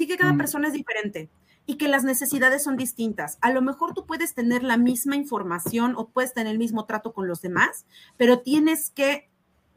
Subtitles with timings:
[0.00, 1.28] Entendí que cada persona es diferente
[1.66, 3.36] y que las necesidades son distintas.
[3.42, 7.12] A lo mejor tú puedes tener la misma información o puedes tener el mismo trato
[7.12, 7.84] con los demás,
[8.16, 9.28] pero tienes que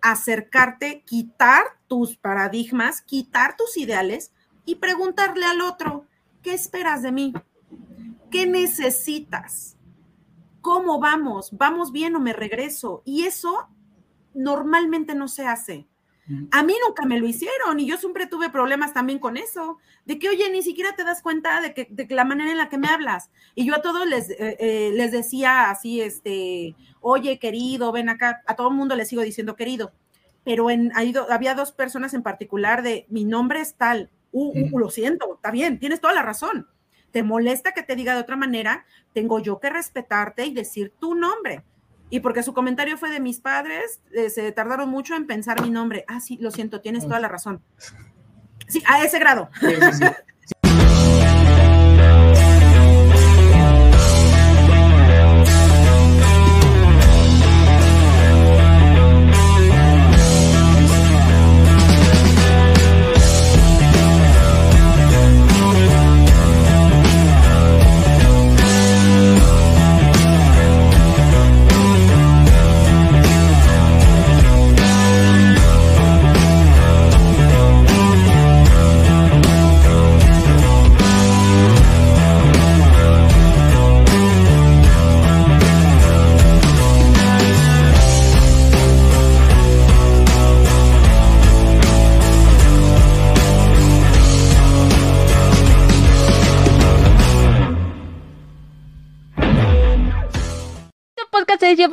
[0.02, 4.32] acercarte, quitar tus paradigmas, quitar tus ideales
[4.64, 6.06] y preguntarle al otro,
[6.42, 7.34] ¿qué esperas de mí?
[8.32, 9.76] ¿Qué necesitas?
[10.62, 11.50] ¿Cómo vamos?
[11.52, 13.02] ¿Vamos bien o me regreso?
[13.04, 13.68] Y eso
[14.34, 15.86] normalmente no se hace.
[16.52, 20.20] A mí nunca me lo hicieron y yo siempre tuve problemas también con eso, de
[20.20, 22.78] que, oye, ni siquiera te das cuenta de que, de la manera en la que
[22.78, 23.30] me hablas.
[23.56, 28.42] Y yo a todos les, eh, eh, les decía así, este, oye, querido, ven acá,
[28.48, 29.92] a todo el mundo le sigo diciendo querido,
[30.46, 30.92] pero en,
[31.30, 35.52] había dos personas en particular de, mi nombre es tal, uh, uh, lo siento, está
[35.52, 36.68] bien, tienes toda la razón.
[37.12, 38.86] ¿Te molesta que te diga de otra manera?
[39.14, 41.64] Tengo yo que respetarte y decir tu nombre
[42.14, 45.72] y porque su comentario fue de mis padres, eh, se tardaron mucho en pensar mi
[45.72, 46.06] nombre.
[46.08, 47.64] Ah, sí, lo siento, tienes toda la razón.
[48.68, 49.50] Sí, a ese grado.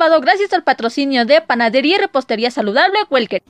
[0.09, 3.43] gracias al patrocinio de Panadería y Repostería Saludable Welker.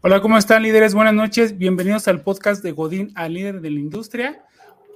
[0.00, 0.94] Hola, ¿cómo están líderes?
[0.94, 1.58] Buenas noches.
[1.58, 4.46] Bienvenidos al podcast de Godín al líder de la industria.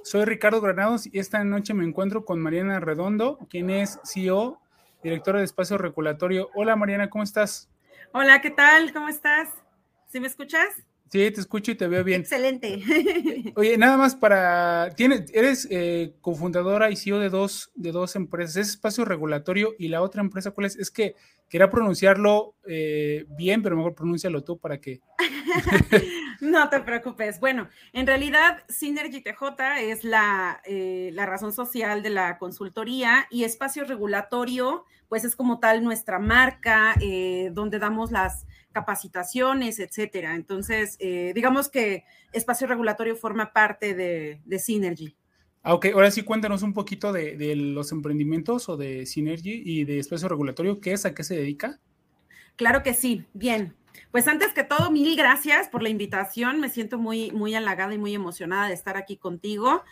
[0.03, 4.59] Soy Ricardo Granados y esta noche me encuentro con Mariana Redondo, quien es CEO,
[5.03, 6.49] directora de Espacio Regulatorio.
[6.55, 7.69] Hola Mariana, ¿cómo estás?
[8.11, 8.91] Hola, ¿qué tal?
[8.93, 9.49] ¿Cómo estás?
[10.07, 10.69] ¿Sí me escuchas?
[11.09, 12.21] Sí, te escucho y te veo bien.
[12.21, 12.83] Excelente.
[13.55, 18.57] Oye, nada más para, tienes, eres eh, cofundadora y CEO de dos, de dos empresas,
[18.57, 20.75] es Espacio Regulatorio y la otra empresa, ¿cuál es?
[20.75, 21.15] Es que
[21.47, 24.99] quería pronunciarlo eh, bien, pero mejor pronúncialo tú para que...
[26.41, 27.39] no te preocupes.
[27.39, 33.45] Bueno, en realidad Synergy TJ es la, eh, la razón social de la consultoría y
[33.45, 36.95] Espacio Regulatorio, pues es como tal nuestra marca,
[37.53, 38.45] donde damos las
[38.77, 40.35] capacitaciones, etcétera.
[40.35, 45.15] Entonces, eh, digamos que espacio regulatorio forma parte de, Synergy.
[45.63, 49.97] Ah, ok, ahora sí cuéntanos un poquito de, los emprendimientos o de Synergy y de
[49.97, 50.79] espacio regulatorio.
[50.79, 51.07] ¿Qué es?
[51.07, 51.79] ¿A qué se dedica?
[52.55, 53.73] Claro que sí, bien.
[54.11, 56.59] Pues antes que todo, mil gracias por la invitación.
[56.59, 59.83] Me siento muy, muy halagada y muy emocionada de estar aquí contigo.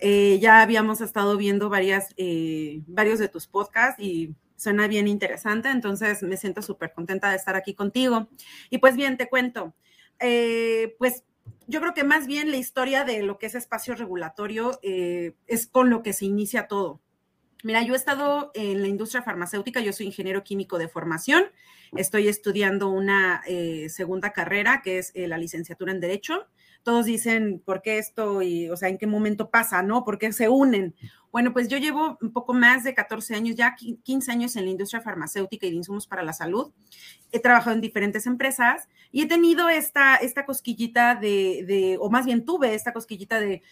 [0.00, 5.68] Eh, ya habíamos estado viendo varias, eh, varios de tus podcasts y suena bien interesante,
[5.68, 8.28] entonces me siento súper contenta de estar aquí contigo.
[8.70, 9.74] Y pues bien, te cuento,
[10.20, 11.24] eh, pues
[11.66, 15.66] yo creo que más bien la historia de lo que es espacio regulatorio eh, es
[15.66, 17.00] con lo que se inicia todo.
[17.64, 21.44] Mira, yo he estado en la industria farmacéutica, yo soy ingeniero químico de formación,
[21.96, 26.48] estoy estudiando una eh, segunda carrera que es la licenciatura en Derecho
[26.82, 28.42] todos dicen, ¿por qué esto?
[28.42, 30.04] Y, o sea, ¿en qué momento pasa, no?
[30.04, 30.94] ¿Por qué se unen?
[31.30, 34.70] Bueno, pues yo llevo un poco más de 14 años, ya 15 años en la
[34.70, 36.72] industria farmacéutica y de insumos para la salud.
[37.30, 42.44] He trabajado en diferentes empresas y he tenido esta, esta cosquillita de, o más bien
[42.44, 43.62] tuve esta cosquillita de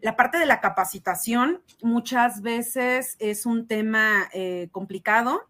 [0.00, 1.62] la parte de la capacitación.
[1.82, 5.42] Muchas veces es un tema eh, complicado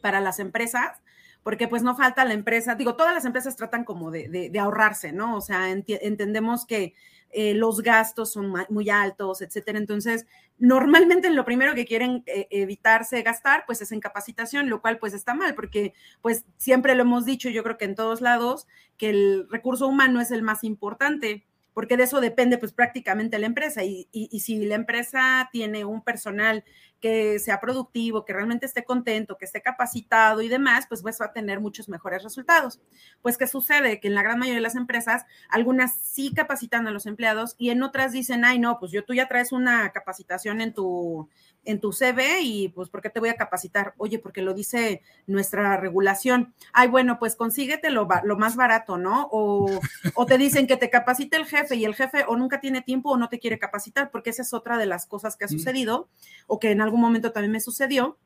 [0.00, 1.00] para las empresas
[1.48, 5.34] porque pues no falta la empresa, digo, todas las empresas tratan como de, ahorrarse, ¿no?
[5.34, 6.92] O sea, entendemos que
[7.30, 9.78] eh, los gastos son muy altos, etcétera.
[9.78, 10.26] Entonces,
[10.58, 15.14] normalmente lo primero que quieren eh, evitarse gastar, pues es en capacitación, lo cual pues
[15.14, 18.66] está mal, porque pues siempre lo hemos dicho, yo creo que en todos lados,
[18.98, 21.46] que el recurso humano es el más importante
[21.78, 26.02] porque de eso depende pues prácticamente la empresa y, y, si la empresa tiene un
[26.02, 26.64] personal
[26.98, 31.26] que sea productivo, que realmente esté contento, que esté capacitado y demás, pues, pues va
[31.26, 32.80] a tener muchos mejores resultados.
[33.22, 34.00] Pues, ¿qué sucede?
[34.00, 37.70] Que en la gran mayoría de las empresas, algunas sí capacitan a los empleados y
[37.70, 41.28] en otras dicen, ay, no, pues yo tú ya traes una capacitación en tu,
[41.68, 43.92] en tu CV y pues, ¿por qué te voy a capacitar?
[43.98, 46.54] Oye, porque lo dice nuestra regulación.
[46.72, 49.28] Ay, bueno, pues consíguete lo, lo más barato, ¿no?
[49.30, 49.78] O,
[50.14, 53.10] o te dicen que te capacite el jefe y el jefe o nunca tiene tiempo
[53.10, 56.08] o no te quiere capacitar, porque esa es otra de las cosas que ha sucedido
[56.46, 58.16] o que en algún momento también me sucedió,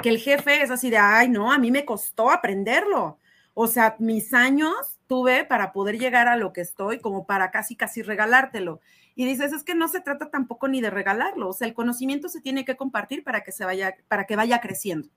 [0.00, 3.18] que el jefe es así de, ay, no, a mí me costó aprenderlo.
[3.54, 7.74] O sea, mis años tuve para poder llegar a lo que estoy, como para casi,
[7.74, 8.80] casi regalártelo.
[9.18, 12.28] Y dices, es que no se trata tampoco ni de regalarlo, o sea, el conocimiento
[12.28, 15.08] se tiene que compartir para que se vaya, para que vaya creciendo.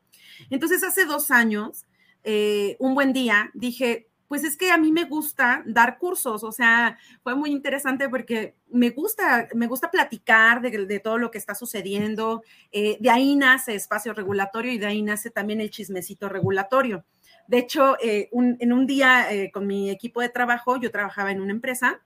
[0.50, 1.86] Entonces, hace dos años,
[2.24, 6.52] eh, un buen día, dije, pues es que a mí me gusta dar cursos, o
[6.52, 11.54] sea, fue muy interesante porque me gusta, me gusta platicar de, todo lo que está
[11.54, 17.06] sucediendo, eh, de ahí nace espacio regulatorio y de ahí nace también el chismecito regulatorio.
[17.48, 21.52] De hecho, eh, en un día con mi equipo de trabajo, yo trabajaba en una
[21.52, 22.02] empresa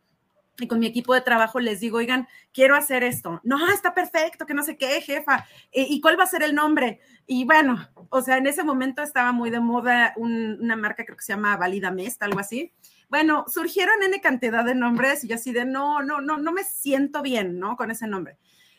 [0.59, 3.41] y con mi equipo de trabajo les digo, oigan, quiero hacer esto.
[3.43, 5.45] No, está perfecto, que no sé qué, jefa.
[5.71, 6.99] Eh, ¿Y cuál va a ser el nombre?
[7.27, 11.23] Y bueno, o sea, en ese momento estaba muy de moda una marca, creo que
[11.23, 12.73] se llama Valida Mest, algo así.
[13.09, 16.63] Bueno, surgieron N cantidad de nombres y yo así de, no, no, no, no me
[16.63, 17.77] siento bien, ¿no?
[17.77, 18.37] Con ese nombre.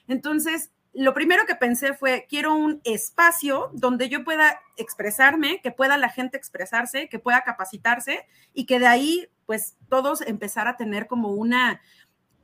[0.08, 5.98] Entonces, lo primero que pensé fue, quiero un espacio donde yo pueda expresarme, que pueda
[5.98, 11.06] la gente expresarse, que pueda capacitarse y que de ahí, pues, todos empezar a tener
[11.06, 11.80] como una,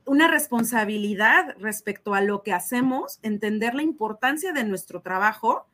[0.05, 5.67] una responsabilidad respecto a lo que hacemos, entender la importancia de nuestro trabajo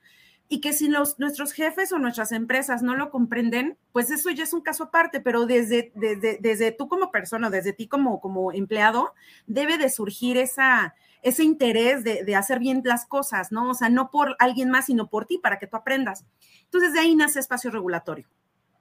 [0.52, 4.44] y que si los, nuestros jefes o nuestras empresas no lo comprenden, pues eso ya
[4.44, 8.52] es un caso aparte, pero desde, desde, desde tú como persona, desde ti como, como
[8.52, 9.14] empleado,
[9.46, 13.70] debe de surgir esa ese interés de, hacer bien las cosas, ¿no?
[13.70, 16.26] O sea, no por alguien más, sino por ti, para que tú aprendas.
[16.64, 18.28] Entonces, de ahí nace espacio regulatorio.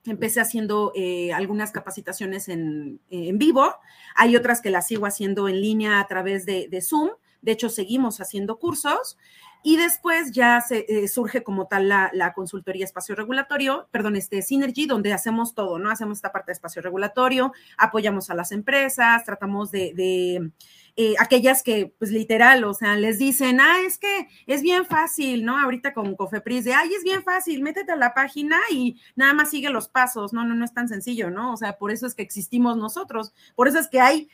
[0.08, 3.74] Empecé haciendo eh, algunas capacitaciones en, vivo,
[4.14, 7.10] hay otras que las sigo haciendo en línea a través de, de Zoom,
[7.42, 9.16] de hecho, seguimos haciendo cursos.
[9.64, 14.86] Y después ya se, eh, surge como tal la, consultoría espacio regulatorio, perdón, este Synergy,
[14.86, 15.90] donde hacemos todo, ¿no?
[15.90, 20.52] Hacemos esta parte de espacio regulatorio, apoyamos a las empresas, tratamos de,
[21.00, 25.44] eh, aquellas que, pues literal, o sea, les dicen, ah, es que es bien fácil,
[25.44, 25.56] ¿no?
[25.56, 29.50] Ahorita con Cofepris, de, ay, es bien fácil, métete a la página y nada más
[29.50, 31.52] sigue los pasos, no, no, no es tan sencillo, ¿no?
[31.52, 34.28] O sea, por eso es que existimos nosotros, por eso es que hay,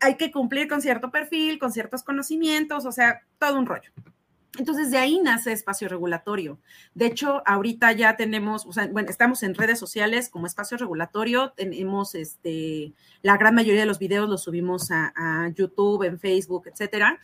[0.00, 3.90] hay que cumplir con cierto perfil, con ciertos conocimientos, o sea, todo un rollo.
[4.58, 6.58] Entonces, de ahí nace espacio regulatorio.
[6.94, 11.52] De hecho, ahorita ya tenemos, o sea, bueno, estamos en redes sociales como espacio regulatorio,
[11.56, 12.92] tenemos este,
[13.22, 17.18] la gran mayoría de los videos los subimos a, YouTube, en Facebook, etcétera,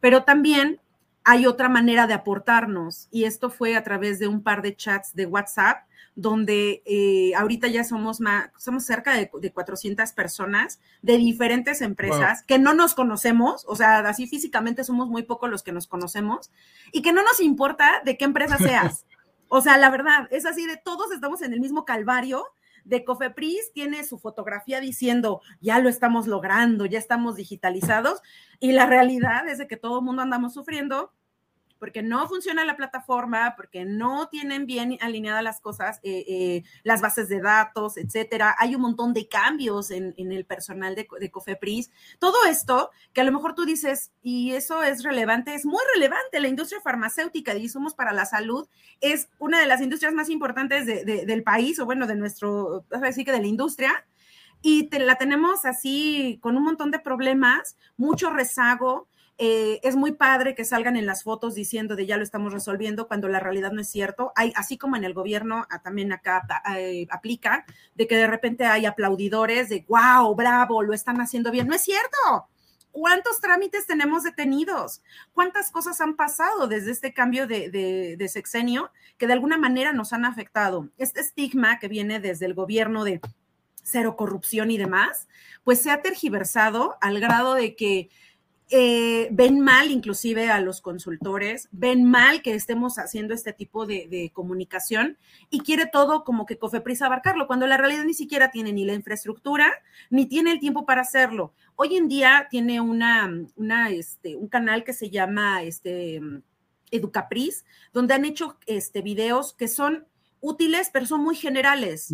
[0.00, 0.80] pero también
[1.24, 5.14] hay otra manera de aportarnos y esto fue a través de un par de chats
[5.14, 5.84] de WhatsApp
[6.16, 12.58] donde eh, ahorita ya somos más, somos cerca de, 400 personas de diferentes empresas que
[12.58, 16.50] no nos conocemos, o sea, así físicamente somos muy pocos los que nos conocemos
[16.90, 19.04] y que no nos importa de qué empresa seas.
[19.48, 22.44] O sea, la verdad, es así de todos estamos en el mismo calvario
[22.86, 28.22] de Cofepris tiene su fotografía diciendo, ya lo estamos logrando, ya estamos digitalizados,
[28.60, 31.12] y la realidad es de que todo el mundo andamos sufriendo
[31.78, 37.00] porque no funciona la plataforma, porque no tienen bien alineadas las cosas, eh, eh, las
[37.00, 38.54] bases de datos, etcétera.
[38.58, 41.90] Hay un montón de cambios en, el personal de, Cofepris.
[42.18, 46.40] Todo esto que a lo mejor tú dices, y eso es relevante, es muy relevante.
[46.40, 48.68] La industria farmacéutica de insumos para la salud
[49.00, 53.32] es una de las industrias más importantes del país, o bueno, de nuestro, así que
[53.32, 54.06] de la industria.
[54.62, 60.54] Y la tenemos así con un montón de problemas, mucho rezago, eh, es muy padre
[60.54, 63.82] que salgan en las fotos diciendo de ya lo estamos resolviendo cuando la realidad no
[63.82, 64.32] es cierto.
[64.34, 66.46] Hay, así como en el gobierno, también acá
[66.76, 71.68] eh, aplica, de que de repente hay aplaudidores de, wow, bravo, lo están haciendo bien.
[71.68, 72.48] No es cierto.
[72.92, 75.02] ¿Cuántos trámites tenemos detenidos?
[75.34, 80.24] ¿Cuántas cosas han pasado desde este cambio de sexenio que de alguna manera nos han
[80.24, 80.88] afectado?
[80.96, 83.20] Este estigma que viene desde el gobierno de
[83.86, 85.28] cero corrupción y demás,
[85.62, 88.10] pues se ha tergiversado al grado de que
[88.68, 94.30] eh, ven mal inclusive a los consultores, ven mal que estemos haciendo este tipo de,
[94.32, 95.18] comunicación
[95.50, 98.94] y quiere todo como que Cofepris abarcarlo, cuando la realidad ni siquiera tiene ni la
[98.94, 99.72] infraestructura
[100.10, 101.52] ni tiene el tiempo para hacerlo.
[101.76, 106.20] Hoy en día tiene una, una este, un canal que se llama este,
[106.90, 110.06] Educapris, donde han hecho este, videos que son
[110.40, 112.12] útiles, pero son muy generales.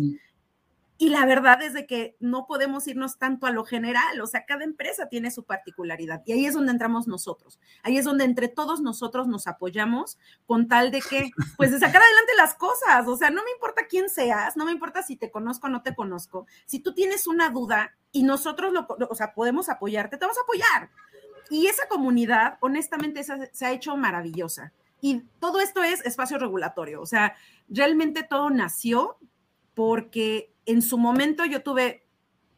[0.97, 4.45] Y la verdad es de que no podemos irnos tanto a lo general, o sea,
[4.45, 7.59] cada empresa tiene su particularidad y ahí es donde entramos nosotros.
[7.81, 12.01] Ahí es donde entre todos nosotros nos apoyamos con tal de que, pues, de sacar
[12.01, 13.07] adelante las cosas.
[13.07, 15.81] O sea, no me importa quién seas, no me importa si te conozco o no
[15.81, 16.45] te conozco.
[16.65, 20.43] Si tú tienes una duda y nosotros, lo, o sea, podemos apoyarte, te vamos a
[20.43, 20.89] apoyar.
[21.49, 24.73] Y esa comunidad, honestamente, se ha hecho maravillosa.
[25.01, 27.35] Y todo esto es espacio regulatorio, o sea,
[27.67, 29.17] realmente todo nació
[29.73, 32.05] porque en su momento yo tuve,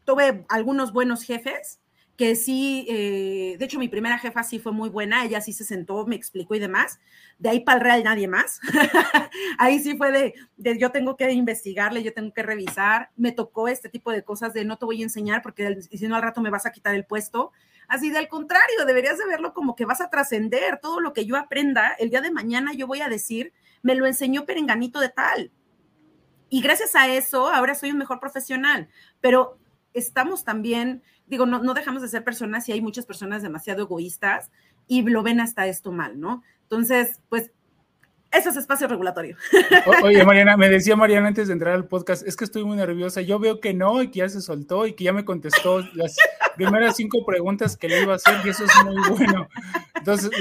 [0.03, 1.79] tuve algunos buenos jefes
[2.17, 5.65] que sí, eh, de hecho mi primera jefa sí fue muy buena, ella sí se
[5.65, 6.99] sentó, me explicó y demás.
[7.39, 8.61] De ahí para el real nadie más.
[9.57, 13.11] ahí sí fue de, de, yo tengo que investigarle, yo tengo que revisar.
[13.17, 16.15] Me tocó este tipo de cosas de no te voy a enseñar porque si no
[16.15, 17.51] al rato me vas a quitar el puesto.
[17.89, 21.25] Así de al contrario, deberías de verlo como que vas a trascender todo lo que
[21.25, 21.95] yo aprenda.
[21.99, 25.51] El día de mañana yo voy a decir, me lo enseñó Perenganito de tal.
[26.49, 28.87] Y gracias a eso ahora soy un mejor profesional.
[29.21, 29.57] Pero
[29.93, 34.51] estamos también, digo, no, no dejamos de ser personas y hay muchas personas demasiado egoístas
[34.87, 36.43] y lo ven hasta esto mal, ¿no?
[36.63, 37.51] Entonces, pues
[38.31, 39.37] eso es espacio regulatorio.
[40.03, 43.21] oye, Mariana, me decía Mariana antes de entrar al podcast, es que estoy muy nerviosa.
[43.21, 46.17] Yo veo que no y que ya se soltó y que ya me contestó las
[46.55, 49.47] primeras cinco preguntas que le iba a hacer y eso es muy bueno.
[49.95, 50.31] Entonces,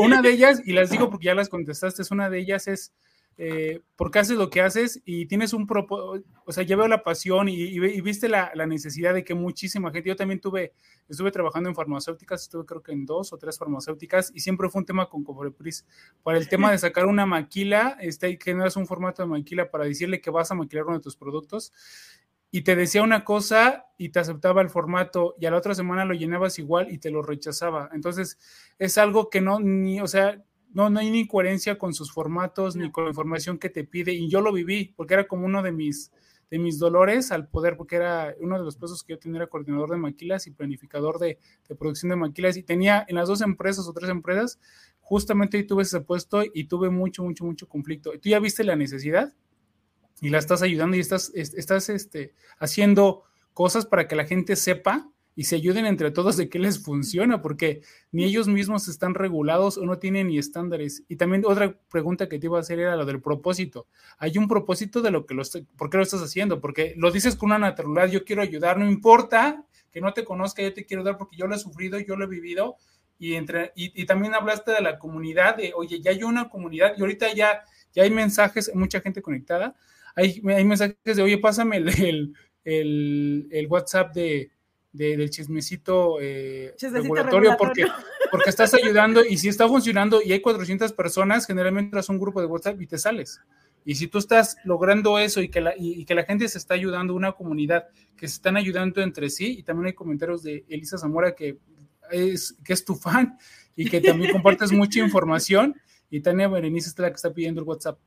[0.00, 2.92] una de ellas, y las digo porque ya las contestaste, es una de ellas es,
[3.36, 7.02] eh, porque haces lo que haces y tienes un propósito, o sea, ya veo la
[7.02, 10.72] pasión y, viste la, necesidad de que muchísima gente, yo también tuve,
[11.08, 14.80] estuve trabajando en farmacéuticas, estuve creo que en dos o tres farmacéuticas y siempre fue
[14.80, 15.86] un tema con Cobrepris,
[16.22, 20.20] para el tema de sacar una maquila, este, generas un formato de maquila para decirle
[20.20, 21.72] que vas a maquilar uno de tus productos
[22.54, 26.04] y te decía una cosa y te aceptaba el formato y a la otra semana
[26.04, 27.90] lo llenabas igual y te lo rechazaba.
[27.92, 28.38] Entonces,
[28.78, 30.40] es algo que no, ni, o sea,
[30.74, 34.12] no, no hay ni coherencia con sus formatos ni con la información que te pide.
[34.12, 36.12] Y yo lo viví porque era como uno de mis,
[36.50, 39.46] de mis dolores al poder, porque era uno de los puestos que yo tenía era
[39.46, 41.38] coordinador de maquilas y planificador de,
[41.68, 42.56] de, producción de maquilas.
[42.56, 44.58] Y tenía en las dos empresas o tres empresas,
[45.00, 48.10] justamente ahí tuve ese puesto y tuve mucho, mucho, mucho conflicto.
[48.18, 49.32] ¿Tú ya viste la necesidad?
[50.20, 55.08] Y la estás ayudando y estás, estás este, haciendo cosas para que la gente sepa
[55.36, 59.78] y se ayuden entre todos de qué les funciona, porque ni ellos mismos están regulados
[59.78, 61.02] o no tienen ni estándares.
[61.08, 63.88] Y también otra pregunta que te iba a hacer era lo del propósito.
[64.18, 65.42] Hay un propósito de lo que lo
[65.76, 66.60] ¿por qué lo estás haciendo?
[66.60, 70.62] Porque lo dices con una naturalidad, yo quiero ayudar, no importa que no te conozca,
[70.62, 72.76] yo te quiero dar porque yo lo he sufrido, yo lo he vivido.
[73.18, 77.00] Y, entre, y, también hablaste de la comunidad, de, oye, ya hay una comunidad y
[77.00, 77.62] ahorita ya,
[77.92, 79.76] ya hay mensajes, mucha gente conectada,
[80.16, 84.50] hay, hay mensajes de, oye, pásame el, el, el WhatsApp de,
[84.94, 87.84] del chismecito, eh, regulatorio, Porque,
[88.30, 92.40] porque estás ayudando y si está funcionando y hay 400 personas, generalmente tras un grupo
[92.40, 93.40] de WhatsApp y te sales.
[93.84, 96.74] Y si tú estás logrando eso y que, la, y, que la gente se está
[96.74, 100.96] ayudando, una comunidad que se están ayudando entre sí, y también hay comentarios de Elisa
[100.96, 101.58] Zamora que
[102.12, 103.36] es, que es tu fan
[103.74, 105.74] y que también compartes mucha información,
[106.08, 107.98] y Tania Berenice es la que está pidiendo el WhatsApp.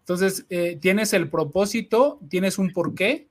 [0.00, 3.30] Entonces, eh, tienes el propósito, tienes un porqué,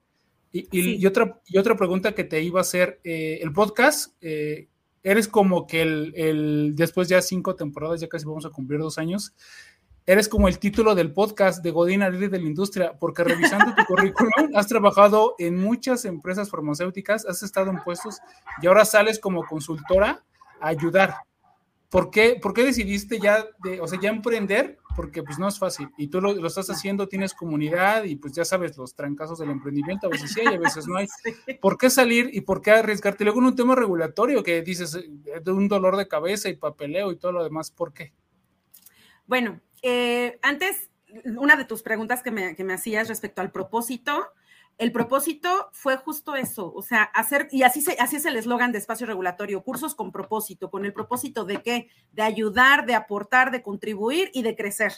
[0.56, 4.68] y, otra, y otra pregunta que te iba a hacer, eh, el podcast, eh,
[5.02, 9.34] eres como que el, después ya cinco temporadas, ya casi vamos a cumplir dos años,
[10.06, 13.84] eres como el título del podcast de Godín líder de la industria, porque revisando tu
[13.88, 18.20] currículum, has trabajado en muchas empresas farmacéuticas, has estado en puestos
[18.62, 20.24] y ahora sales como consultora
[20.62, 21.16] a ayudar.
[21.90, 24.78] ¿Por qué, ¿Por qué decidiste ya, de, o sea, ya emprender?
[24.96, 25.90] Porque pues no es fácil.
[25.98, 29.50] Y tú lo, lo, estás haciendo, tienes comunidad y pues ya sabes los trancazos del
[29.50, 31.08] emprendimiento, a veces sí hay, a veces no hay.
[31.62, 33.24] ¿Por qué salir y por qué arriesgarte?
[33.24, 37.12] Luego en un tema regulatorio que dices, eh, de un dolor de cabeza y papeleo
[37.12, 38.14] y todo lo demás, ¿por qué?
[39.26, 40.90] Bueno, eh, antes,
[41.38, 44.28] una de tus preguntas que me, que me hacías respecto al propósito,
[44.78, 48.80] el propósito fue justo eso, o sea, hacer, y así, se, es el eslogan de
[48.80, 53.62] espacio regulatorio, cursos con propósito, con el propósito de qué, de ayudar, de aportar, de
[53.62, 54.94] contribuir y de crecer.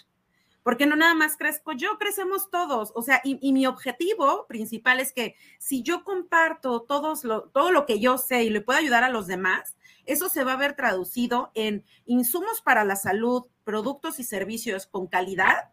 [0.63, 2.91] Porque no nada más crezco yo, crecemos todos.
[2.95, 7.99] O sea, y, mi objetivo principal es que si yo comparto todos todo lo que
[7.99, 11.51] yo sé y le puedo ayudar a los demás, eso se va a ver traducido
[11.53, 15.69] en insumos para la salud, productos y servicios con calidad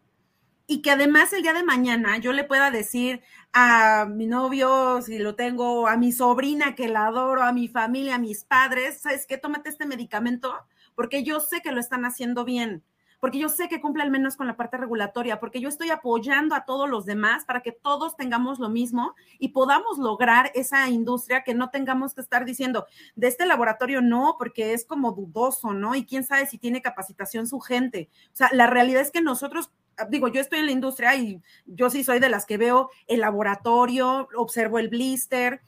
[0.67, 5.19] y que además el día de mañana yo le pueda decir a mi novio, si
[5.19, 9.25] lo tengo, a mi sobrina que la adoro, a mi familia, a mis padres, ¿sabes
[9.27, 9.37] qué?
[9.37, 10.53] Tómate este medicamento
[10.95, 12.83] porque yo sé que lo están haciendo bien,
[13.19, 16.55] porque yo sé que cumple al menos con la parte regulatoria, porque yo estoy apoyando
[16.55, 21.43] a todos los demás para que todos tengamos lo mismo y podamos lograr esa industria
[21.43, 25.95] que no tengamos que estar diciendo, de este laboratorio no, porque es como dudoso, ¿no?
[25.95, 28.09] Y quién sabe si tiene capacitación su gente.
[28.33, 29.71] O sea, la realidad es que nosotros
[30.09, 33.21] digo, yo estoy en la industria y yo sí soy de las que veo el
[33.21, 35.61] laboratorio, observo el blister.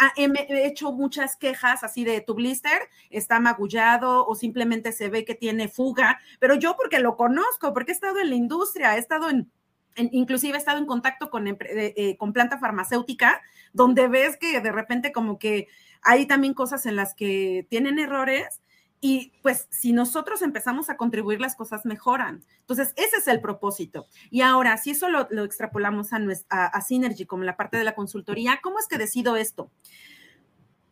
[0.00, 2.80] Ah, he, hecho muchas quejas así de tu blister
[3.10, 7.92] está magullado o simplemente se ve que tiene fuga, pero yo porque lo conozco, porque
[7.92, 9.52] he estado en la industria, he estado en,
[9.96, 13.40] inclusive he estado en contacto con, eh, con planta farmacéutica,
[13.72, 15.68] donde ves que de repente como que
[16.02, 18.60] hay también cosas en las que tienen errores
[19.00, 22.44] y pues si nosotros empezamos a contribuir, las cosas mejoran.
[22.60, 24.06] Entonces, ese es el propósito.
[24.30, 28.60] Y ahora, si eso lo, extrapolamos a, a, Synergy como la parte de la consultoría,
[28.62, 29.70] ¿cómo es que decido esto?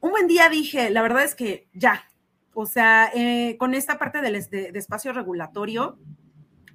[0.01, 2.09] un buen día dije, la verdad es que ya,
[2.55, 5.99] o sea, eh, con esta parte del de, espacio regulatorio,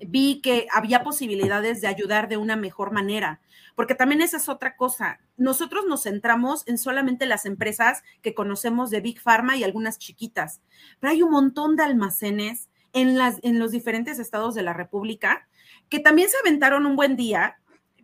[0.08, 3.42] vi que había posibilidades de ayudar de una mejor manera,
[3.76, 5.20] porque también esa es otra cosa.
[5.38, 10.62] Nosotros nos centramos en solamente las empresas que conocemos de Big Pharma y algunas chiquitas,
[11.00, 15.48] pero hay un montón de almacenes en, las, en los diferentes estados de la República
[15.90, 17.58] que también se aventaron un buen día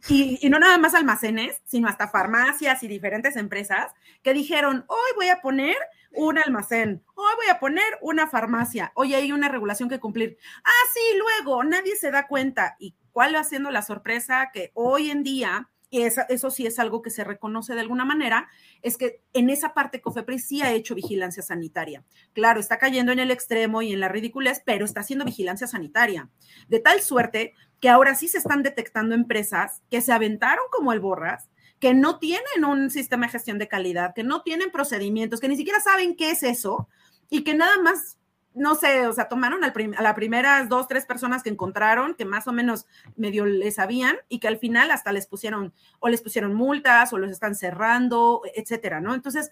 [0.07, 5.11] y, y, no nada más almacenes, sino hasta farmacias y diferentes empresas que dijeron, hoy
[5.15, 5.75] voy a poner
[6.13, 10.37] un almacén, hoy voy a poner una farmacia, hoy hay una regulación que cumplir.
[10.63, 12.75] Ah, sí, luego nadie se da cuenta.
[12.79, 16.79] ¿Y cuál va siendo la sorpresa que hoy en día y eso, eso, sí es
[16.79, 18.49] algo que se reconoce de alguna manera,
[18.81, 22.03] es que en esa parte COFEPRIS sí ha hecho vigilancia sanitaria.
[22.33, 26.29] Claro, está cayendo en el extremo y en la ridiculez, pero está haciendo vigilancia sanitaria.
[26.67, 30.99] De tal suerte que ahora sí se están detectando empresas que se aventaron como el
[30.99, 31.49] borras,
[31.79, 35.57] que no tienen un sistema de gestión de calidad, que no tienen procedimientos, que ni
[35.57, 36.87] siquiera saben qué es eso
[37.29, 38.17] y que nada más
[38.57, 42.47] no sé, o sea, tomaron a las primeras dos, tres personas que encontraron, que más
[42.47, 46.55] o menos medio les sabían, y que al final hasta les pusieron, o les pusieron
[46.55, 49.13] multas, o los están cerrando, etcétera, ¿no?
[49.13, 49.51] Entonces,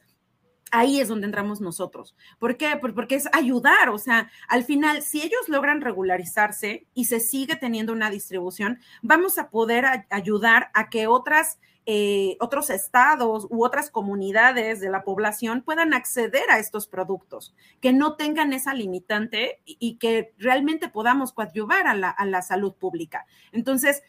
[0.72, 2.16] ahí es donde entramos nosotros.
[2.40, 2.78] ¿Por qué?
[2.78, 7.94] Porque es ayudar, o sea, al final, si ellos logran regularizarse y se sigue teniendo
[7.94, 14.80] una distribución, vamos a poder ayudar a que otras eh, otros estados u otras comunidades
[14.80, 20.34] de la población puedan acceder a estos productos, que no tengan esa limitante y, que
[20.40, 23.28] realmente podamos coadyuvar a la, a la salud pública.
[23.52, 24.02] Entonces,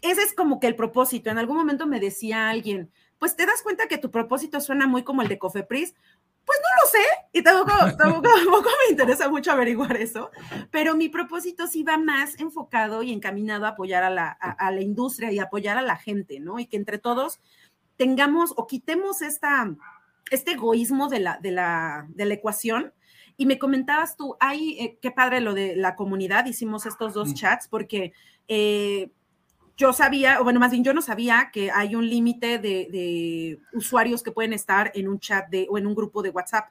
[0.00, 1.28] ese es como que el propósito.
[1.28, 5.04] En algún momento me decía alguien, pues te das cuenta que tu propósito suena muy
[5.04, 5.94] como el de Cofepris,
[6.44, 10.30] pues no lo sé y tampoco, tampoco, me interesa mucho averiguar eso,
[10.70, 14.80] pero mi propósito sí va más enfocado y encaminado a apoyar a la, a, la
[14.80, 16.58] industria y apoyar a la gente, ¿no?
[16.58, 17.40] Y que entre todos
[17.96, 19.70] tengamos o quitemos esta,
[20.30, 22.94] este egoísmo de la, de, la, de la ecuación.
[23.36, 27.34] Y me comentabas tú, ay, eh, qué padre lo de la comunidad, hicimos estos dos
[27.34, 28.12] chats porque...
[28.48, 29.10] Eh,
[29.80, 34.22] yo sabía, o bueno, más bien yo no sabía que hay un límite de, usuarios
[34.22, 36.68] que pueden estar en un chat de, o en un grupo de WhatsApp.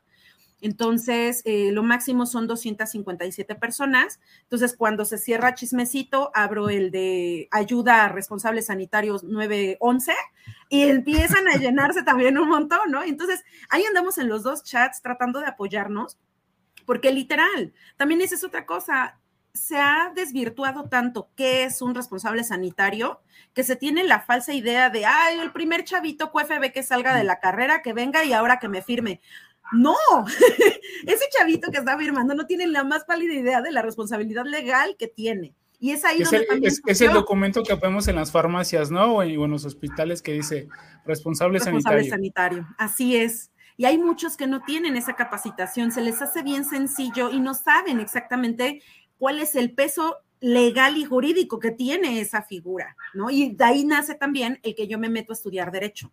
[0.61, 4.19] Entonces, eh, lo máximo son 257 personas.
[4.43, 10.13] Entonces, cuando se cierra chismecito, abro el de ayuda a responsables sanitarios 911
[10.69, 13.01] y empiezan a llenarse también un montón, ¿no?
[13.01, 16.19] Entonces, ahí andamos en los dos chats tratando de apoyarnos,
[16.85, 19.17] porque literal, también esa es otra cosa
[19.53, 23.21] se ha desvirtuado tanto qué es un responsable sanitario
[23.53, 27.23] que se tiene la falsa idea de, ay, el primer chavito QFB que salga de
[27.23, 29.21] la carrera, que venga y ahora que me firme.
[29.71, 29.95] No,
[31.05, 34.95] ese chavito que está firmando no tiene la más pálida idea de la responsabilidad legal
[34.97, 35.53] que tiene.
[35.79, 38.31] Y es ahí es donde el, también es, es, el documento que vemos en las
[38.31, 39.15] farmacias, ¿no?
[39.15, 40.67] O en, los hospitales que dice
[41.05, 42.09] responsable, responsable sanitario.
[42.09, 42.67] sanitario.
[42.77, 43.51] Así es.
[43.77, 47.53] Y hay muchos que no tienen esa capacitación, se les hace bien sencillo y no
[47.53, 48.81] saben exactamente
[49.19, 53.29] cuál es el peso legal y jurídico que tiene esa figura, ¿no?
[53.29, 56.11] Y de ahí nace también el que yo me meto a estudiar derecho.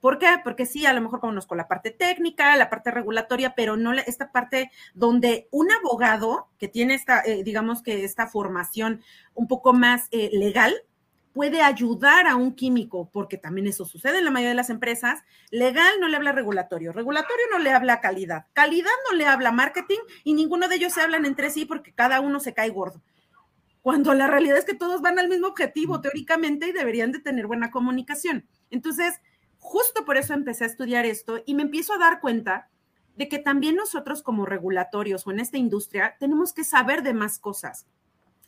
[0.00, 0.26] ¿Por qué?
[0.42, 4.32] Porque sí, a lo mejor conozco la parte técnica, la parte regulatoria, pero no esta
[4.32, 9.02] parte donde un abogado que tiene esta, eh, digamos que esta formación
[9.34, 10.74] un poco más eh, legal,
[11.32, 15.22] puede ayudar a un químico, porque también eso sucede en la mayoría de las empresas.
[15.50, 19.98] Legal no le habla regulatorio, regulatorio no le habla calidad, calidad no le habla marketing
[20.24, 23.02] y ninguno de ellos se hablan entre sí porque cada uno se cae gordo.
[23.82, 27.46] Cuando la realidad es que todos van al mismo objetivo teóricamente y deberían de tener
[27.46, 28.46] buena comunicación.
[28.70, 29.20] Entonces,
[29.58, 32.68] justo por eso empecé a estudiar esto y me empiezo a dar cuenta
[33.16, 37.38] de que también nosotros como regulatorios o en esta industria tenemos que saber de más
[37.38, 37.86] cosas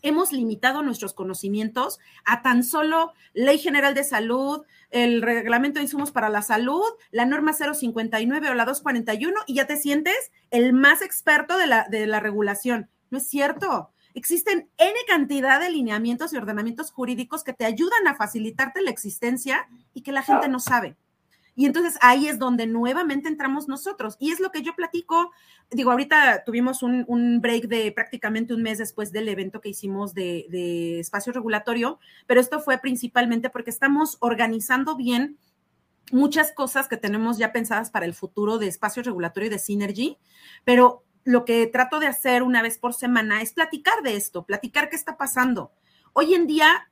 [0.03, 6.11] hemos limitado nuestros conocimientos a tan solo Ley General de Salud, el Reglamento de Insumos
[6.11, 11.03] para la Salud, la norma 059 o la 241 y ya te sientes el más
[11.03, 12.89] experto de la, de la regulación.
[13.11, 13.91] No es cierto.
[14.15, 19.69] Existen N cantidad de lineamientos y ordenamientos jurídicos que te ayudan a facilitarte la existencia
[19.95, 20.97] y que la gente no sabe.
[21.61, 24.17] Y entonces ahí es donde nuevamente entramos nosotros.
[24.19, 25.31] Y es lo que yo platico.
[25.71, 30.47] Digo, ahorita tuvimos un, break de prácticamente un mes después del evento que hicimos de,
[30.49, 35.37] de espacio regulatorio, pero esto fue principalmente porque estamos organizando bien
[36.13, 40.17] muchas cosas que tenemos ya pensadas para el futuro de espacio regulatorio y de Synergy,
[40.65, 44.89] pero lo que trato de hacer una vez por semana es platicar de esto, platicar
[44.89, 45.73] qué está pasando.
[46.15, 46.91] Hoy en día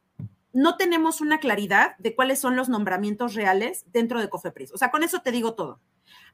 [0.52, 4.72] no tenemos una claridad de cuáles son los nombramientos reales dentro de Cofepris.
[4.72, 5.80] O sea, con eso te digo todo.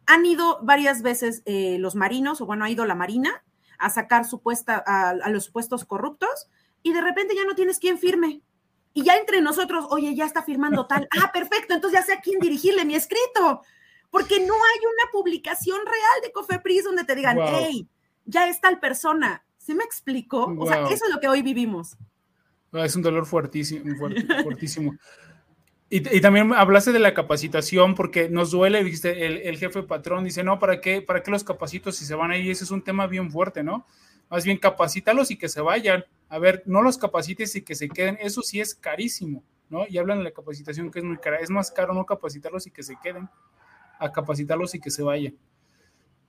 [0.06, 3.44] Han ido varias veces eh, los marinos, o bueno, ha ido la Marina
[3.78, 6.48] a sacar supuesta, a, los supuestos corruptos
[6.82, 8.42] y de repente ya no tienes quien firme.
[8.92, 11.08] Y ya entre nosotros, oye, ya está firmando tal.
[11.22, 13.62] Ah, perfecto, entonces ya sé a quién dirigirle mi escrito.
[14.10, 17.88] porque no hay una publicación real de Cofepris donde te digan, hey,
[18.24, 19.44] ya es tal persona.
[19.58, 20.54] ¿Sí me explico?
[20.58, 21.96] O sea, eso es lo que hoy vivimos.
[22.82, 23.84] Es un dolor fuertísimo,
[24.42, 24.96] fuertísimo.
[25.90, 30.58] Y, también hablaste de la capacitación porque nos duele, dijiste, el, jefe patrón dice, no,
[30.58, 32.50] ¿para qué, ¿para qué los capacito si se van ahí?
[32.50, 33.86] Ese es un tema bien fuerte, ¿no?
[34.28, 36.04] Más bien capacítalos y que se vayan.
[36.28, 38.18] A ver, no los capacites y que se queden.
[38.20, 39.84] Eso sí es carísimo, ¿no?
[39.88, 41.36] Y hablan de la capacitación que es muy cara.
[41.36, 43.28] Es más caro no capacitarlos y que se queden
[44.00, 45.36] a capacitarlos y que se vayan.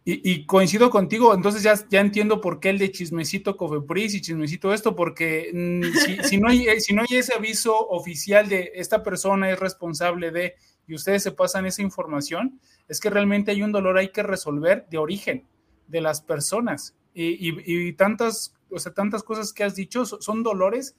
[0.08, 4.72] Y, coincido contigo, entonces ya, ya entiendo por qué el de chismecito Cofepris y chismecito
[4.72, 5.82] esto, porque mm,
[6.30, 10.54] si, no hay, si no hay ese aviso oficial de esta persona es responsable de,
[10.86, 14.86] y ustedes se pasan esa información, es que realmente hay un dolor hay que resolver
[14.92, 15.48] de origen
[15.88, 16.96] de las personas.
[17.16, 20.96] Y, tantas, o sea, tantas cosas que has dicho son dolores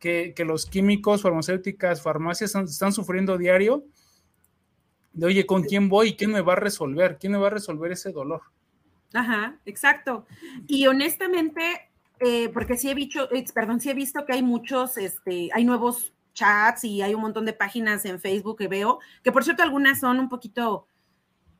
[0.00, 3.84] que, los químicos, farmacéuticas, farmacias están sufriendo diario
[5.18, 6.14] de oye, ¿con quién voy?
[6.14, 7.18] ¿Quién me va a resolver?
[7.18, 8.42] ¿Quién me va a resolver ese dolor?
[9.12, 10.26] Ajá, exacto.
[10.68, 14.96] Y honestamente, eh, porque sí he visto, eh, perdón, sí he visto que hay muchos,
[14.96, 19.32] este, hay nuevos chats y hay un montón de páginas en Facebook que veo, que
[19.32, 20.86] por cierto algunas son un poquito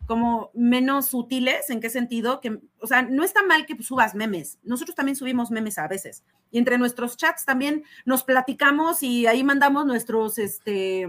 [0.06, 2.40] como menos útiles, ¿en qué sentido?
[2.40, 6.22] Que, o sea, no está mal que subas memes, nosotros también subimos memes a veces,
[6.52, 11.08] y entre nuestros chats también nos platicamos y ahí mandamos nuestros, este,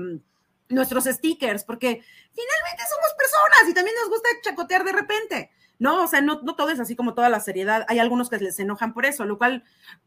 [0.69, 2.01] nuestros stickers, porque
[2.31, 5.51] finalmente somos personas y también nos gusta chacotear de repente.
[5.79, 7.85] No, o sea, no, no todo es así como toda la seriedad.
[7.87, 9.63] Hay algunos que les enojan por eso, lo cual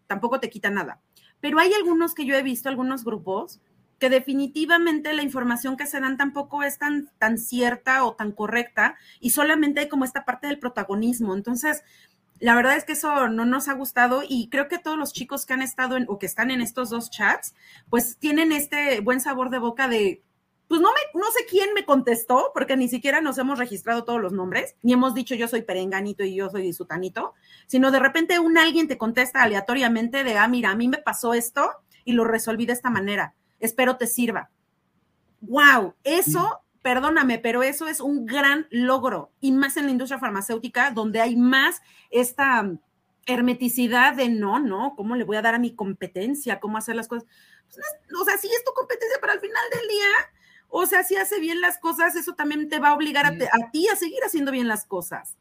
[0.06, 1.00] tampoco te quita nada.
[1.40, 3.60] Pero hay algunos que yo he visto, algunos grupos,
[3.98, 8.96] que definitivamente la información que se dan tampoco es tan, tan cierta o tan correcta
[9.20, 11.34] y solamente hay como esta parte del protagonismo.
[11.34, 11.84] Entonces,
[12.40, 15.46] la verdad es que eso no nos ha gustado y creo que todos los chicos
[15.46, 17.54] que han estado en, o que están en estos dos chats,
[17.90, 20.20] pues tienen este buen sabor de boca de,
[20.72, 24.22] pues no, me, no sé quién me contestó, porque ni siquiera nos hemos registrado todos
[24.22, 27.34] los nombres, ni hemos dicho yo soy perenganito y yo soy sutanito,
[27.66, 31.34] sino de repente un alguien te contesta aleatoriamente de, ah, mira, a mí me pasó
[31.34, 31.70] esto
[32.06, 34.48] y lo resolví de esta manera, espero te sirva.
[35.42, 35.94] ¡Wow!
[36.04, 41.20] Eso, perdóname, pero eso es un gran logro, y más en la industria farmacéutica, donde
[41.20, 42.66] hay más esta
[43.26, 46.60] hermeticidad de no, no, ¿cómo le voy a dar a mi competencia?
[46.60, 47.28] ¿Cómo hacer las cosas?
[47.74, 47.84] Pues,
[48.18, 50.06] o sea, sí es tu competencia, pero al final del día
[50.74, 53.88] o sea, si hace bien las cosas, eso también te va a obligar a, ti
[53.88, 55.36] a seguir haciendo bien las cosas.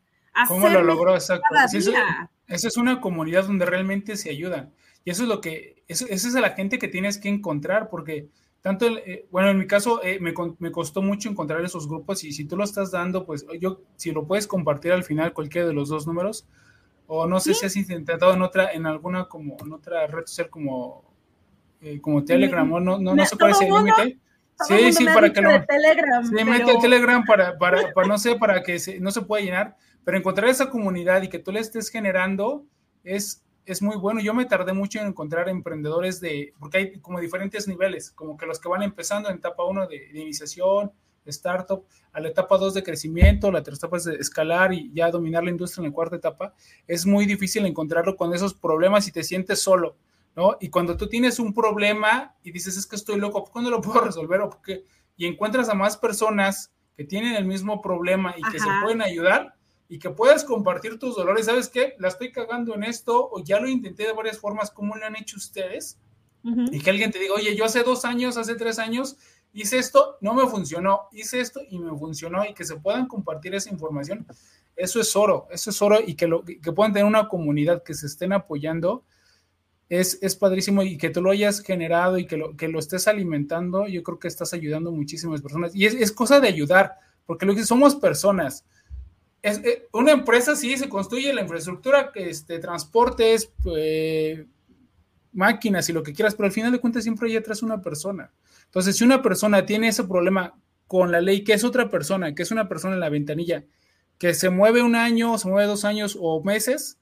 [0.50, 1.13] ¿Cómo lo logró?
[1.13, 1.46] Exacto.
[2.48, 4.74] esa es una comunidad donde realmente se ayudan.
[5.06, 8.28] Y eso es lo que, eso, esa es la gente que tienes que encontrar, porque
[8.60, 12.34] tanto, eh, bueno, en mi caso eh, me, me, costó mucho encontrar esos grupos y
[12.34, 15.74] si tú lo estás dando, pues yo, si lo puedes compartir al final, cualquiera de
[15.74, 16.46] los dos números,
[17.08, 20.50] o no sé si has intentado en otra, en alguna, como, en otra red social
[20.50, 21.06] como,
[21.80, 24.20] eh, como Telegram, o no, no, no sé cuál es el límite
[24.67, 25.65] sí, sí, para que no.
[25.65, 29.78] Telegram, sí, mete Telegram para, para, para, no sé, para que no se pueda llenar,
[30.04, 32.65] pero encontrar esa comunidad y que tú le estés generando
[33.04, 34.19] es, es muy bueno.
[34.21, 38.45] Yo me tardé mucho en encontrar emprendedores de, porque hay como diferentes niveles, como que
[38.45, 40.91] los que van empezando en etapa 1 de, de, iniciación,
[41.26, 45.12] startup, a la etapa 2 de crecimiento, la tercera etapa es de escalar y ya
[45.12, 46.54] dominar la industria en la cuarta etapa,
[46.88, 49.97] es muy difícil encontrarlo con esos problemas y te sientes solo
[50.36, 50.58] ¿no?
[50.60, 54.02] Y cuando tú tienes un problema y dices, es que estoy loco, ¿cuándo lo puedo
[54.02, 54.41] resolver?
[54.41, 54.60] ¿O
[55.17, 59.56] Y encuentras a más personas que tienen el mismo problema y que se pueden ayudar
[59.91, 61.48] y que puedas compartir tus dolores.
[61.48, 61.96] ¿Sabes qué?
[62.00, 64.72] La estoy cagando en esto o ya lo intenté de varias formas.
[64.72, 66.00] ¿Cómo lo han hecho ustedes?
[66.44, 69.17] Y que alguien te diga, oye, yo hace dos años, hace tres años,
[69.54, 73.54] hice esto, no me funcionó, hice esto y me funcionó y que se puedan compartir
[73.54, 74.26] esa información.
[74.76, 77.94] Eso es oro, eso es oro y que, lo, que puedan tener una comunidad que
[77.94, 79.04] se estén apoyando
[79.91, 83.88] es, padrísimo y que tú lo hayas generado y que lo, que lo estés alimentando,
[83.88, 85.75] yo creo que estás ayudando muchísimas personas.
[85.75, 86.93] Y es, cosa de ayudar,
[87.25, 88.63] porque lo que somos personas.
[89.41, 94.45] Es, eh, una empresa sí se construye la infraestructura, este, transportes, eh,
[95.34, 98.32] máquinas y lo que quieras, pero al final de cuentas siempre hay atrás una persona.
[98.63, 102.43] Entonces, si una persona tiene ese problema con la ley, que es otra persona, que
[102.43, 103.65] es una persona en la ventanilla,
[104.17, 106.97] que se mueve un año, se mueve dos años o meses,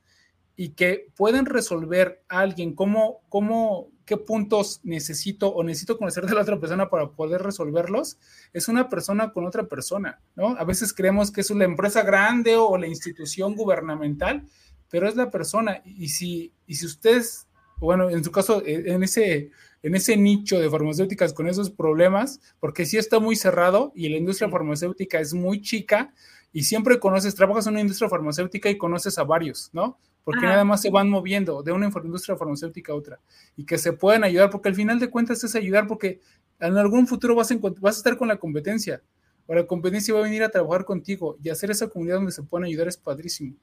[0.62, 6.36] y que pueden resolver a alguien cómo, cómo, qué puntos necesito o necesito conocer de
[6.36, 8.20] la otra persona para poder resolverlos,
[8.52, 10.58] es una persona con otra persona, ¿no?
[10.58, 14.44] A veces creemos que es la empresa grande o la institución gubernamental,
[14.90, 15.82] pero es la persona.
[15.86, 20.60] Y si, y si ustedes, bueno, en su caso, eh, en ese, en ese nicho
[20.60, 25.34] de farmacéuticas con esos problemas, porque sí está muy cerrado y la industria farmacéutica es
[25.34, 26.14] muy chica,
[26.52, 29.98] y siempre conoces, trabajas en una industria farmacéutica y conoces a varios, ¿no?
[30.30, 33.20] Porque nada más se van moviendo de una industria farmacéutica a otra
[33.56, 36.22] y que se pueden ayudar, porque al final de cuentas es ayudar porque
[36.60, 39.02] en algún futuro vas a, vas a estar con la competencia.
[39.48, 42.44] o la competencia va a venir a trabajar contigo y hacer esa comunidad donde se
[42.44, 43.56] pueden ayudar es padrísimo.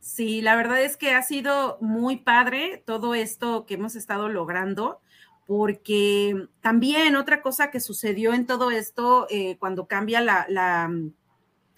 [0.00, 5.00] Sí, la verdad es que ha sido muy padre todo esto que hemos estado logrando,
[5.46, 10.90] porque también otra cosa que sucedió en todo esto, eh, cuando cambia la,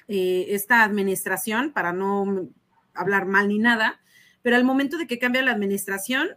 [0.07, 2.49] eh, esta administración, para no
[2.97, 4.01] hablar mal ni nada,
[4.43, 6.29] pero al momento de que cambia la administración,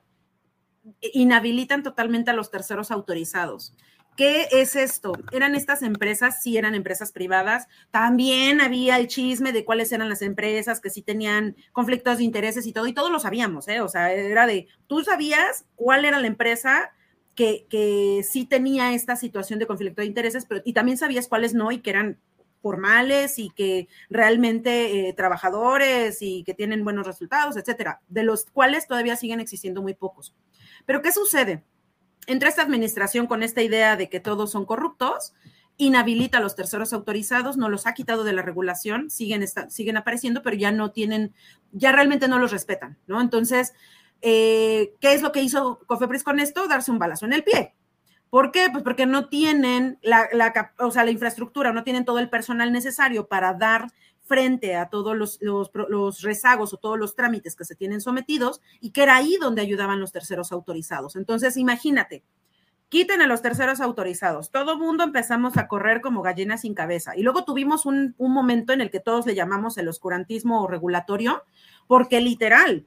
[1.02, 3.76] inhabilitan totalmente a los terceros autorizados.
[4.20, 5.14] ¿Qué es esto?
[5.32, 7.68] Eran estas empresas, sí eran empresas privadas.
[7.90, 12.68] También había el chisme de cuáles eran las empresas que sí tenían conflictos de intereses
[12.68, 13.80] y todo, y todos lo sabíamos, ¿eh?
[13.80, 16.92] O sea, era de, tú sabías cuál era la empresa
[17.34, 21.54] que, que sí tenía esta situación de conflicto de intereses, pero y también sabías cuáles
[21.54, 22.20] no y que eran
[22.62, 28.88] formales y que realmente eh, trabajadores y que tienen buenos resultados, etcétera, de los cuales
[28.88, 30.36] todavía siguen existiendo muy pocos.
[30.86, 31.64] Pero ¿qué sucede?
[32.30, 35.34] entra esta administración con esta idea de que todos son corruptos,
[35.78, 40.44] inhabilita a los terceros autorizados, no los ha quitado de la regulación, siguen, siguen apareciendo,
[40.44, 41.34] pero ya no tienen,
[41.72, 43.20] ya realmente no los respetan, ¿no?
[43.20, 43.74] Entonces,
[44.22, 46.68] eh, ¿qué es lo que hizo Cofepris con esto?
[46.68, 47.74] Darse un balazo en el pie.
[48.30, 48.70] ¿Por qué?
[48.72, 52.72] Pues porque no tienen la, la, o sea, la infraestructura, no tienen todo el personal
[52.72, 53.88] necesario para dar
[54.30, 58.92] frente a todos los, los, rezagos o todos los trámites que se tienen sometidos y
[58.92, 61.16] que era ahí donde ayudaban los terceros autorizados.
[61.16, 62.24] Entonces, imagínate,
[62.90, 64.52] quiten a los terceros autorizados.
[64.52, 67.16] Todo mundo empezamos a correr como gallinas sin cabeza.
[67.18, 71.44] Y luego tuvimos un, un momento en el que todos le llamamos el oscurantismo regulatorio,
[71.88, 72.86] porque literal,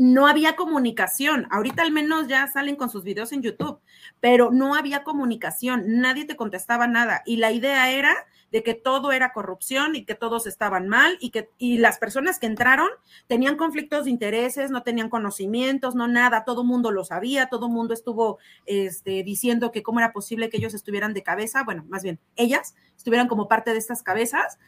[0.00, 1.46] no había comunicación.
[1.50, 3.80] Ahorita al menos ya salen con sus videos en YouTube,
[4.18, 7.20] pero no había comunicación, nadie te contestaba nada.
[7.26, 8.16] Y la idea era
[8.50, 12.38] de que todo era corrupción y que todos estaban mal y que y las personas
[12.38, 12.88] que entraron
[13.26, 17.92] tenían conflictos de intereses, no tenían conocimientos, no nada, todo mundo lo sabía, todo mundo
[17.92, 22.18] estuvo este, diciendo que cómo era posible que ellos estuvieran de cabeza, bueno, más bien
[22.36, 24.58] ellas estuvieran como parte de estas cabezas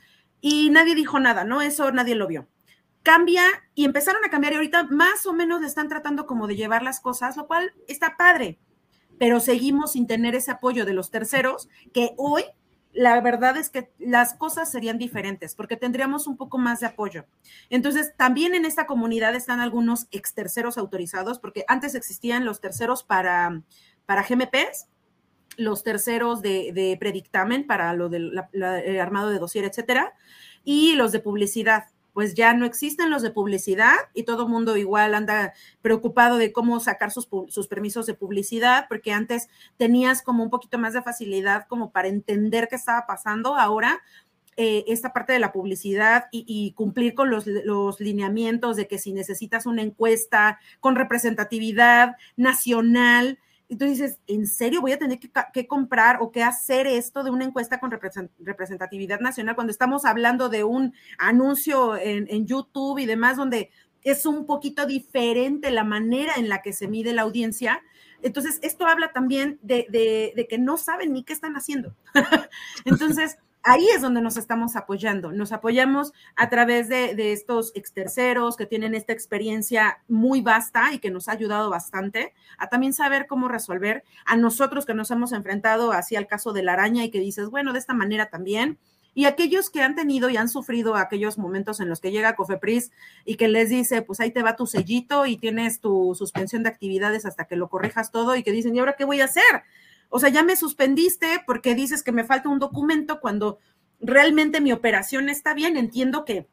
[0.42, 1.62] y nadie dijo nada, ¿no?
[1.62, 2.48] Eso nadie lo vio
[3.02, 6.82] cambia y empezaron a cambiar y ahorita más o menos están tratando como de llevar
[6.82, 8.58] las cosas, lo cual está padre,
[9.18, 12.44] pero seguimos sin tener ese apoyo de los terceros que hoy
[12.92, 17.24] la verdad es que las cosas serían diferentes porque tendríamos un poco más de apoyo.
[17.70, 23.02] Entonces, también en esta comunidad están algunos ex terceros autorizados, porque antes existían los terceros
[23.02, 23.62] para,
[24.04, 24.88] para GMPs,
[25.56, 28.38] los terceros de, predictamen para lo del
[29.00, 30.12] armado de dossier, etcétera,
[30.64, 35.14] y los de publicidad pues ya no existen los de publicidad y todo mundo igual
[35.14, 37.26] anda preocupado de cómo sacar sus,
[37.68, 42.68] permisos de publicidad, porque antes tenías como un poquito más de facilidad como para entender
[42.68, 43.56] qué estaba pasando.
[43.56, 44.02] Ahora,
[44.56, 49.12] eh, esta parte de la publicidad y, cumplir con los, los, lineamientos de que si
[49.12, 53.38] necesitas una encuesta con representatividad nacional,
[53.72, 57.30] y tú dices, ¿en serio voy a tener que, comprar o que hacer esto de
[57.30, 63.38] una encuesta con representatividad nacional cuando estamos hablando de un anuncio en, YouTube y demás
[63.38, 63.70] donde
[64.02, 67.80] es un poquito diferente la manera en la que se mide la audiencia?
[68.20, 69.86] Entonces, esto habla también de,
[70.36, 71.96] de que no saben ni qué están haciendo.
[72.84, 75.32] Entonces, ahí es donde nos estamos apoyando.
[75.32, 81.10] Nos apoyamos a través de, estos exterceros que tienen esta experiencia muy vasta y que
[81.10, 84.04] nos ha ayudado bastante a también saber cómo resolver.
[84.24, 87.50] A nosotros que nos hemos enfrentado así al caso de la araña y que dices,
[87.50, 88.78] bueno, de esta manera también.
[89.14, 92.92] Y aquellos que han tenido y han sufrido aquellos momentos en los que llega Cofepris
[93.26, 96.70] y que les dice, pues ahí te va tu sellito y tienes tu suspensión de
[96.70, 99.64] actividades hasta que lo corrijas todo y que dicen, ¿y ahora qué voy a hacer?
[100.12, 103.58] O sea, ya me suspendiste porque dices que me falta un documento cuando
[103.98, 105.76] realmente mi operación está bien.
[105.76, 106.48] Entiendo que,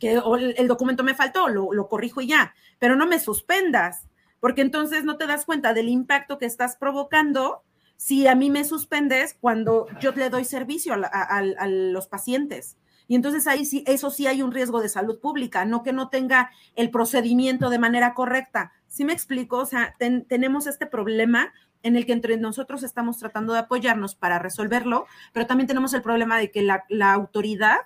[0.00, 4.06] el, documento me faltó, lo, lo corrijo y ya, pero no me suspendas,
[4.38, 7.62] porque entonces no te das cuenta del impacto que estás provocando
[8.00, 12.78] si a mí me suspendes cuando yo le doy servicio a, los pacientes.
[13.10, 16.10] Y entonces ahí sí, eso sí hay un riesgo de salud pública, no que no
[16.10, 18.70] tenga el procedimiento de manera correcta.
[18.86, 19.56] ¿Sí me explico?
[19.56, 24.38] O sea, tenemos este problema en el que entre nosotros estamos tratando de apoyarnos para
[24.38, 27.78] resolverlo, pero también tenemos el problema de que la, autoridad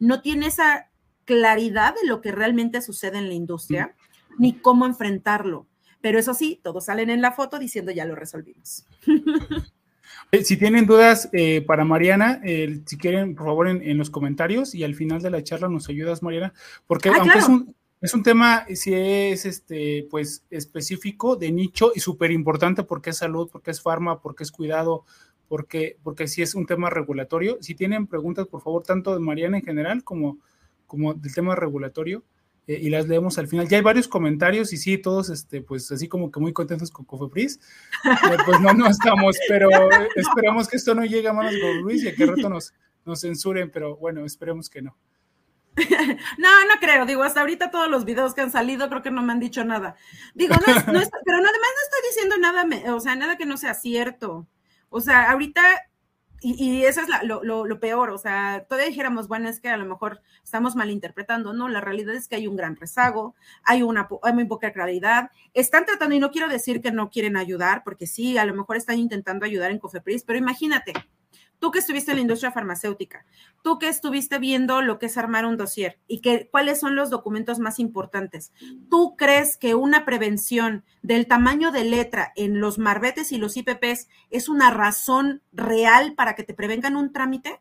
[0.00, 0.90] no tiene esa
[1.26, 3.94] claridad de lo que realmente sucede en la industria,
[4.36, 5.68] ni cómo enfrentarlo.
[6.00, 8.84] Pero eso sí, todos salen en la foto diciendo ya lo resolvimos.
[10.30, 12.40] Eh, si tienen dudas eh, para Mariana,
[12.86, 16.22] si quieren, por favor, en, los comentarios y al final de la charla nos ayudas,
[16.22, 16.52] Mariana,
[16.86, 21.92] porque ah, aunque es un, es un tema, si es este, pues, específico, de nicho
[21.94, 25.04] y súper importante porque es salud, porque es farma, porque es cuidado,
[25.46, 27.58] porque, porque sí es un tema regulatorio.
[27.60, 30.38] Si tienen preguntas, por favor, tanto de Mariana en general como,
[30.88, 32.24] como del tema regulatorio,
[32.66, 33.68] eh, y las leemos al final.
[33.68, 37.04] Ya hay varios comentarios y sí, todos, este, pues así como que muy contentos con
[37.04, 37.58] Cofepris.
[38.04, 39.68] Eh, pues no, no estamos, pero
[40.14, 42.72] esperamos que esto no llegue a manos de Cofepris y a que rato nos,
[43.04, 44.96] nos censuren, pero bueno, esperemos que no.
[46.38, 47.06] No, no creo.
[47.06, 49.64] Digo, hasta ahorita todos los videos que han salido creo que no me han dicho
[49.64, 49.96] nada.
[50.34, 53.74] Digo, no, no pero además no estoy diciendo nada, o sea, nada que no sea
[53.74, 54.46] cierto.
[54.90, 55.62] O sea, ahorita
[56.42, 60.20] y, eso es lo, peor, o sea, todavía dijéramos, bueno, es que a lo mejor
[60.42, 64.46] estamos malinterpretando, no, la realidad es que hay un gran rezago, hay una hay muy
[64.46, 68.44] poca claridad, están tratando, y no quiero decir que no quieren ayudar, porque sí, a
[68.44, 70.92] lo mejor están intentando ayudar en Cofepris, pero imagínate,
[71.62, 73.24] tú que estuviste en la industria farmacéutica,
[73.62, 77.08] tú que estuviste viendo lo que es armar un dossier y que cuáles son los
[77.08, 78.52] documentos más importantes,
[78.90, 84.08] ¿tú crees que una prevención del tamaño de letra en los marbetes y los IPPs
[84.30, 87.60] es una razón real para que te prevengan un trámite?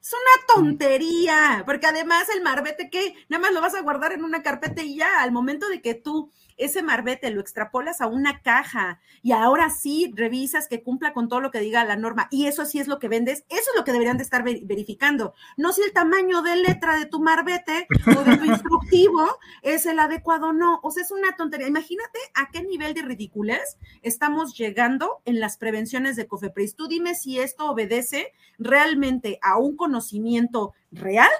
[0.00, 4.22] Es una tontería, porque además el marbete que nada más lo vas a guardar en
[4.22, 8.42] una carpeta y ya, al momento de que tú ese marbete lo extrapolas a una
[8.42, 12.46] caja y ahora sí revisas que cumpla con todo lo que diga la norma y
[12.46, 15.72] eso sí es lo que vendes, eso es lo que deberían de estar verificando, no
[15.72, 20.48] si el tamaño de letra de tu marbete o de tu instructivo es el adecuado
[20.48, 21.68] o no, o sea, es una tontería.
[21.68, 26.76] Imagínate a qué nivel de ridiculez estamos llegando en las prevenciones de COFEPRIS.
[26.76, 31.30] Tú dime si esto obedece realmente a un conocimiento real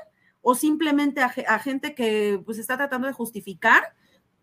[0.43, 3.95] o simplemente a, a gente que pues está tratando de justificar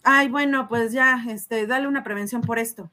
[0.04, 2.92] ay, bueno, pues ya, este, dale una prevención por esto.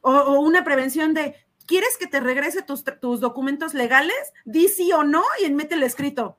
[0.00, 1.34] O, una prevención de,
[1.66, 2.84] ¿quieres que te regrese tus,
[3.20, 4.32] documentos legales?
[4.44, 6.38] Di sí o no y mete el escrito.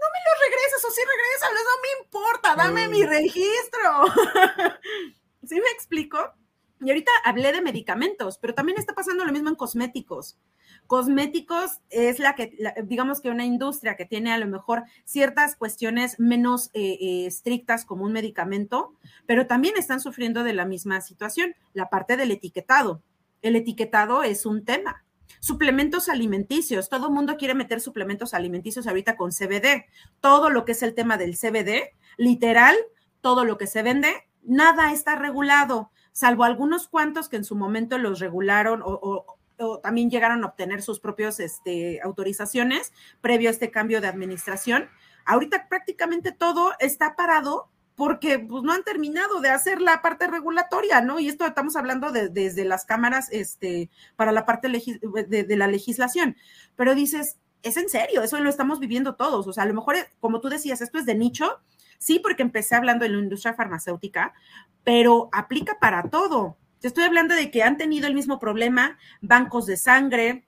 [0.00, 4.04] No me los regresas o sí regresas, no me importa, dame mi registro.
[5.46, 6.34] ¿Sí me explico?
[6.80, 10.38] Y ahorita hablé de medicamentos, pero también está pasando lo mismo en cosméticos.
[10.86, 16.20] Cosméticos es la que, digamos que una industria que tiene a lo mejor ciertas cuestiones
[16.20, 18.94] menos eh, eh, estrictas como un medicamento,
[19.26, 23.02] pero también están sufriendo de la misma situación, la parte del etiquetado.
[23.40, 25.04] El etiquetado es un tema.
[25.40, 29.86] Suplementos alimenticios, todo el mundo quiere meter suplementos alimenticios ahorita con CBD.
[30.20, 32.76] Todo lo que es el tema del CBD, literal,
[33.20, 37.96] todo lo que se vende, nada está regulado, salvo algunos cuantos que en su momento
[37.98, 39.33] los regularon o
[39.82, 44.88] también llegaron a obtener sus propias este, autorizaciones previo a este cambio de administración.
[45.24, 51.00] Ahorita prácticamente todo está parado porque pues, no han terminado de hacer la parte regulatoria,
[51.00, 51.20] ¿no?
[51.20, 56.36] Y esto estamos hablando desde las cámaras este, para la parte de, de, la legislación.
[56.76, 59.46] Pero dices, es en serio, eso lo estamos viviendo todos.
[59.46, 61.60] O sea, a lo mejor, como tú decías, esto es de nicho,
[61.98, 64.34] sí, porque empecé hablando de la industria farmacéutica,
[64.82, 66.58] pero aplica para todo.
[66.84, 70.44] Te estoy hablando de que han tenido el mismo problema bancos de sangre.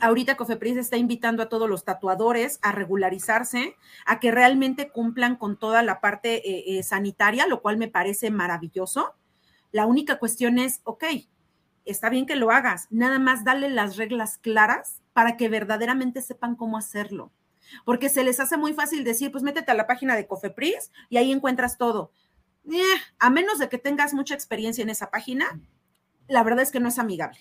[0.00, 3.74] Ahorita Cofepris está invitando a todos los tatuadores a regularizarse,
[4.06, 8.30] a que realmente cumplan con toda la parte eh, eh, sanitaria, lo cual me parece
[8.30, 9.16] maravilloso.
[9.72, 11.02] La única cuestión es, ok,
[11.84, 16.54] está bien que lo hagas, nada más dale las reglas claras para que verdaderamente sepan
[16.54, 17.32] cómo hacerlo.
[17.84, 21.16] Porque se les hace muy fácil decir, pues métete a la página de Cofepris y
[21.16, 22.12] ahí encuentras todo.
[22.70, 22.82] Eh,
[23.18, 25.60] a menos de que tengas mucha experiencia en esa página,
[26.32, 27.38] la verdad es que no es amigable.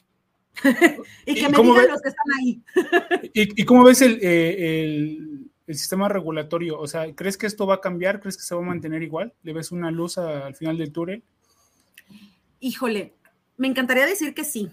[1.25, 2.61] y que me digan los que están ahí.
[3.33, 6.79] ¿Y, cómo ves eh, el, sistema regulatorio?
[6.79, 8.19] O sea, ¿crees que esto va a cambiar?
[8.19, 9.33] ¿Crees que se va a mantener igual?
[9.43, 11.23] ¿Le ves una luz al final del túnel?
[12.59, 13.15] Híjole,
[13.57, 14.69] me encantaría decir que sí.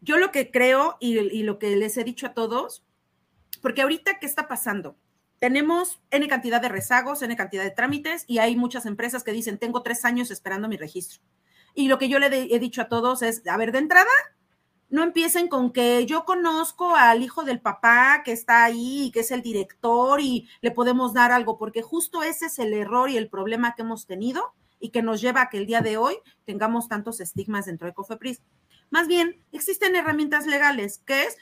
[0.00, 2.84] Yo lo que creo y, y lo que les he dicho a todos,
[3.62, 4.96] porque ahorita, ¿qué está pasando?
[5.44, 9.58] tenemos N cantidad de rezagos, N cantidad de trámites y hay muchas empresas que dicen,
[9.58, 11.20] tengo tres años esperando mi registro.
[11.74, 14.10] Y lo que yo le he dicho a todos es, a ver, de entrada,
[14.88, 19.30] no empiecen con que yo conozco al hijo del papá que está ahí, que es
[19.32, 23.28] el director y le podemos dar algo, porque justo ese es el error y el
[23.28, 26.88] problema que hemos tenido y que nos lleva a que el día de hoy tengamos
[26.88, 28.42] tantos estigmas dentro de Cofepris.
[28.90, 31.36] Más bien, existen herramientas legales, que es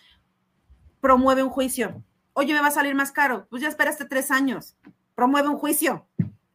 [1.00, 4.76] promueve un juicio, oye, me va a salir más caro, pues ya esperaste tres años,
[5.14, 6.06] promueve un juicio,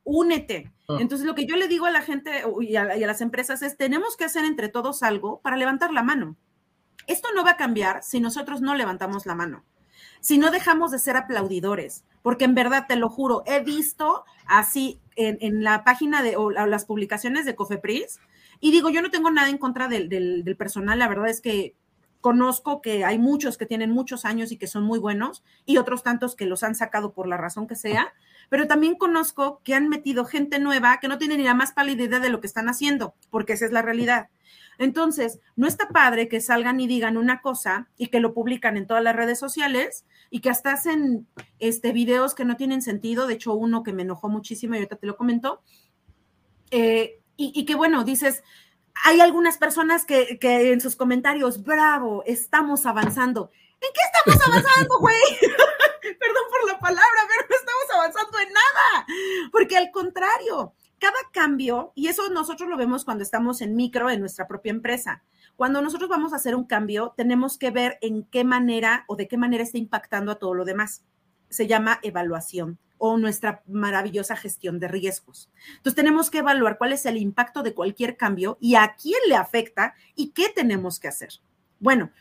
[0.07, 0.71] únete.
[0.87, 0.97] Ah.
[0.99, 4.15] Entonces, lo que yo le digo a la gente y a, las empresas es, tenemos
[4.15, 6.37] que hacer entre todos algo para levantar la mano.
[7.05, 9.63] Esto no va a cambiar si nosotros no levantamos la mano,
[10.19, 14.99] si no dejamos de ser aplaudidores, porque en verdad, te lo juro, he visto así
[15.15, 18.19] en, la página de o las publicaciones de Cofepris,
[18.59, 21.75] y digo, yo no tengo nada en contra del, del personal, la verdad es que
[22.21, 26.03] conozco que hay muchos que tienen muchos años y que son muy buenos y otros
[26.03, 28.13] tantos que los han sacado por la razón que sea,
[28.49, 32.03] pero también conozco que han metido gente nueva que no tiene ni la más pálida
[32.03, 34.29] idea de lo que están haciendo, porque esa es la realidad.
[34.79, 38.85] Entonces, no está padre que salgan y digan una cosa y que lo publican en
[38.85, 41.27] todas las redes sociales y que hasta hacen
[41.59, 43.25] este, videos que no tienen sentido.
[43.25, 45.61] De hecho, uno que me enojó muchísimo y ahorita te lo comento.
[46.69, 48.43] Eh, y, y que bueno, dices,
[49.05, 53.51] hay algunas personas que, que, en sus comentarios, bravo, estamos avanzando.
[53.81, 55.15] ¿En qué estamos avanzando, güey?
[56.01, 59.05] Perdón por la palabra, pero no estamos avanzando en nada.
[59.51, 64.19] Porque al contrario, cada cambio, y eso nosotros lo vemos cuando estamos en micro en
[64.19, 65.23] nuestra propia empresa.
[65.55, 69.27] Cuando nosotros vamos a hacer un cambio, tenemos que ver en qué manera o de
[69.27, 71.03] qué manera está impactando a todo lo demás.
[71.49, 75.49] Se llama evaluación o nuestra maravillosa gestión de riesgos.
[75.77, 79.35] Entonces tenemos que evaluar cuál es el impacto de cualquier cambio y a quién le
[79.35, 81.29] afecta y qué tenemos que hacer.
[81.79, 82.11] Bueno,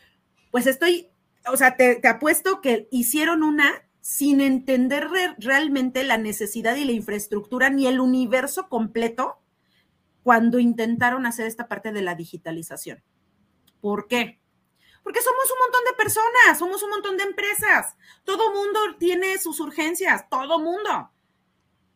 [0.51, 1.09] pues estoy,
[1.51, 6.93] o sea, te, apuesto que hicieron una sin entender re realmente la necesidad y la
[6.93, 9.37] infraestructura ni el universo completo
[10.23, 13.03] cuando intentaron hacer esta parte de la digitalización.
[13.81, 14.39] ¿Por qué?
[15.07, 17.95] Porque somos un montón de personas, somos un montón de empresas.
[18.25, 21.11] Todo mundo tiene sus urgencias, todo mundo.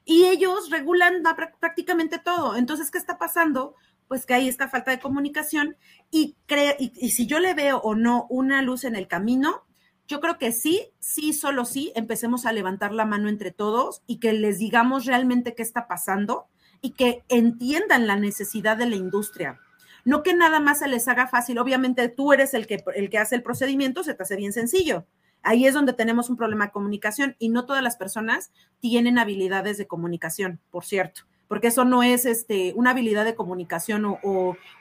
[0.06, 1.22] Y ellos regulan
[1.60, 2.56] prácticamente todo.
[2.56, 3.76] Entonces, ¿qué está pasando?
[4.08, 5.76] Pues que hay esta falta de comunicación
[6.10, 6.38] y,
[6.80, 9.66] y, si yo le veo o no una luz en el camino,
[10.08, 14.22] yo creo que sí, sí, solo sí, empecemos a levantar la mano entre todos y
[14.22, 16.48] que les digamos realmente qué está pasando
[16.80, 19.60] y que entiendan la necesidad de la industria
[20.06, 23.18] no que nada más se les haga fácil, obviamente tú eres el que, el que
[23.18, 25.06] hace el procedimiento, se te hace bien sencillo.
[25.44, 29.78] Ahí es donde tenemos un problema de comunicación y no todas las personas tienen habilidades
[29.78, 34.20] de comunicación, por cierto, porque eso no es este, una habilidad de comunicación o,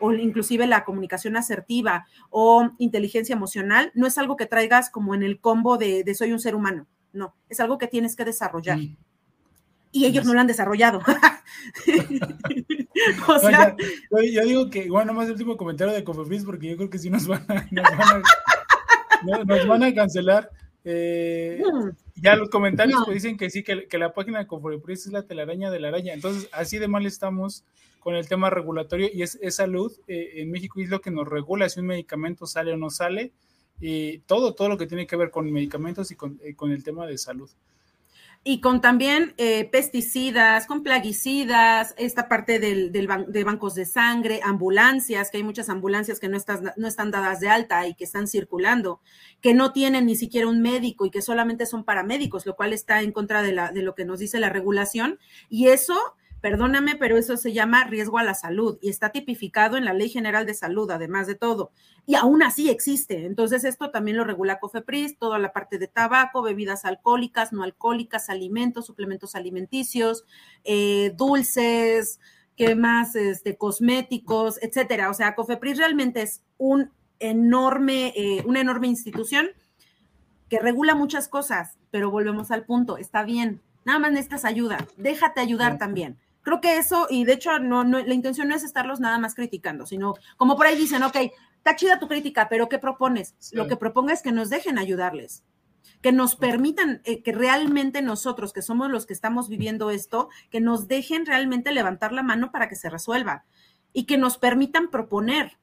[0.00, 5.22] o, inclusive la comunicación asertiva o inteligencia emocional, no es algo que traigas como en
[5.22, 8.78] el combo de, de soy un ser humano, no, es algo que tienes que desarrollar.
[9.92, 11.00] Y ellos no lo han desarrollado.
[13.28, 13.76] o sea,
[14.32, 17.10] yo, digo que, bueno, más el último comentario de Cofepris, porque yo creo que sí
[17.10, 17.66] nos van a,
[19.44, 20.50] nos van a, cancelar.
[20.84, 21.62] Eh,
[22.16, 25.22] ya los comentarios pues dicen que sí, que, que, la página de Cofepris es la
[25.22, 26.14] telaraña de la araña.
[26.14, 27.64] Entonces, así de mal estamos
[28.00, 29.92] con el tema regulatorio y es, salud.
[30.08, 33.32] Eh, en México es lo que nos regula si un medicamento sale o no sale.
[33.80, 36.84] Y todo, todo lo que tiene que ver con medicamentos y con, eh, con el
[36.84, 37.50] tema de salud
[38.42, 45.30] y con también eh, pesticidas, con plaguicidas, esta parte del, de bancos de sangre, ambulancias,
[45.30, 46.38] que hay muchas ambulancias que no,
[46.76, 49.00] no están dadas de alta y que están circulando,
[49.42, 53.02] que no tienen ni siquiera un médico y que solamente son paramédicos, lo cual está
[53.02, 55.18] en contra de, la, de lo que nos dice la regulación.
[55.50, 55.98] Y eso
[56.40, 60.08] Perdóname, pero eso se llama riesgo a la salud y está tipificado en la Ley
[60.08, 61.70] General de Salud, además de todo.
[62.06, 63.26] Y aún así existe.
[63.26, 68.30] Entonces, esto también lo regula COFEPRIS, toda la parte de tabaco, bebidas alcohólicas, no alcohólicas,
[68.30, 70.24] alimentos, suplementos alimenticios,
[70.64, 72.20] eh, dulces,
[72.56, 73.16] ¿qué más?
[73.16, 75.10] Este, cosméticos, etcétera.
[75.10, 79.50] O sea, COFEPRIS realmente es un enorme, eh, una enorme institución
[80.48, 85.40] que regula muchas cosas, pero volvemos al punto, está bien, nada más necesitas ayuda, déjate
[85.40, 89.00] ayudar también Creo que eso, y de hecho no, no, la intención no es estarlos
[89.00, 91.16] nada más criticando, sino como por ahí dicen, ok,
[91.60, 93.34] está chida tu crítica, pero ¿qué propones?
[93.52, 95.44] Lo que proponga es que nos dejen ayudarles,
[96.00, 100.60] que nos permitan, eh, que realmente nosotros, que somos los que estamos viviendo esto, que
[100.60, 103.44] nos dejen realmente levantar la mano para que se resuelva
[103.92, 105.58] y que nos permitan proponer.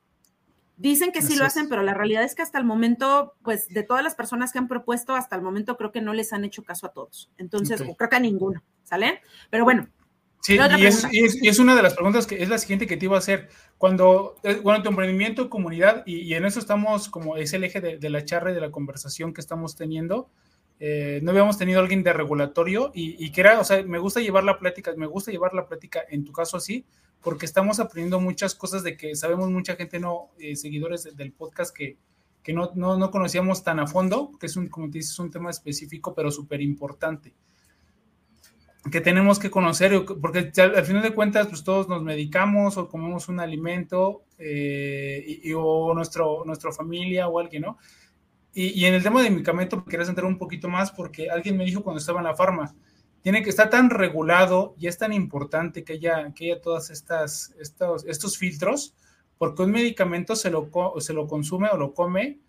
[0.75, 3.81] Dicen que sí lo hacen, pero la realidad es que hasta el momento, pues de
[3.81, 6.63] todas las personas que han propuesto, hasta el momento creo que no les han hecho
[6.63, 7.31] caso a todos.
[7.39, 9.21] Entonces, creo que a ninguno, ¿sale?
[9.49, 9.89] Pero bueno,
[10.41, 10.57] Sí,
[11.11, 13.49] y es, una de las preguntas que es la siguiente que te iba a hacer.
[13.77, 18.09] Cuando, eh, bueno, tu emprendimiento, comunidad, y, en eso estamos como es el eje de,
[18.09, 20.29] la charla y de la conversación que estamos teniendo.
[20.79, 24.43] Eh, no habíamos tenido alguien de regulatorio y, que era, o sea, me gusta llevar
[24.43, 26.85] la plática, me gusta llevar la plática en tu caso así,
[27.21, 31.75] porque estamos aprendiendo muchas cosas de que sabemos mucha gente, no, eh, seguidores del podcast
[31.75, 31.97] que,
[32.43, 35.31] que no, no, no, conocíamos tan a fondo, que es un, como te dices, un
[35.31, 37.33] tema específico, pero súper importante
[38.91, 43.27] que tenemos que conocer, porque al final de cuentas, pues todos nos medicamos o comemos
[43.27, 47.77] un alimento, eh, y, o nuestro, nuestra familia o alguien, ¿no?
[48.53, 51.83] Y, en el tema de medicamento, quería entrar un poquito más porque alguien me dijo
[51.83, 52.73] cuando estaba en la farma,
[53.21, 57.53] tiene que estar tan regulado y es tan importante que haya, que haya todas estas,
[57.59, 58.95] estos, estos filtros,
[59.37, 62.39] porque un medicamento se lo, se lo consume o lo come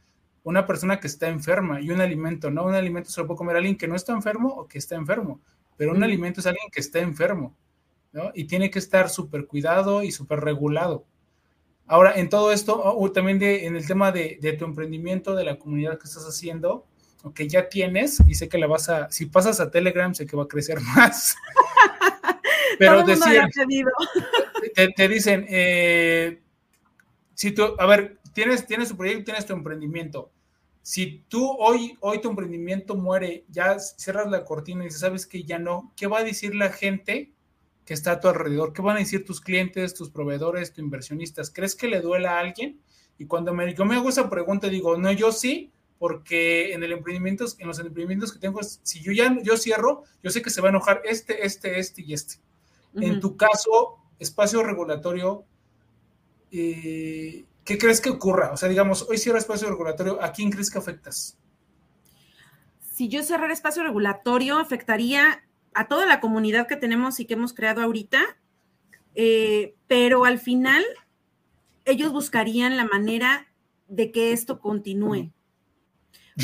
[0.44, 2.64] una persona que está enferma y un alimento, ¿no?
[2.64, 5.42] Un alimento se lo puede comer alguien que no está enfermo o que está enfermo
[5.78, 7.56] pero un alimento es alguien que está enfermo,
[8.12, 8.32] ¿no?
[8.34, 11.06] Y tiene que estar súper cuidado y súper regulado.
[11.86, 15.44] Ahora, en todo esto, o también de, en el tema de, de, tu emprendimiento, de
[15.44, 16.84] la comunidad que estás haciendo,
[17.22, 20.26] o que ya tienes, y sé que la vas a, si pasas a Telegram, sé
[20.26, 21.36] que va a crecer más.
[22.78, 23.04] Pero
[24.74, 26.42] te, te, dicen, eh,
[27.34, 30.30] si tú, a ver, tienes, tienes tu proyecto, tienes tu emprendimiento.
[30.82, 35.42] Si tú hoy, hoy tu emprendimiento muere, ya cierras la cortina y dices, sabes que
[35.42, 37.32] ya no, ¿qué va a decir la gente
[37.84, 38.72] que está a tu alrededor?
[38.72, 41.50] ¿Qué van a decir tus clientes, tus proveedores, tus inversionistas?
[41.50, 42.80] ¿Crees que le duela a alguien?
[43.18, 46.92] Y cuando me, yo me hago esa pregunta, digo, no, yo sí, porque en el
[46.92, 50.60] emprendimiento, en los emprendimientos que tengo, si yo ya yo cierro, yo sé que se
[50.60, 52.36] va a enojar este, este, este y este.
[52.94, 55.44] En tu caso, espacio regulatorio,
[56.50, 58.50] eh, ¿qué crees que ocurra?
[58.50, 61.38] O sea, digamos, hoy cierra espacio regulatorio, ¿a quién crees que afectas?
[62.80, 65.44] Si yo cerrar espacio regulatorio, afectaría
[65.74, 68.22] a toda la comunidad que tenemos y que hemos creado ahorita,
[69.14, 70.82] eh, pero al final
[71.84, 73.52] ellos buscarían la manera
[73.86, 75.30] de que esto continúe.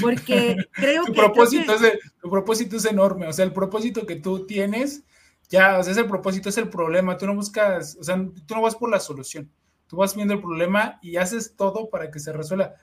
[0.03, 4.17] Porque creo tu que, propósito Es tu propósito es enorme, o sea, el propósito que
[4.17, 5.05] tú tienes,
[5.49, 8.17] ya, o sea, ese propósito es el problema, tú no buscas, o sea,
[8.47, 9.51] tú no vas por la solución,
[9.87, 12.75] tú vas viendo el problema y haces todo para que se resuelva.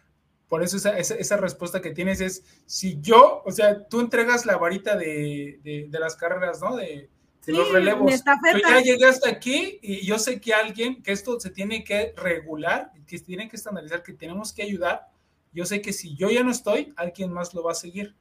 [0.47, 4.57] Por eso esa, esa, respuesta que tienes es, si yo, o sea, tú entregas la
[4.57, 6.75] varita de, de, las carreras, ¿no?
[6.75, 7.09] De,
[7.47, 8.11] los relevos.
[8.11, 12.13] Yo ya llegué hasta aquí y yo sé que alguien, que esto se tiene que
[12.17, 15.07] regular, que tiene que estandarizar, que tenemos que ayudar.
[15.53, 18.15] Yo sé que si yo ya no estoy, alguien más lo va a seguir.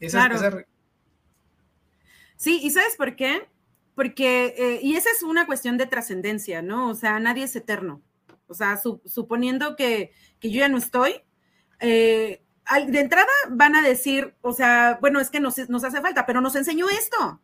[0.00, 0.64] Esa, claro.
[2.36, 3.46] Sí, ¿y sabes por qué?
[3.94, 6.88] Porque, eh, y esa es una cuestión de trascendencia, ¿no?
[6.88, 8.00] O sea, nadie es eterno.
[8.48, 11.22] O sea, suponiendo que, que, yo ya no estoy,
[11.80, 12.42] eh,
[12.88, 16.40] de entrada van a decir, o sea, bueno, es que nos, nos hace falta, pero
[16.40, 17.40] nos enseñó esto.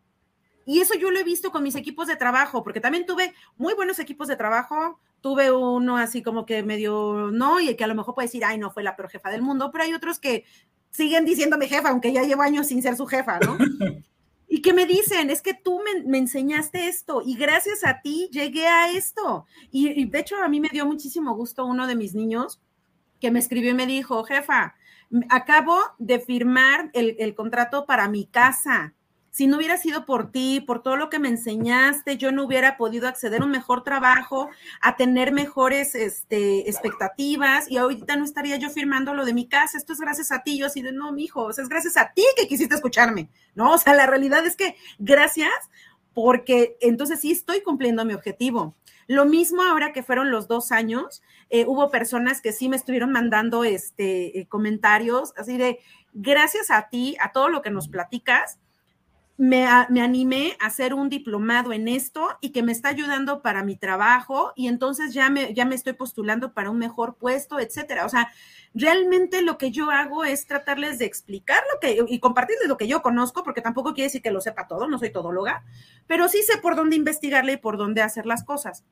[0.66, 3.74] Y eso yo lo he visto con mis equipos de trabajo, porque también tuve muy
[3.74, 7.94] buenos equipos de trabajo, tuve uno así como que medio no, y que a lo
[7.94, 10.44] mejor puede decir, ay, no fue la peor jefa del mundo, pero hay otros que
[10.90, 13.59] siguen diciéndome jefa, aunque ya llevo años sin ser su jefa, ¿no?
[14.55, 18.68] y que me dicen, es que tú me, enseñaste esto y gracias a ti llegué
[18.68, 19.46] a esto.
[19.72, 22.61] Y, de hecho a mí me dio muchísimo gusto uno de mis niños
[23.20, 24.76] que me escribió y me dijo, jefa,
[25.28, 28.94] acabo de firmar el, el contrato para mi casa
[29.35, 32.76] si no hubiera sido por ti, por todo lo que me enseñaste, yo no hubiera
[32.76, 34.49] podido acceder a un mejor trabajo,
[34.80, 39.76] a tener mejores este, expectativas y ahorita no estaría yo firmando lo de mi casa.
[39.76, 40.57] Esto es gracias a ti.
[40.57, 43.72] Yo así de, no, mi hijo, es gracias a ti que quisiste escucharme, ¿no?
[43.72, 45.51] O sea, la realidad es que gracias
[46.12, 48.76] porque entonces sí estoy cumpliendo mi objetivo.
[49.09, 53.11] Lo mismo ahora que fueron los dos años, eh, hubo personas que sí me estuvieron
[53.11, 55.80] mandando este, eh, comentarios así de,
[56.12, 58.61] gracias a ti, a todo lo que nos platicas,
[59.37, 63.74] me, animé a hacer un diplomado en esto y que me está ayudando para mi
[63.74, 68.07] trabajo y entonces ya me, ya me estoy postulando para un mejor puesto, etcétera.
[68.07, 68.32] O sea,
[68.74, 72.87] realmente lo que yo hago es tratarles de explicar lo que y compartirles lo que
[72.87, 75.64] yo conozco, porque tampoco quiere decir que lo sepa todo, no soy todóloga,
[76.07, 78.85] pero sí sé por dónde investigarle y por dónde hacer las cosas.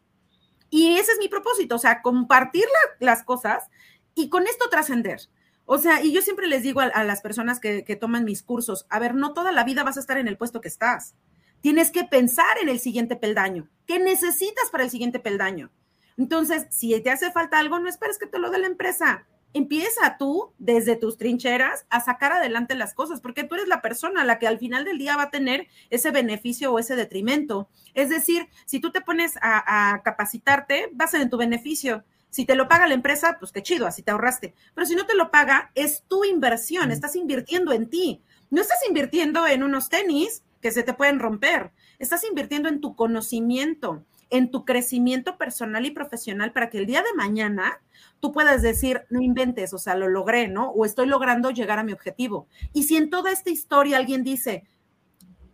[0.70, 2.64] Y ese es mi propósito, o sea, compartir
[2.99, 3.68] las cosas
[4.14, 5.20] y con esto trascender.
[5.64, 8.98] O sea, y yo siempre les digo a, las personas que, toman mis cursos, a
[8.98, 11.14] ver, no toda la vida vas a estar en el puesto que estás.
[11.60, 13.68] Tienes que pensar en el siguiente peldaño.
[13.86, 15.70] ¿Qué necesitas para el siguiente peldaño?
[16.18, 19.24] Entonces, si te hace falta algo, no esperes que te lo dé la empresa.
[19.54, 24.24] Empieza tú desde tus trincheras a sacar adelante las cosas, porque tú eres la persona
[24.24, 27.68] la que al final del día va a tener ese beneficio o ese detrimento.
[27.94, 32.02] Es decir, si tú te pones a, a capacitarte, va a ser en tu beneficio.
[32.32, 34.54] Si te lo paga la empresa, pues qué chido, así te ahorraste.
[34.74, 38.22] Pero si no te lo paga, es tu inversión, estás invirtiendo en ti.
[38.48, 42.96] No estás invirtiendo en unos tenis que se te pueden romper, estás invirtiendo en tu
[42.96, 47.82] conocimiento, en tu crecimiento personal y profesional para que el día de mañana
[48.18, 50.70] tú puedas decir, no inventes, o sea, lo logré, ¿no?
[50.70, 52.46] O estoy logrando llegar a mi objetivo.
[52.72, 54.64] Y si en toda esta historia alguien dice,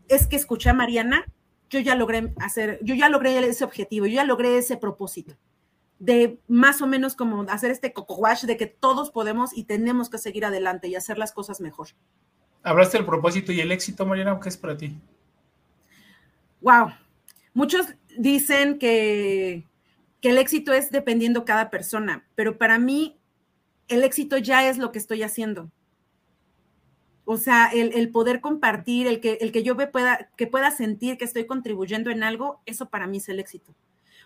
[0.07, 1.25] es que escuché a Mariana,
[1.71, 5.35] yo ya logré hacer, yo ya logré ese objetivo, yo ya logré ese propósito
[5.99, 10.09] de más o menos como hacer este coco wash de que todos podemos y tenemos
[10.09, 11.89] que seguir adelante y hacer las cosas mejor.
[12.63, 14.97] Hablaste del propósito y el éxito, Mariana, ¿qué es para ti?
[16.61, 16.93] Wow.
[17.55, 17.87] Muchos
[18.17, 19.65] dicen que,
[20.21, 23.19] que el éxito es dependiendo cada persona, pero para mí
[23.89, 25.71] el éxito ya es lo que estoy haciendo.
[27.25, 31.19] O sea, el, el, poder compartir, el que, el que yo pueda, que pueda sentir
[31.19, 33.75] que estoy contribuyendo en algo, eso para mí es el éxito.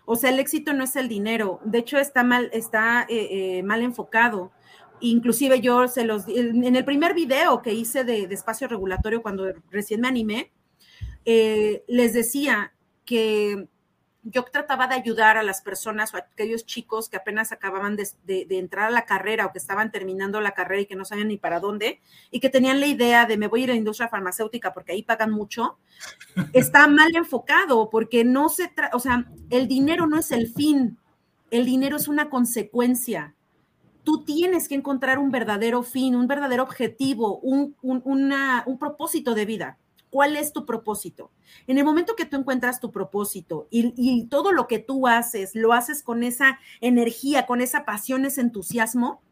[0.05, 1.59] O sea, el éxito no es el dinero.
[1.63, 4.51] De hecho, está mal, está eh, eh, mal enfocado.
[4.99, 10.01] Inclusive yo se los en el primer video que hice de, espacio regulatorio cuando recién
[10.01, 10.51] me animé,
[11.25, 12.73] eh, les decía
[13.05, 13.67] que
[14.23, 18.47] yo trataba de ayudar a las personas o a aquellos chicos que apenas acababan de,
[18.49, 21.37] entrar a la carrera o que estaban terminando la carrera y que no sabían ni
[21.37, 21.99] para dónde
[22.31, 24.93] y que tenían la idea de me voy a ir a la industria farmacéutica porque
[24.93, 25.77] ahí pagan mucho,
[26.53, 30.97] está mal enfocado porque no se trata, o sea, el dinero no es el fin,
[31.51, 33.35] el dinero es una consecuencia.
[34.03, 39.77] Tú tienes que encontrar un verdadero fin, un verdadero objetivo, un, un propósito de vida.
[40.13, 41.31] ¿Cuál es tu propósito?
[41.65, 45.73] En el momento que tú encuentras tu propósito y, todo lo que tú haces, lo
[45.73, 49.23] haces con esa energía, con esa pasión, ese entusiasmo,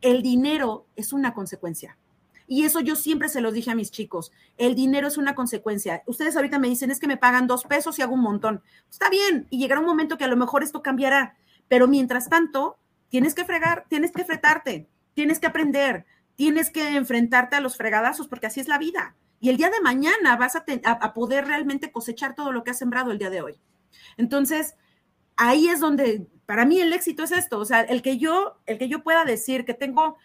[0.00, 1.98] el dinero es una consecuencia.
[2.46, 6.02] Y eso yo siempre se los dije a mis chicos, el dinero es una consecuencia.
[6.06, 8.62] Ustedes ahorita me dicen, es que me pagan dos pesos y hago un montón.
[8.90, 11.36] Está bien, y llegará un momento que a lo mejor esto cambiará,
[11.68, 12.78] pero mientras tanto,
[13.10, 18.26] tienes que fregar, tienes que fretarte, tienes que aprender, tienes que enfrentarte a los fregadazos,
[18.26, 22.34] porque así es la vida y el día de mañana vas a, poder realmente cosechar
[22.34, 23.60] todo lo que has sembrado el día de hoy.
[24.16, 24.74] Entonces,
[25.36, 28.78] ahí es donde, para mí el éxito es esto, o sea, el que yo, el
[28.78, 30.16] que yo pueda decir que tengo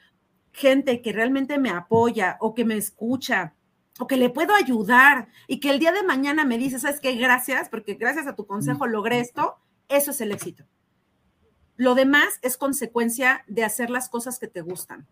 [0.53, 3.55] gente que realmente me apoya o que me escucha
[3.99, 7.15] o que le puedo ayudar y que el día de mañana me dice, ¿sabes qué?
[7.15, 9.57] Gracias, porque gracias a tu consejo logré esto,
[9.89, 10.63] eso es el éxito.
[11.75, 15.09] Lo demás es consecuencia de hacer las cosas que te gustan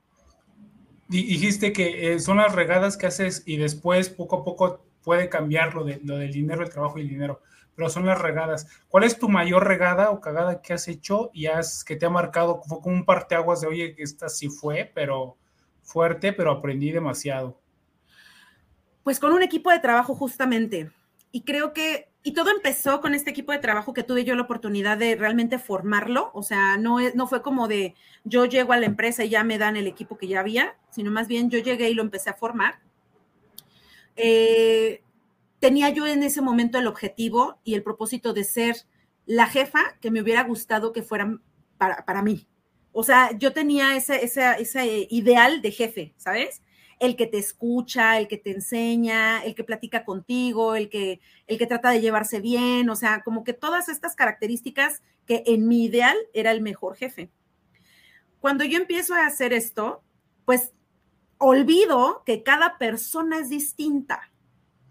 [1.08, 5.74] dijiste que eh, son las regadas que haces y después poco a poco puede cambiar
[5.74, 7.41] lo, de, lo del dinero, el trabajo y el dinero,
[7.76, 8.68] pero son las regadas.
[8.89, 12.10] ¿Cuál es tu mayor regada o cagada que has hecho y has, que te ha
[12.10, 12.62] marcado?
[12.64, 15.38] Fue como un parteaguas de, oye, esta sí fue, pero
[15.82, 17.58] fuerte, pero aprendí demasiado.
[19.03, 20.91] Pues con un equipo de trabajo justamente.
[21.32, 24.41] Y creo que y todo empezó con este equipo de trabajo que tuve yo la
[24.41, 26.32] oportunidad de realmente formarlo.
[26.34, 27.95] O sea, no, no fue como de
[28.26, 31.09] yo llego a la empresa y ya me dan el equipo que ya había, sino
[31.11, 32.80] más bien yo llegué y lo empecé a formar.
[34.18, 35.01] Eh,
[35.59, 38.76] tenía yo en ese momento el objetivo y el propósito de ser
[39.26, 41.41] la jefa que me hubiera gustado que fueran
[41.78, 42.47] para, para mí.
[42.91, 46.61] O sea, yo tenía ese, ese ideal de jefe, ¿sabes?
[47.00, 51.58] El que te escucha, el que te enseña, el que platica contigo, el que, el
[51.58, 55.86] que trata de llevarse bien, o sea, como que todas estas características que en mi
[55.86, 57.30] ideal era el mejor jefe.
[58.39, 60.02] Cuando yo empiezo a hacer esto,
[60.45, 60.74] pues
[61.38, 64.32] olvido que cada persona es distinta,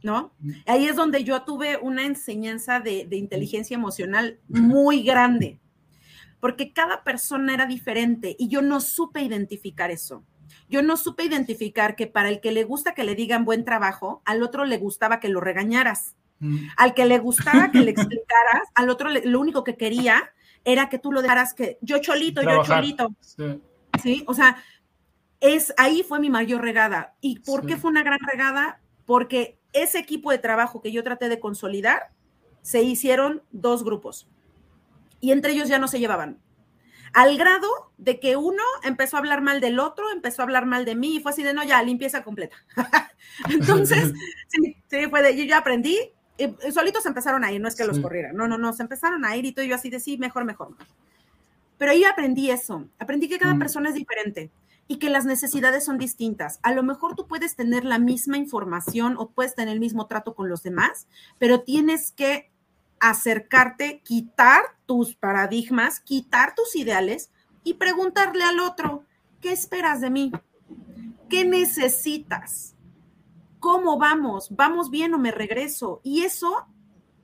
[0.03, 0.33] ¿no?
[0.67, 5.59] Ahí es donde yo tuve una enseñanza de, de inteligencia emocional muy grande,
[6.39, 10.23] porque cada persona era diferente y yo no supe identificar eso
[10.69, 14.23] yo no supe identificar que para el que le gusta que le digan buen trabajo,
[14.25, 16.17] al otro le gustaba que lo regañaras.
[16.41, 16.67] Mm.
[16.77, 20.33] Al que le gustaba que le explicaras, al otro lo único que quería
[20.65, 23.15] era que tú lo dejaras que yo cholito, yo cholito.
[24.03, 24.25] Sí.
[24.27, 24.63] O sea,
[25.41, 27.15] es ahí fue mi mayor regada.
[27.21, 28.81] ¿Y por qué fue una gran regada?
[29.05, 32.11] Porque ese equipo de trabajo que yo traté de consolidar,
[32.63, 34.29] se hicieron dos grupos
[35.21, 36.41] y entre ellos ya no se llevaban
[37.17, 40.85] al grado de que uno empezó a hablar mal del otro, empezó a hablar mal
[40.85, 42.57] de mí y fue así de, no, ya, limpieza completa.
[43.49, 44.13] Entonces,
[44.49, 45.99] sí, sí, fue de, yo ya aprendí,
[46.37, 49.25] y solitos empezaron a ir, no es que los corrieran, no, no, no, se empezaron
[49.25, 50.77] a ir y todo yo así de, sí, mejor, mejor.
[51.79, 53.61] Pero ahí aprendí eso, aprendí que cada mm.
[53.61, 54.51] persona es diferente
[54.87, 56.59] y que las necesidades son distintas.
[56.63, 60.35] A lo mejor tú puedes tener la misma información o puedes tener el mismo trato
[60.35, 61.07] con los demás,
[61.39, 62.51] pero tienes que
[63.01, 67.31] acercarte, quitar tus paradigmas, quitar tus ideales
[67.65, 69.05] y preguntarle al otro,
[69.41, 70.33] ¿qué esperas de mí?
[71.29, 72.77] ¿Qué necesitas?
[73.59, 74.49] ¿Cómo vamos?
[74.51, 76.01] ¿Vamos bien o me regreso?
[76.05, 76.67] Y eso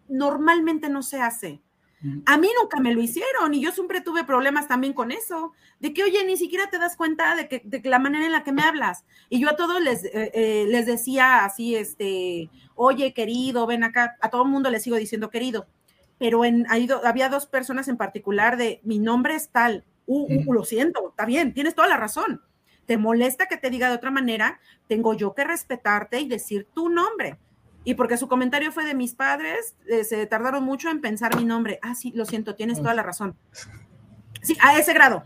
[0.09, 1.63] normalmente no se hace.
[2.27, 5.95] A mí nunca me lo hicieron y yo siempre tuve problemas también con eso, de
[5.95, 8.53] que, oye, ni siquiera te das cuenta de que, de la manera en la que
[8.53, 9.05] me hablas.
[9.29, 14.17] Y yo a todos les, eh, eh, les decía así, este, oye, querido, ven acá,
[14.21, 15.69] a todo el mundo le sigo diciendo querido,
[16.19, 16.67] pero en,
[17.05, 21.55] había dos personas en particular de, mi nombre es tal, uh, lo siento, está bien,
[21.55, 22.43] tienes toda la razón.
[22.87, 24.61] ¿Te molesta que te diga de otra manera?
[24.89, 27.39] Tengo yo que respetarte y decir tu nombre
[27.85, 31.45] y porque su comentario fue de mis padres, eh, se tardaron mucho en pensar mi
[31.45, 31.79] nombre.
[31.83, 33.37] Ah, sí, lo siento, tienes toda la razón.
[34.43, 35.25] Sí, a ese grado.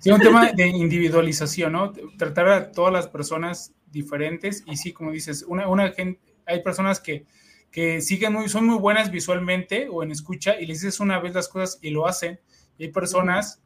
[0.00, 1.92] Sí, un tema de individualización, ¿no?
[2.18, 7.00] Tratar a todas las personas diferentes y sí, como dices, una, una gente, hay personas
[7.00, 7.26] que,
[7.70, 11.34] que siguen muy, son muy buenas visualmente o en escucha y les dices una vez
[11.34, 12.40] las cosas y lo hacen.
[12.78, 13.62] Y hay personas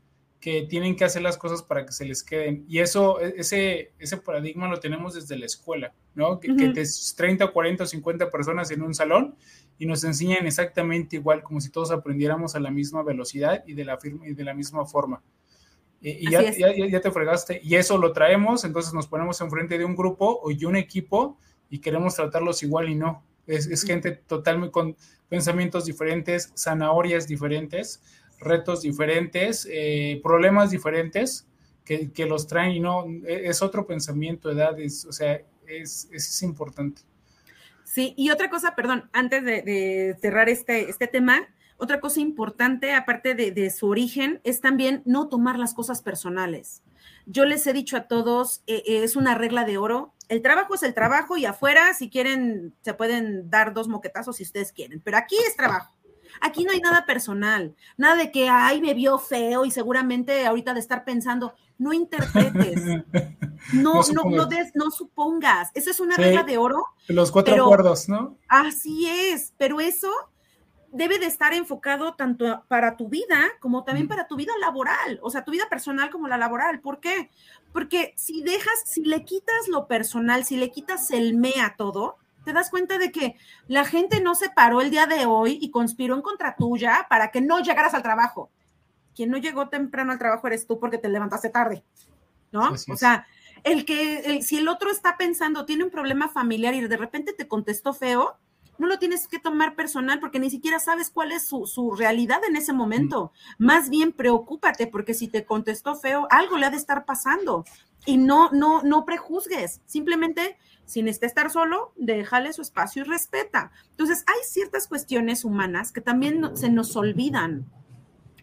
[0.46, 2.64] que tienen que hacer las cosas para que se les queden.
[2.68, 6.38] Y eso, e, ese, ese paradigma lo tenemos desde la escuela, ¿no?
[6.38, 6.84] Que, te
[7.16, 9.34] 30, 40 o 50 personas en un salón
[9.76, 13.86] y nos enseñan exactamente igual, como si todos aprendiéramos a la misma velocidad y de
[13.86, 15.20] la, y de la misma forma.
[16.00, 17.60] Y, ya, ya, te fregaste.
[17.64, 21.40] Y eso lo traemos, entonces nos ponemos enfrente de un grupo o de un equipo
[21.70, 23.24] y queremos tratarlos igual y no.
[23.48, 24.96] Es, gente totalmente con
[25.28, 28.00] pensamientos diferentes, zanahorias diferentes,
[28.40, 31.46] retos diferentes, eh, problemas diferentes
[31.84, 37.02] que, los traen y no, e, es otro pensamiento, edades, o sea, es, es, importante.
[37.84, 43.34] Sí, y otra cosa, perdón, antes de, cerrar este, este tema, otra cosa importante, aparte
[43.34, 46.82] de, su origen, es también no tomar las cosas personales.
[47.26, 50.14] Yo les he dicho a todos, eh, eh, es una regla de oro.
[50.28, 54.42] El trabajo es el trabajo y afuera, si quieren, se pueden dar dos moquetazos si
[54.42, 55.95] ustedes quieren, pero aquí es trabajo.
[56.40, 60.74] Aquí no hay nada personal, nada de que, ay, me vio feo y seguramente ahorita
[60.74, 62.82] de estar pensando, no interpretes,
[63.72, 65.70] no, no, no, no, supongas.
[65.74, 66.84] Esa es una regla de oro.
[67.08, 68.36] Los cuatro acuerdos, ¿no?
[68.48, 70.10] Así es, pero eso
[70.92, 75.30] debe de estar enfocado tanto para tu vida como también para tu vida laboral, o
[75.30, 76.80] sea, tu vida personal como la laboral.
[76.80, 77.30] ¿Por qué?
[77.72, 82.16] Porque si dejas, si le quitas lo personal, si le quitas el me a todo,
[82.46, 83.34] te das cuenta de que
[83.66, 87.32] la gente no se paró el día de hoy y conspiró en contra tuya para
[87.32, 88.52] que no llegaras al trabajo.
[89.16, 91.82] Quien no llegó temprano al trabajo eres tú porque te levantaste tarde,
[92.52, 92.70] ¿no?
[92.70, 93.26] o sea,
[93.64, 97.48] el que, si el otro está pensando, tiene un problema familiar y de repente te
[97.48, 98.38] contestó feo,
[98.78, 102.56] no lo tienes que tomar personal porque ni siquiera sabes cuál es su, realidad en
[102.56, 103.32] ese momento.
[103.58, 107.64] Más bien preocúpate porque si te contestó feo, algo le ha de estar pasando.
[108.04, 109.80] Y no, no, no prejuzgues.
[109.86, 113.72] Simplemente, sin este estar solo, déjale su espacio y respeta.
[113.90, 117.66] Entonces, hay ciertas cuestiones humanas que también se nos olvidan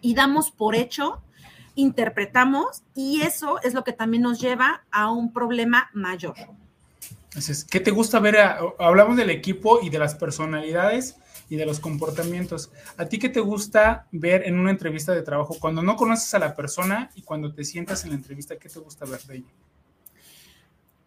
[0.01, 1.23] y damos por hecho,
[1.75, 6.35] interpretamos, y eso es lo que también nos lleva a un problema mayor.
[7.69, 8.37] ¿Qué te gusta ver?
[8.79, 11.17] hablamos del equipo y de las personalidades
[11.49, 12.71] y de los comportamientos.
[12.97, 15.57] ¿A ti qué te gusta ver en una entrevista de trabajo?
[15.59, 18.79] Cuando no conoces a la persona y cuando te sientas en la entrevista, ¿qué te
[18.79, 19.49] gusta ver de ella?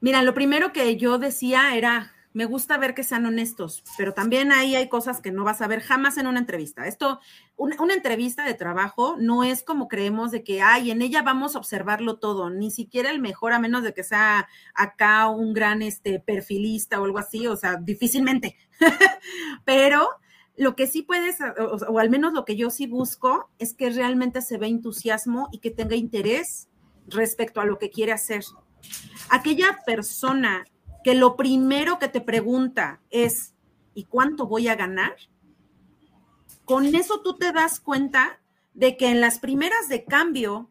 [0.01, 4.53] Mira, lo primero que yo decía era, me gusta ver que sean honestos, pero también
[4.53, 6.87] ahí hay cosas que no vas a ver jamás en una entrevista.
[6.87, 7.21] Esto,
[7.57, 11.59] una, entrevista de trabajo no es como creemos de que, ay, en ella vamos a
[11.59, 16.21] observarlo todo, ni siquiera el mejor, a menos de que sea acá un gran este,
[16.21, 18.57] perfilista o algo así, o sea, difícilmente.
[19.65, 20.09] pero
[20.57, 23.91] lo que sí puedes, o, o al menos lo que yo sí busco, es que
[23.91, 26.69] realmente se ve entusiasmo y que tenga interés
[27.09, 28.45] respecto a lo que quiere hacer.
[29.31, 30.65] Aquella persona
[31.03, 33.55] que lo primero que te pregunta es,
[33.95, 35.15] ¿y cuánto voy a ganar?
[36.67, 38.41] Con eso tú te das cuenta
[38.75, 40.69] de que en las primeras de cambio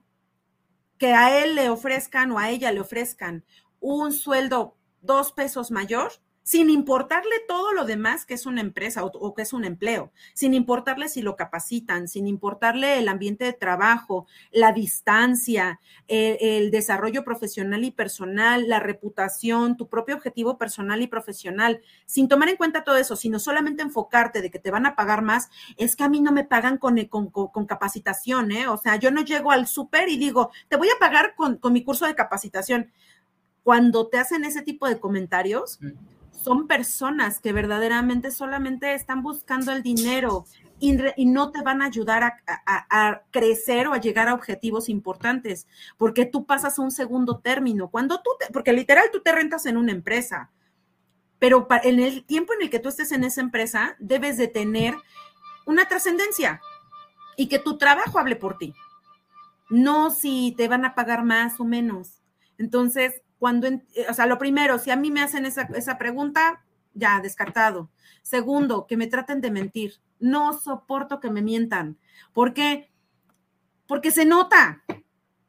[0.98, 3.46] que a él le ofrezcan o a ella le ofrezcan
[3.80, 6.12] un sueldo dos pesos mayor,
[6.46, 10.54] sin importarle todo lo demás que es una empresa o, que es un empleo, sin
[10.54, 17.84] importarle si lo capacitan, sin importarle el ambiente de trabajo, la distancia, el, desarrollo profesional
[17.84, 22.98] y personal, la reputación, tu propio objetivo personal y profesional, sin tomar en cuenta todo
[22.98, 26.22] eso, sino solamente enfocarte de que te van a pagar más, es que a mí
[26.22, 28.68] no me pagan con, con, capacitación, ¿eh?
[28.68, 31.84] O sea, yo no llego al súper y digo, te voy a pagar con, mi
[31.84, 32.92] curso de capacitación.
[33.64, 35.80] Cuando te hacen ese tipo de comentarios,
[36.46, 40.46] son personas que verdaderamente solamente están buscando el dinero
[40.80, 45.68] y, no te van a ayudar a, crecer o a llegar a objetivos importantes,
[45.98, 47.90] porque tú pasas a un segundo término.
[47.90, 50.52] Cuando tú, porque literal tú te rentas en una empresa,
[51.40, 54.94] pero en el tiempo en el que tú estés en esa empresa, debes de tener
[55.66, 56.62] una trascendencia
[57.38, 58.76] y que tu trabajo hable por ti,
[59.72, 62.22] no si te van a pagar más o menos.
[62.60, 63.24] Entonces,
[63.96, 67.90] eh, o sea, lo primero, si a mí me hacen esa, esa pregunta, ya, descartado.
[68.22, 69.96] Segundo, que me traten de mentir.
[70.20, 71.98] No soporto que me mientan.
[72.34, 72.92] ¿Por qué?
[73.88, 74.84] Porque se nota.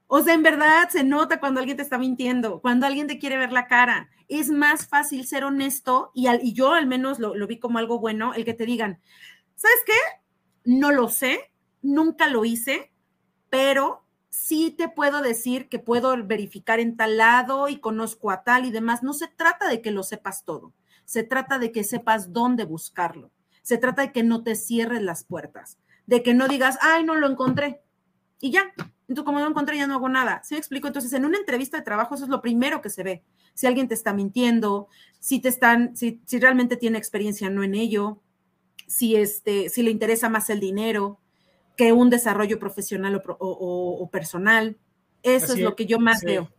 [0.09, 3.37] O sea, en verdad se nota cuando alguien te está mintiendo, cuando alguien te quiere
[3.37, 4.09] ver la cara.
[4.29, 7.99] Es más fácil ser honesto y, y yo al menos lo, lo vi como algo
[7.99, 9.01] bueno, el que te digan,
[9.57, 9.93] ¿sabes qué?
[10.65, 11.51] No lo sé,
[11.83, 12.93] nunca lo hice,
[13.51, 14.06] pero
[14.37, 18.71] sí te puedo decir que puedo verificar en tal lado y conozco a tal y
[18.71, 19.03] demás.
[19.03, 20.75] No se trata de que lo sepas todo,
[21.07, 23.31] se trata de que sepas dónde buscarlo.
[23.63, 27.17] Se trata de que no te cierres las puertas, de que no digas, ay, no
[27.17, 27.81] lo encontré.
[28.39, 28.73] Y ya,
[29.09, 30.43] entonces como no encontré ya no hago nada.
[30.45, 30.87] ¿Sí me explico?
[30.87, 33.25] Entonces, en una entrevista de trabajo eso es lo primero que se ve.
[33.55, 37.75] Si alguien te está mintiendo, si te están, si, si realmente tiene experiencia no en
[37.75, 38.21] ello,
[38.87, 41.21] si este, si le interesa más el dinero,
[41.77, 44.77] que un desarrollo profesional o, personal.
[45.23, 46.51] Eso es lo que yo más veo.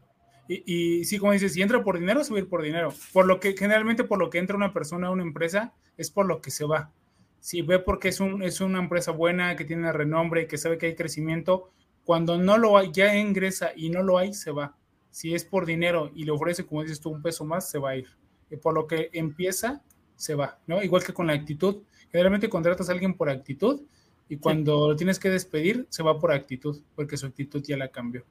[0.47, 2.93] Y, sí, como dices, si entra por dinero, se va a ir por dinero.
[3.11, 6.25] Por lo que generalmente por lo que entra una persona a una empresa es por
[6.25, 6.91] lo que se va.
[7.39, 10.77] Si ve porque es, un, es una empresa buena, que tiene renombre, y que sabe
[10.77, 11.71] que hay crecimiento,
[12.03, 14.75] cuando no lo hay, ya ingresa y no lo hay, se va.
[15.11, 17.91] Si es por dinero y le ofrece, como dices tú, un peso más, se va
[17.91, 18.07] a ir.
[18.49, 19.83] Y por lo que empieza,
[20.15, 20.81] se va, ¿no?
[20.81, 21.83] Igual que con la actitud.
[22.09, 23.81] Generalmente contratas a alguien por actitud
[24.29, 27.89] y cuando lo tienes que despedir, se va por actitud, porque su actitud ya la
[27.89, 28.25] cambió.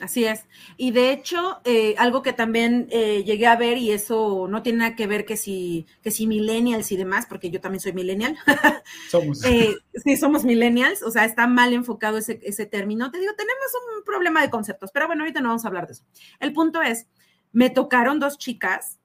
[0.00, 0.46] Así es.
[0.76, 4.78] Y de hecho, eh, algo que también eh, llegué a ver, y eso no tiene
[4.78, 8.36] nada que ver que si, que si millennials y demás, porque yo también soy millennial.
[9.10, 9.44] Somos.
[9.44, 13.10] Eh, sí, somos millennials, o sea, está mal enfocado ese, ese término.
[13.10, 15.92] Te digo, tenemos un problema de conceptos, pero bueno, ahorita no vamos a hablar de
[15.92, 16.04] eso.
[16.40, 17.06] El punto es,
[17.52, 18.98] me tocaron dos chicas,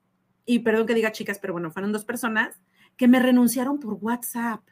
[0.46, 2.58] y perdón que diga chicas, pero bueno, fueron dos personas,
[2.96, 4.62] que me renunciaron por WhatsApp.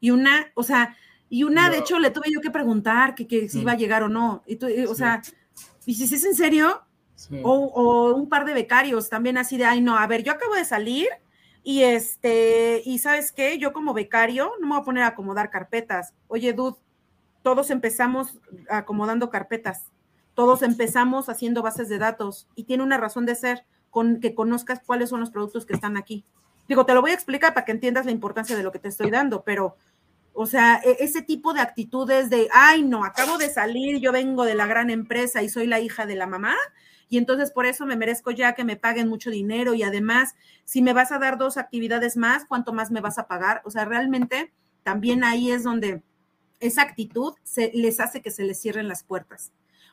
[0.00, 0.96] Y una, o sea,
[1.30, 3.78] y una, de hecho, le tuve yo que preguntar que, si iba a mm.
[3.78, 4.42] llegar o no.
[4.46, 5.22] Y o sea,
[5.84, 6.82] y si es en serio,
[7.42, 10.64] o, un par de becarios también así de, ay, no, a ver, yo acabo de
[10.64, 11.08] salir
[11.64, 15.50] y este, y sabes qué, yo como becario no me voy a poner a acomodar
[15.50, 16.14] carpetas.
[16.28, 16.76] Oye, dude,
[17.42, 18.38] todos empezamos
[18.70, 19.90] acomodando carpetas,
[20.34, 24.80] todos empezamos haciendo bases de datos y tiene una razón de ser con que conozcas
[24.84, 26.24] cuáles son los productos que están aquí.
[26.68, 28.88] Digo, te lo voy a explicar para que entiendas la importancia de lo que te
[28.88, 29.76] estoy dando, pero
[30.40, 34.44] o sea, e, ese tipo de actitudes de, ay, no, acabo de salir, yo vengo
[34.44, 36.54] de la gran empresa y soy la hija de la mamá,
[37.08, 40.80] y entonces por eso me merezco ya que me paguen mucho dinero y además, si
[40.80, 43.62] me vas a dar dos actividades más, ¿cuánto más me vas a pagar?
[43.64, 44.52] O sea, realmente
[44.84, 46.02] también ahí es donde
[46.60, 49.52] esa actitud se, les hace que se les cierren las puertas,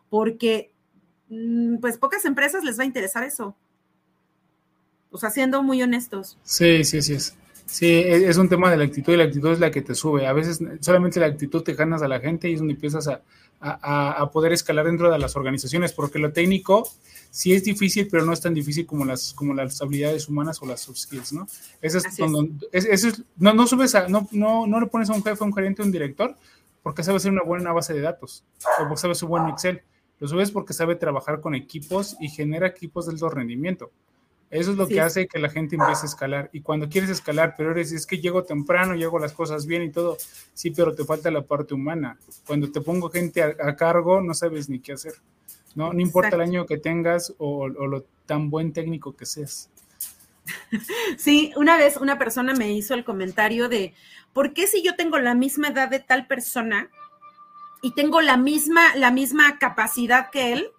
[0.10, 0.74] porque
[1.30, 3.56] mm, pues pocas empresas les va a interesar eso.
[5.16, 6.38] O sea, siendo muy honestos.
[6.44, 7.38] Sí, sí, sí es.
[7.66, 10.28] Sí, es un tema de la actitud y la actitud es la que te sube.
[10.28, 13.22] A veces solamente la actitud te ganas a la gente y es donde empiezas a,
[14.34, 16.86] poder escalar dentro de las organizaciones, porque lo técnico
[17.32, 20.66] sí es difícil, pero no es tan difícil como las, como las habilidades humanas o
[20.66, 21.48] las soft skills, ¿no?
[21.82, 22.06] Eso es,
[22.74, 23.24] es.
[23.38, 25.82] no, no subes a, no, no, no le pones a un jefe, a un gerente,
[25.82, 26.36] a un director,
[26.84, 28.44] porque sabe hacer una buena base de datos,
[28.82, 29.82] o porque sabe su buen Excel.
[30.20, 33.92] Lo subes porque sabe trabajar con equipos y genera equipos de alto rendimiento.
[34.56, 36.50] Eso es lo que hace que la gente empiece a escalar.
[36.54, 39.92] Y cuando quieres escalar, pero eres, es que llego temprano, llego las cosas bien y
[39.92, 40.18] todo,
[40.54, 42.18] sí, pero te falta la parte humana.
[42.48, 45.14] Cuando te pongo gente a, cargo, no sabes ni qué hacer.
[45.76, 49.70] No, no importa el año que tengas o, lo tan buen técnico que seas.
[51.18, 53.94] Sí, una vez una persona me hizo el comentario de,
[54.32, 56.90] ¿por qué si yo tengo la misma edad de tal persona
[57.82, 60.70] y tengo la misma, la misma capacidad que él,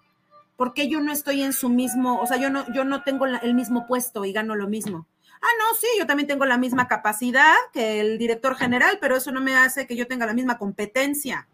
[0.57, 3.27] ¿por qué yo no estoy en su mismo, o sea, yo no, yo no tengo
[3.27, 5.07] el mismo puesto y gano lo mismo?
[5.41, 9.31] Ah, no, sí, yo también tengo la misma capacidad que el director general, pero eso
[9.33, 11.47] no me hace que yo tenga la misma competencia.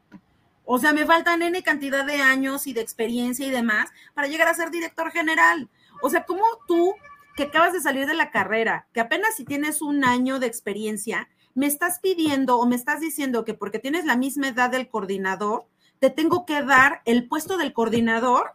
[0.64, 4.48] O sea, me faltan N cantidad de años y de experiencia y demás para llegar
[4.48, 5.68] a ser director general.
[6.00, 6.94] O sea, ¿cómo tú,
[7.36, 11.28] que acabas de salir de la carrera, que apenas si tienes un año de experiencia,
[11.54, 15.66] me estás pidiendo o me estás diciendo que porque tienes la misma edad del coordinador,
[15.98, 18.54] te tengo que dar el puesto del coordinador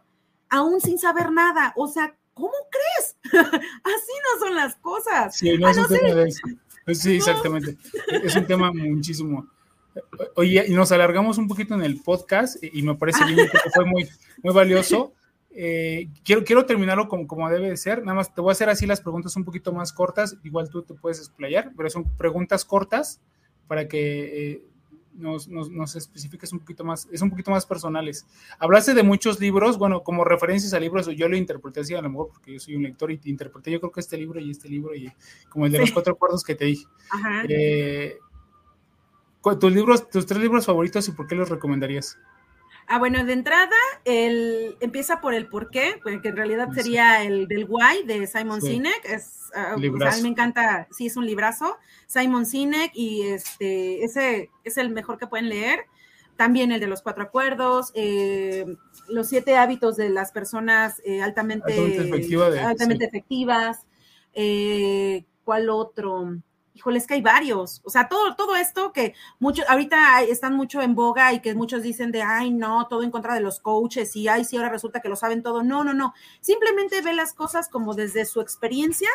[0.50, 1.72] aún sin saber nada.
[1.76, 3.16] O sea, ¿cómo crees?
[3.84, 5.36] Así no son las cosas.
[5.36, 6.48] Sí, no, ah, es un tema de eso.
[6.94, 7.76] Sí, exactamente.
[8.22, 9.46] Es un tema muchísimo.
[10.36, 13.84] Oye, y nos alargamos un poquito en el podcast y me parece bien que fue
[13.84, 14.08] muy,
[14.42, 15.12] muy valioso.
[15.50, 18.02] Eh, quiero, quiero terminarlo como, como debe de ser.
[18.04, 20.36] Nada más te voy a hacer así las preguntas un poquito más cortas.
[20.44, 23.20] Igual tú te puedes explayar, pero son preguntas cortas
[23.66, 24.64] para que eh,
[25.18, 28.26] nos, nos, nos, especifiques un poquito más, es un poquito más personales.
[28.58, 32.08] Hablaste de muchos libros, bueno, como referencias a libros, yo lo interpreté así a lo
[32.08, 34.50] mejor porque yo soy un lector y te interpreté yo creo que este libro y
[34.50, 35.12] este libro y
[35.48, 36.86] como el de los cuatro acuerdos que te dije.
[37.48, 38.18] Eh,
[39.60, 42.18] tus libros, tus tres libros favoritos y por qué los recomendarías?
[42.90, 43.76] Ah, bueno, de entrada,
[44.06, 48.62] el, empieza por el por qué, que en realidad sería el del why de Simon
[48.62, 49.04] Sinek.
[49.04, 49.90] Es, uh, a mí
[50.22, 51.76] me encanta, sí, es un librazo.
[52.06, 55.80] Simon Sinek y este, ese es el mejor que pueden leer.
[56.36, 58.64] También el de los cuatro acuerdos, eh,
[59.06, 61.74] los siete hábitos de las personas eh, altamente,
[62.64, 63.84] altamente, efectivas.
[64.32, 66.38] Eh, ¿Cuál otro?
[66.78, 67.80] Híjole, es que hay varios.
[67.84, 71.82] O sea, todo, todo esto que muchos, ahorita están mucho en boga y que muchos
[71.82, 75.00] dicen de, ay, no, todo en contra de los coaches y, ay, sí, ahora resulta
[75.00, 75.62] que lo saben todo.
[75.62, 76.14] No, no, no.
[76.40, 79.08] Simplemente ve las cosas como desde su experiencia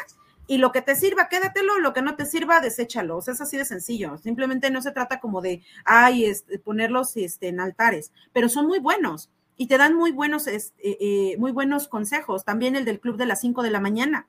[0.46, 3.18] y lo que te sirva, quédatelo, lo que no te sirva, deséchalo.
[3.18, 4.18] O sea, es así de sencillo.
[4.18, 8.80] Simplemente no se trata como de, ay, este, ponerlos este, en altares, pero son muy
[8.80, 12.44] buenos y te dan muy buenos, este, eh, muy buenos consejos.
[12.44, 14.28] También el del club de las 5 de la mañana.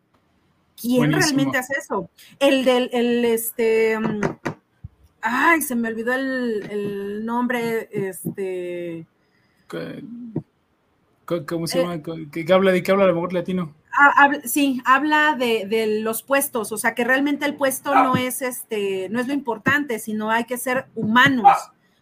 [0.80, 2.10] ¿Quién realmente hace eso?
[2.38, 4.20] El del, el, este, mm,
[5.22, 9.06] ay, se me olvidó el, nombre, este.
[11.46, 12.02] ¿Cómo se llama?
[12.02, 13.74] ¿Qué, habla de qué habla el mejor latino?
[14.44, 19.20] sí, habla de, los puestos, o sea que realmente el puesto no es este, no
[19.20, 21.46] es lo importante, sino hay que ser humanos.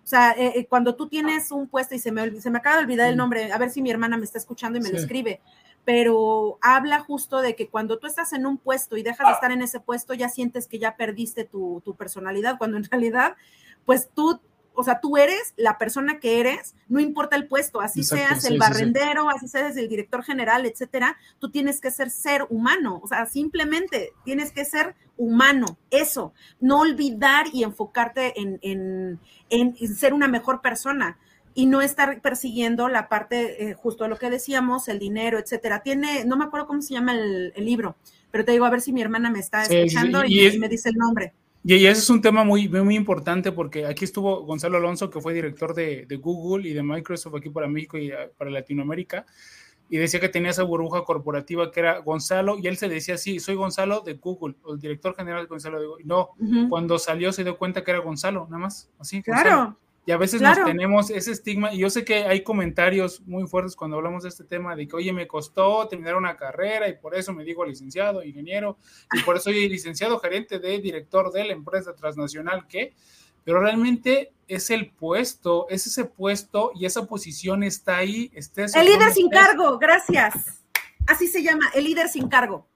[0.02, 2.76] O sea, eh, eh, cuando tú tienes un puesto y se me, se me acaba
[2.76, 3.18] de olvidar el mm.
[3.18, 5.40] nombre, a ver si mi hermana me está escuchando y me lo escribe,
[5.84, 9.52] pero habla justo de que cuando tú estás en un puesto y dejas de estar
[9.52, 13.36] en ese puesto, ya sientes que ya perdiste tu, tu personalidad, cuando en realidad,
[13.84, 14.40] pues tú
[14.74, 18.58] o sea, tú eres la persona que eres, no importa el puesto, así seas el
[18.58, 23.26] barrendero, así seas el director general, etcétera, tú tienes que ser ser humano, o sea,
[23.26, 29.20] simplemente tienes que ser humano, eso, no olvidar y enfocarte en, en,
[29.50, 31.18] en ser una mejor persona
[31.54, 35.82] y no estar persiguiendo la parte, eh, justo lo que decíamos, el dinero, etcétera.
[35.82, 37.96] Tiene, no me acuerdo cómo se llama el, libro,
[38.30, 40.96] pero te digo, a ver si mi hermana me está escuchando y, me dice el
[40.96, 41.34] nombre.
[41.64, 45.34] Y, ese es un tema muy, muy importante porque aquí estuvo Gonzalo Alonso, que fue
[45.34, 49.26] director de, Google y de Microsoft aquí para México y ah, para Latinoamérica,
[49.90, 53.40] y decía que tenía esa burbuja corporativa que era Gonzalo, y él se decía, sí,
[53.40, 56.04] soy Gonzalo de Google, o el director general de Gonzalo de Google.
[56.06, 56.30] No,
[56.70, 59.22] cuando salió se dio cuenta que era Gonzalo, nada más, así.
[59.22, 59.76] Claro.
[60.04, 63.76] Y a veces nos tenemos ese estigma, y yo sé que hay comentarios muy fuertes
[63.76, 67.14] cuando hablamos de este tema, de que, oye, me costó terminar una carrera y por
[67.14, 68.78] eso me digo licenciado, ingeniero,
[69.12, 72.94] y por eso soy licenciado gerente de director de la empresa transnacional que,
[73.44, 78.30] pero realmente es el puesto, es ese puesto y esa posición está ahí.
[78.34, 80.64] Estés el líder sin cargo, gracias.
[81.06, 82.68] Así se llama, el líder sin cargo.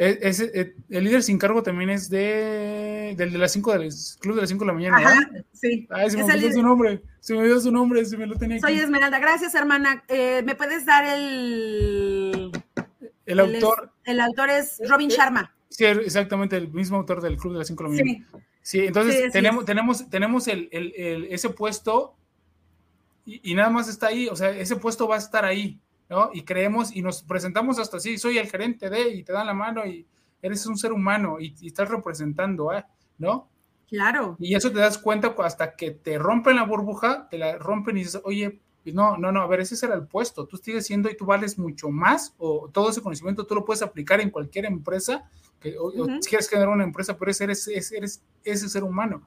[0.00, 4.36] Es, eh, el líder sin cargo también es de del de las 5 del club
[4.36, 4.96] de las 5 de la mañana.
[4.96, 5.88] Ajá, sí.
[5.90, 7.02] Ay, se me olvidó su nombre.
[7.18, 9.18] Se me olvidó su nombre, se me lo tenía Soy Esmeralda.
[9.18, 10.04] Gracias, hermana.
[10.06, 12.52] Eh, ¿Me puedes dar el
[13.26, 13.90] el autor?
[14.04, 15.52] el autor es Robin Sharma.
[15.68, 18.28] Sí, exactamente, el mismo autor del club de las 5 de la mañana.
[18.30, 18.38] Sí.
[18.62, 22.14] Sí, entonces tenemos, tenemos, tenemos el, el, el, ese puesto
[23.24, 25.80] y, y nada más está ahí, o sea, ese puesto va a estar ahí.
[26.08, 26.30] ¿No?
[26.32, 29.54] Y creemos y nos presentamos hasta así, soy el gerente de, y te dan la
[29.54, 30.06] mano y
[30.42, 32.84] eres un ser humano y, estás representando, ¿eh?
[33.18, 33.48] ¿no?
[33.88, 34.36] Claro.
[34.38, 38.00] Y eso te das cuenta hasta que te rompen la burbuja, te la rompen y
[38.00, 41.10] dices, oye, pues no, no, no, a ver, ese será el puesto, tú sigues siendo
[41.10, 44.66] y tú vales mucho más, o todo ese conocimiento tú lo puedes aplicar en cualquier
[44.66, 45.28] empresa,
[45.58, 45.90] que, o,
[46.20, 49.22] si quieres generar una empresa, pero eres, eres, eres ese ser humano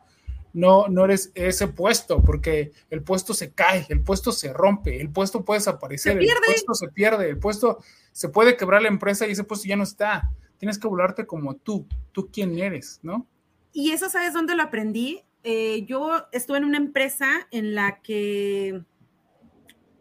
[0.53, 5.09] no, no eres ese puesto, porque el puesto se cae, el puesto se rompe, el
[5.09, 7.79] puesto puede desaparecer, el puesto se pierde, el puesto
[8.11, 10.29] se puede quebrar la empresa y ese puesto ya no está.
[10.57, 13.25] Tienes que volarte como tú, tú quién eres, ¿no?
[13.73, 15.23] Y eso, ¿sabes dónde lo aprendí?
[15.43, 18.83] Eh, yo estuve en una empresa en la que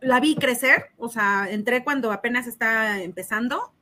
[0.01, 3.73] la vi crecer, o sea, entré cuando apenas está empezando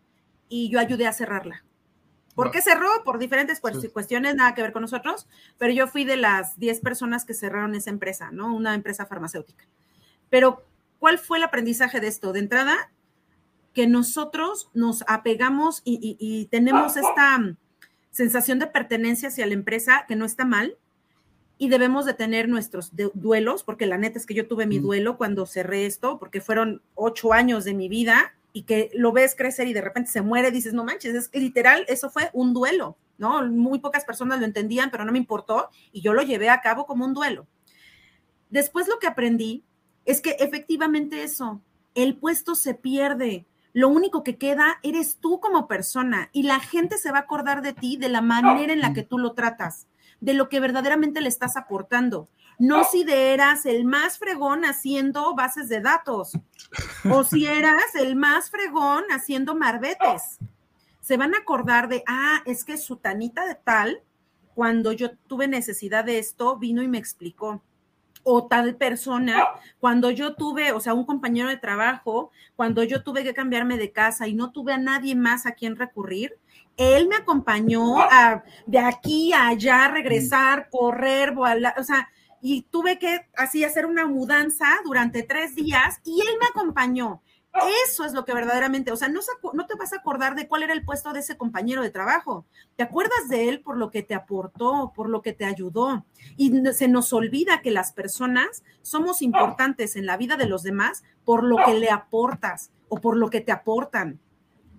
[0.49, 1.65] y yo ayudé a cerrarla.
[2.39, 2.89] ¿Por qué cerró?
[3.05, 5.27] Por diferentes cuestiones, nada que ver con nosotros,
[5.59, 8.55] pero yo fui de las 10 personas que cerraron esa empresa, ¿no?
[8.55, 9.67] Una empresa farmacéutica.
[10.31, 10.65] Pero,
[11.01, 12.33] ¿cuál fue el aprendizaje de esto?
[12.33, 12.93] De entrada,
[13.75, 17.57] que nosotros nos apegamos y, tenemos esta
[18.13, 20.79] sensación de pertenencia hacia la empresa que no está mal
[21.59, 25.17] y debemos de tener nuestros duelos, porque la neta es que yo tuve mi duelo
[25.17, 29.69] cuando cerré esto, porque fueron ocho años de mi vida y que lo ves crecer
[29.69, 33.47] y de repente se muere, dices, no manches, es literal, eso fue un duelo, ¿no?
[33.47, 36.85] Muy pocas personas lo entendían, pero no me importó y yo lo llevé a cabo
[36.85, 37.47] como un duelo.
[38.51, 39.63] Después lo que aprendí
[40.07, 41.63] es que efectivamente eso,
[41.95, 43.47] el puesto se pierde.
[43.75, 47.63] Lo único que queda eres tú como persona y la gente se va a acordar
[47.63, 49.87] de ti de la manera en la que tú lo tratas,
[50.21, 52.29] de lo que verdaderamente le estás aportando
[52.59, 56.33] no si de eras el más fregón haciendo bases de datos
[57.09, 60.39] o si eras el más fregón haciendo marbetes.
[61.01, 64.03] Se van a acordar de, ah, es que su tanita de tal,
[64.55, 67.63] cuando yo tuve necesidad de esto, vino y me explicó.
[68.25, 69.47] O tal persona,
[69.79, 73.93] cuando yo tuve, o sea, un compañero de trabajo, cuando yo tuve que cambiarme de
[73.93, 76.37] casa y no tuve a nadie más a quien recurrir,
[76.77, 82.09] él me acompañó a, de aquí a allá, regresar, correr, o sea,
[82.41, 87.23] y tuve que así hacer una mudanza durante tres días y él me acompañó.
[87.85, 89.21] Eso es lo que verdaderamente, o sea, no,
[89.53, 92.47] no, te vas a acordar de cuál era el puesto de ese compañero de trabajo.
[92.77, 96.05] Te acuerdas de él por lo que te aportó, por lo que te ayudó.
[96.37, 101.03] Y se nos olvida que las personas somos importantes en la vida de los demás
[101.25, 104.21] por lo que le aportas o por lo que te aportan.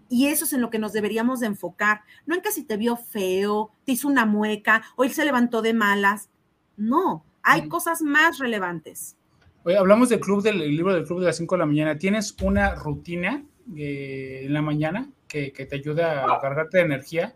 [0.07, 2.01] Y eso es en lo que nos deberíamos de enfocar.
[2.25, 5.61] No en que si te vio feo, te hizo una mueca, o él se levantó
[5.61, 6.29] de malas.
[6.77, 9.15] No, hay cosas más relevantes.
[9.63, 11.97] Oye, hablamos del club del libro del club de las 5 de la mañana.
[11.97, 13.43] ¿Tienes una rutina
[13.75, 17.35] eh, en la mañana que, te ayuda a cargarte de energía?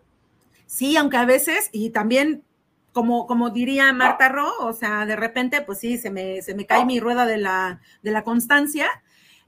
[0.65, 2.43] Sí, aunque a veces, y también,
[2.91, 6.65] como, como diría Marta Ro, o sea, de repente, pues sí, se me, se me
[6.65, 8.87] cae mi rueda de la, de la constancia.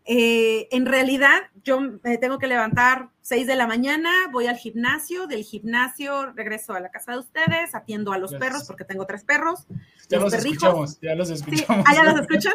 [0.07, 1.33] Eh, en realidad,
[1.63, 6.73] yo me tengo que levantar 6 de la mañana, voy al gimnasio, del gimnasio regreso
[6.73, 9.65] a la casa de ustedes, atiendo a los perros porque tengo tres perros.
[10.07, 11.85] Ya los, escuchamos, ya los escuchamos.
[11.87, 12.53] ah, ya los escuchan.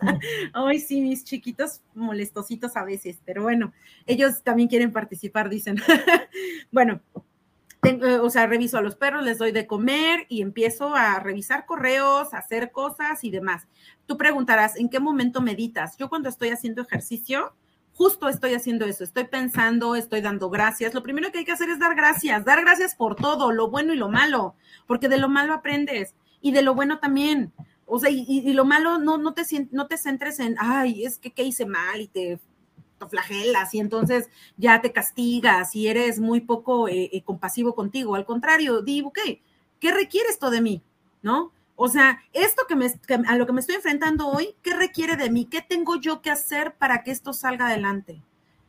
[0.52, 3.72] Ay, sí, mis chiquitos molestositos a veces, pero bueno,
[4.06, 5.76] ellos también quieren participar, dicen.
[6.70, 7.00] bueno,
[7.82, 11.64] eh, o sea, reviso a los perros, les doy de comer y empiezo a revisar
[11.64, 13.68] correos, a hacer cosas y demás.
[14.06, 15.96] Tú preguntarás, ¿en qué momento meditas?
[15.96, 17.54] Yo cuando estoy haciendo ejercicio,
[17.94, 20.92] justo estoy haciendo eso, estoy pensando, estoy dando gracias.
[20.92, 23.94] Lo primero que hay que hacer es dar gracias, dar gracias por todo, lo bueno
[23.94, 24.54] y lo malo,
[24.86, 27.52] porque de lo malo aprendes y de lo bueno también.
[27.86, 31.32] O sea, y, lo malo no, no, te, no te centres en, ay, es que
[31.32, 32.38] qué hice mal y te
[33.08, 38.14] flagelas y entonces ya te castigas y eres muy poco eh, eh, compasivo contigo.
[38.14, 39.18] Al contrario, digo, ok,
[39.78, 40.82] ¿qué requiere esto de mí?
[41.22, 41.52] ¿No?
[41.76, 42.92] O sea, esto que, me,
[43.26, 45.46] a lo que me estoy enfrentando hoy, ¿qué requiere de mí?
[45.46, 48.22] ¿Qué tengo yo que hacer para que esto salga adelante?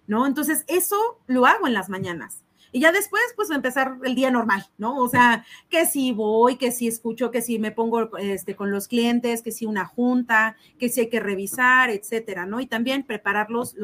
[0.08, 0.26] ¿No?
[0.26, 2.42] Entonces, eso lo hago en las mañanas.
[2.74, 4.98] Y ya después, pues empezar el día normal, ¿no?
[4.98, 8.88] O sea, que si voy, que si escucho, que si me pongo este, con los
[8.88, 12.62] clientes, que si una junta, que si hay que revisar, etcétera, ¿no?
[12.62, 13.76] Y también prepararlos,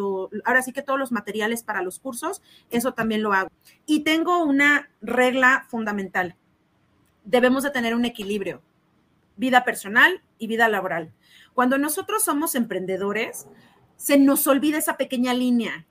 [0.45, 3.49] ahora sí que todos los materiales para los cursos, eso también lo hago.
[3.85, 6.37] Y tengo una regla fundamental.
[7.25, 8.61] Debemos de tener un equilibrio,
[9.35, 11.11] vida personal y vida laboral.
[11.53, 13.47] Cuando nosotros somos emprendedores,
[13.97, 15.85] se nos olvida esa pequeña línea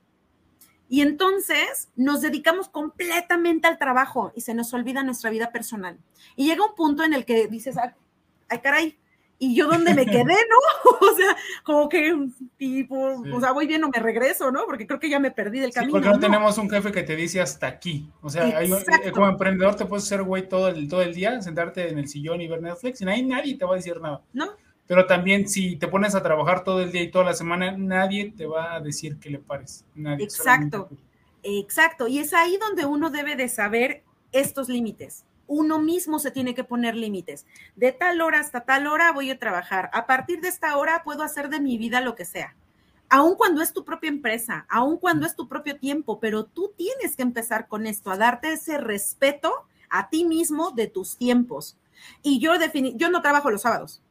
[0.89, 5.99] y entonces nos dedicamos completamente al trabajo y se nos olvida nuestra vida personal.
[6.37, 8.97] Y llega un punto en el que dices, ay, caray,
[9.39, 10.91] ¿y yo dónde me quedé, no?
[11.01, 12.15] o sea, como que
[12.57, 14.65] tipo, o sea, voy bien o me regreso, ¿no?
[14.67, 15.93] Porque creo que ya me perdí del camino.
[15.93, 18.09] porque no, tenemos un jefe que te dice hasta aquí.
[18.23, 18.71] O sea, eh,
[19.13, 22.41] como emprendedor te puedes hacer güey todo el, todo el día, sentarte en el sillón
[22.41, 24.23] y ver Netflix y nadie, nadie te va a decir nada.
[24.33, 24.47] No
[24.87, 28.33] pero también si te pones a trabajar todo el día y toda la semana, nadie
[28.37, 29.85] te va a decir que le pares.
[29.95, 30.89] Nadie, exacto,
[31.43, 32.07] exacto.
[32.07, 35.25] Y es ahí donde uno debe de saber estos límites.
[35.49, 37.47] Uno mismo se tiene que poner límites.
[37.75, 39.91] De tal hora hasta tal hora voy a trabajar.
[39.93, 42.55] A partir de esta hora puedo hacer de mi vida lo que sea.
[43.09, 47.17] Aun cuando es tu propia empresa, aun cuando es tu propio tiempo, pero tú tienes
[47.17, 49.53] que empezar con esto, a darte ese respeto
[49.89, 51.77] a ti mismo de tus tiempos.
[52.23, 52.53] Y yo,
[52.95, 54.03] yo no trabajo los sábados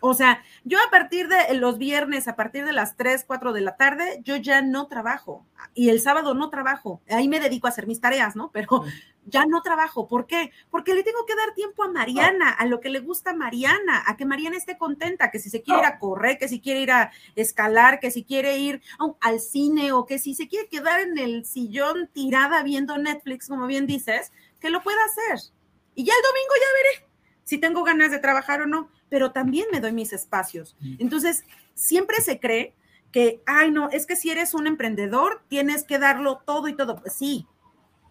[0.00, 3.60] o sea, yo a partir de los viernes, a partir de las 3, 4 de
[3.60, 5.46] la tarde, yo ya no trabajo.
[5.74, 7.02] Y el sábado no trabajo.
[7.08, 8.50] Ahí me dedico a hacer mis tareas, ¿no?
[8.52, 8.84] Pero
[9.26, 10.08] ya no trabajo.
[10.08, 10.50] ¿Por qué?
[10.70, 14.02] Porque le tengo que dar tiempo a Mariana, a lo que le gusta a Mariana,
[14.06, 16.80] a que Mariana esté contenta, que si se quiere ir a correr, que si quiere
[16.80, 18.82] ir a escalar, que si quiere ir
[19.20, 23.66] al cine o que si se quiere quedar en el sillón tirada viendo Netflix, como
[23.66, 25.52] bien dices, que lo pueda hacer.
[25.94, 27.10] Y ya el domingo ya veré
[27.44, 30.76] si tengo ganas de trabajar o no pero también me doy mis espacios.
[30.98, 31.44] Entonces,
[31.74, 32.74] siempre se cree
[33.12, 36.96] que, ay, no, es que si eres un emprendedor, tienes que darlo todo y todo.
[36.96, 37.46] Pues sí,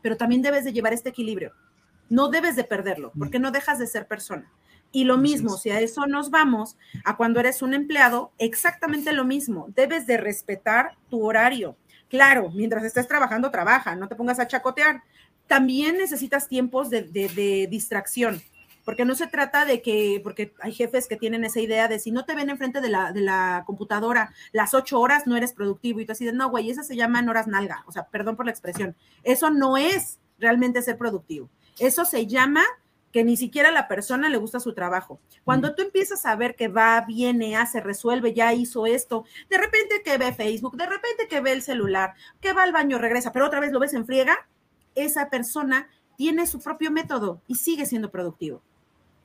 [0.03, 1.53] pero también debes de llevar este equilibrio.
[2.09, 4.51] No debes de perderlo, porque no dejas de ser persona.
[4.91, 6.75] Y lo mismo, si a eso nos vamos,
[7.05, 9.67] a cuando eres un empleado, exactamente lo mismo.
[9.75, 11.77] Debes de respetar tu horario.
[12.09, 15.03] Claro, mientras estés trabajando, trabaja, no te pongas a chacotear.
[15.47, 18.41] También necesitas tiempos de, de distracción
[18.89, 22.09] porque no se trata de que, porque hay jefes que tienen esa idea de si
[22.09, 25.99] no te ven enfrente de la, de la computadora las ocho horas, no eres productivo.
[25.99, 27.83] Y tú así de, no, güey, esas se llaman horas nalga.
[27.85, 28.95] O sea, perdón por la expresión.
[29.21, 31.51] Eso no es realmente ser productivo.
[31.77, 32.63] Eso se llama
[33.11, 35.19] que ni siquiera a la persona le gusta su trabajo.
[35.43, 40.01] Cuando tú empiezas a ver que va, viene, hace, resuelve, ya hizo esto, de repente
[40.03, 43.45] que ve Facebook, de repente que ve el celular, que va al baño, regresa, pero
[43.45, 44.49] otra vez lo ves en friega,
[44.95, 48.63] esa persona tiene su propio método y sigue siendo productivo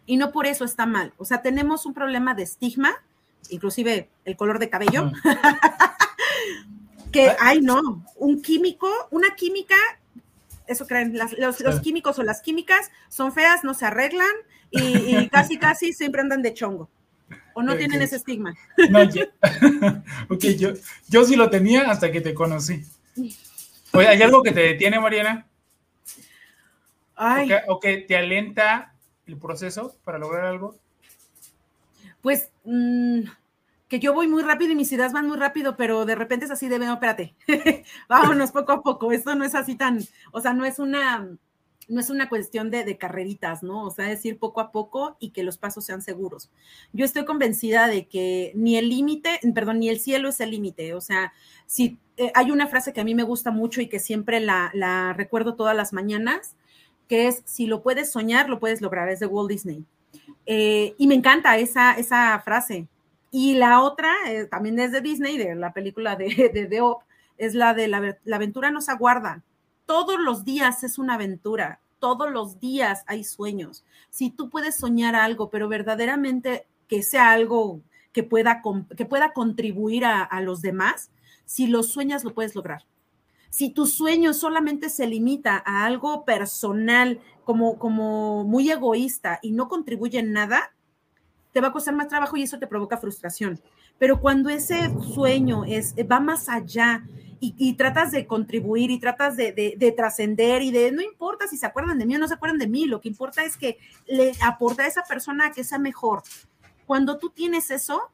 [0.07, 1.13] y no por eso está mal.
[1.17, 2.93] O sea, tenemos un problema de estigma,
[3.49, 5.13] inclusive el color de cabello,
[7.13, 9.77] que, ay no, un químico, una química,
[10.67, 14.33] eso creen, los, químicos o las químicas son feas, no se arreglan
[14.71, 16.91] y, casi, casi siempre andan de chongo.
[17.57, 18.53] ¿O no tienen ese estigma?
[18.91, 19.25] No, yo,
[20.29, 20.71] ok, yo,
[21.09, 22.83] yo sí lo tenía hasta que te conocí.
[23.93, 25.47] Oye, ¿hay algo que te detiene, Mariana?
[27.17, 27.49] Ay.
[27.69, 28.94] o que te alenta
[29.27, 30.77] el proceso para lograr algo?
[32.23, 33.21] Pues mm,
[33.89, 36.51] que yo voy muy rápido y mis ideas van muy rápido, pero de repente es
[36.51, 37.35] así de, no, espérate,
[38.09, 40.01] vámonos poco a poco, esto no es así tan,
[40.33, 41.29] o sea, no es una,
[41.89, 43.85] no es una cuestión de, de, carreritas, ¿no?
[43.85, 46.51] O sea, es ir poco a poco y que los pasos sean seguros.
[46.93, 50.95] Yo estoy convencida de que ni el límite, perdón, ni el cielo es el límite.
[50.95, 51.33] O sea,
[51.67, 54.71] si eh, hay una frase que a mí me gusta mucho y que siempre la,
[54.75, 56.55] la recuerdo todas las mañanas,
[57.09, 59.85] que es, si lo puedes soñar, lo puedes lograr, es de Walt Disney.
[60.47, 62.89] Eh, y me encanta esa, esa frase.
[63.31, 66.83] Y la otra, eh, también es de Disney, de la película de, de, de
[67.37, 69.43] es la de la, la aventura nos aguarda.
[69.87, 73.85] Todos los días es una aventura, todos los días hay sueños.
[74.11, 77.81] Si tú puedes soñar algo, pero verdaderamente que sea algo
[78.13, 78.63] que pueda,
[78.97, 81.11] que pueda contribuir a, a los demás,
[81.45, 82.85] si los sueñas lo puedes lograr.
[83.55, 89.69] Si tu sueño solamente se limita a algo personal, como, como muy egoísta y no
[89.69, 90.75] contribuye en nada,
[91.53, 93.61] te va a costar más trabajo y eso te provoca frustración.
[93.97, 97.07] Pero cuando ese sueño es, va más allá
[97.39, 101.57] y, tratas de contribuir y tratas de, de, de trascender y de, no importa si
[101.57, 103.79] se acuerdan de mí o no se acuerdan de mí, lo que importa es que
[104.09, 106.25] le aporta a esa persona que sea mejor.
[106.87, 108.11] Cuando tú tienes eso,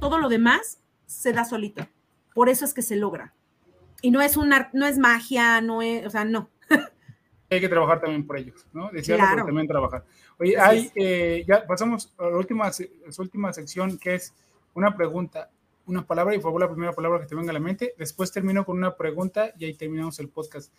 [0.00, 1.86] todo lo demás se da solito.
[2.32, 3.34] Por eso es que se logra.
[4.02, 6.50] Y no es una, no es magia, no es, o sea, no.
[7.48, 8.90] hay que trabajar también por ellos, ¿no?
[8.90, 9.46] Decirlo, claro.
[9.46, 10.04] también trabajar.
[10.38, 14.34] Oye, hay, eh, ya pasamos a la última, a la última sección que es
[14.74, 15.50] una pregunta,
[15.86, 17.94] una palabra y por favor la primera palabra que te venga a la mente.
[17.98, 20.72] Después termino con una pregunta y ahí terminamos el podcast.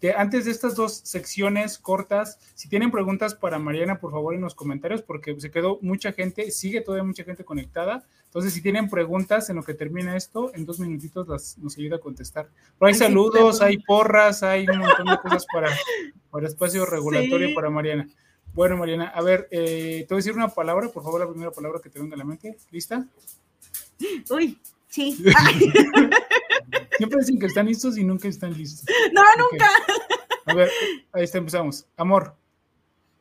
[0.00, 4.40] De, antes de estas dos secciones cortas, si tienen preguntas para Mariana, por favor en
[4.40, 8.06] los comentarios, porque se quedó mucha gente, sigue todavía mucha gente conectada.
[8.30, 11.96] Entonces, si tienen preguntas en lo que termina esto, en dos minutitos las, nos ayuda
[11.96, 12.48] a contestar.
[12.78, 15.68] Pero hay Ay, saludos, sí, hay porras, hay un montón de cosas para,
[16.30, 17.54] para espacio regulatorio sí.
[17.54, 18.08] para Mariana.
[18.54, 21.50] Bueno, Mariana, a ver, eh, te voy a decir una palabra, por favor, la primera
[21.50, 22.56] palabra que te venga a la mente.
[22.70, 23.04] ¿Lista?
[24.30, 25.16] Uy, sí.
[26.98, 28.84] Siempre dicen que están listos y nunca están listos.
[29.12, 29.68] No, nunca.
[30.46, 30.70] A ver,
[31.12, 31.84] ahí está, empezamos.
[31.96, 32.36] Amor.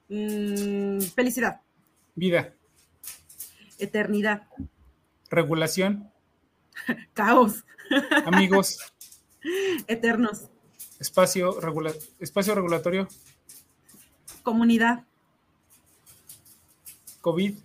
[0.08, 1.62] Mm, felicidad.
[2.14, 2.54] Vida.
[3.80, 4.44] Eternidad.
[5.30, 6.12] Regulación.
[7.14, 7.66] Caos.
[8.26, 8.80] Amigos.
[9.88, 10.50] Eternos.
[11.00, 13.08] Espacio, regula espacio regulatorio.
[14.44, 15.06] Comunidad.
[17.22, 17.58] COVID.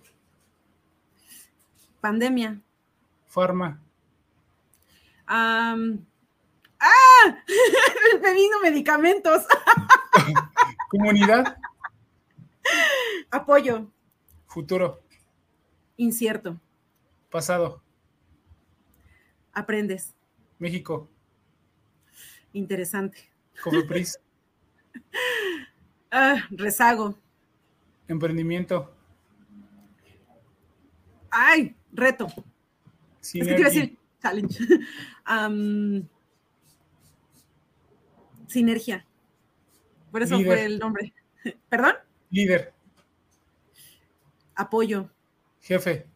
[2.01, 2.61] Pandemia.
[3.27, 3.81] Farma.
[5.27, 6.05] Um,
[6.79, 7.37] ¡Ah!
[8.21, 9.43] Me vino medicamentos.
[10.89, 11.57] Comunidad.
[13.31, 13.91] Apoyo.
[14.47, 15.01] Futuro.
[15.97, 16.59] Incierto.
[17.35, 17.83] Pasado.
[19.51, 20.15] Aprendes.
[20.57, 21.09] México.
[22.53, 23.29] Interesante.
[23.61, 24.17] Cofepris.
[26.11, 27.19] ah, rezago.
[28.07, 28.89] Emprendimiento.
[31.29, 32.27] Ay, reto.
[33.21, 34.57] Es que quiero decir challenge.
[35.29, 36.07] um,
[38.47, 39.05] sinergia.
[40.09, 40.53] Por eso Líder.
[40.53, 41.13] fue el nombre.
[41.67, 41.95] ¿Perdón?
[42.29, 42.73] Líder.
[44.55, 45.09] Apoyo.
[45.59, 46.14] Jefe.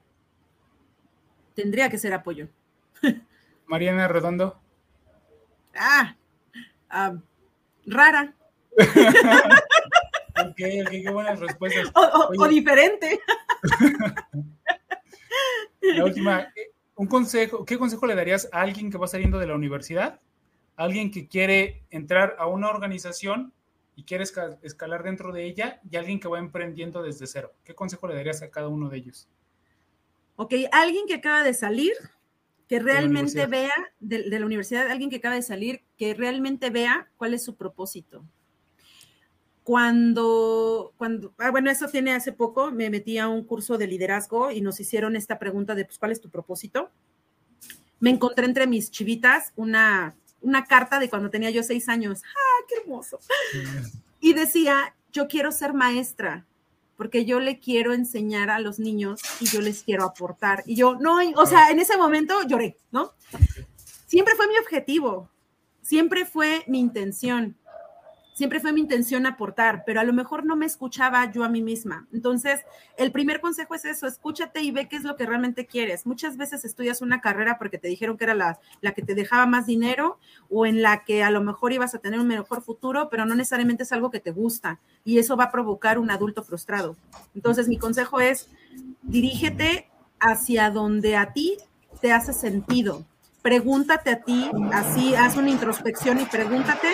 [1.60, 2.48] Tendría que ser apoyo.
[3.66, 4.62] Mariana Redondo.
[5.76, 6.16] Ah,
[6.90, 7.20] uh,
[7.86, 8.34] rara.
[8.78, 11.92] ok, qué buenas respuestas.
[11.94, 13.20] O, o, o diferente.
[15.82, 16.48] La última,
[16.96, 20.22] un consejo, ¿qué consejo le darías a alguien que va saliendo de la universidad?
[20.78, 23.52] alguien que quiere entrar a una organización
[23.96, 27.52] y quiere escalar dentro de ella y alguien que va emprendiendo desde cero.
[27.66, 29.28] ¿Qué consejo le darías a cada uno de ellos?
[30.42, 31.92] Ok, alguien que acaba de salir,
[32.70, 36.70] que realmente de vea, de, de, la universidad, alguien que acaba de salir, que realmente
[36.70, 38.24] vea cuál es su propósito.
[39.64, 44.50] Cuando, cuando, ah, bueno, eso tiene hace poco, me metí a un curso de liderazgo
[44.50, 46.90] y nos hicieron esta pregunta de, pues, ¿cuál es tu propósito?
[48.00, 52.22] Me encontré entre mis chivitas una una carta de cuando tenía yo seis años.
[52.24, 53.20] ¡Ah, qué hermoso!
[54.20, 56.46] Y decía, yo quiero ser maestra,
[57.00, 60.64] porque yo le quiero enseñar a los niños y yo les quiero aportar.
[60.66, 63.14] Y yo, no, o sea, en ese momento lloré, ¿no?
[64.06, 65.30] Siempre fue mi objetivo,
[65.82, 67.56] siempre fue mi intención,
[68.34, 71.62] siempre fue mi intención aportar, pero a lo mejor no me escuchaba yo a mí
[71.62, 72.08] misma.
[72.14, 72.62] Entonces,
[72.98, 76.06] el primer consejo es eso, escúchate y ve qué es lo que realmente quieres.
[76.06, 79.46] Muchas veces estudias una carrera porque te dijeron que era la, la que te dejaba
[79.46, 80.20] más dinero
[80.50, 83.36] o en la que a lo mejor ibas a tener un mejor futuro, pero no
[83.36, 86.96] necesariamente es algo que te gusta y eso va a provocar un adulto frustrado.
[87.36, 88.50] Entonces, mi consejo es,
[89.02, 89.90] dirígete
[90.20, 91.58] hacia donde a ti
[92.02, 93.06] te hace sentido.
[93.42, 96.88] Pregúntate a ti, así, haz una introspección y pregúntate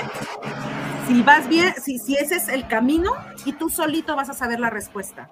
[1.07, 3.11] si vas bien, si, si ese es el camino
[3.45, 5.29] y tú solito vas a saber la respuesta.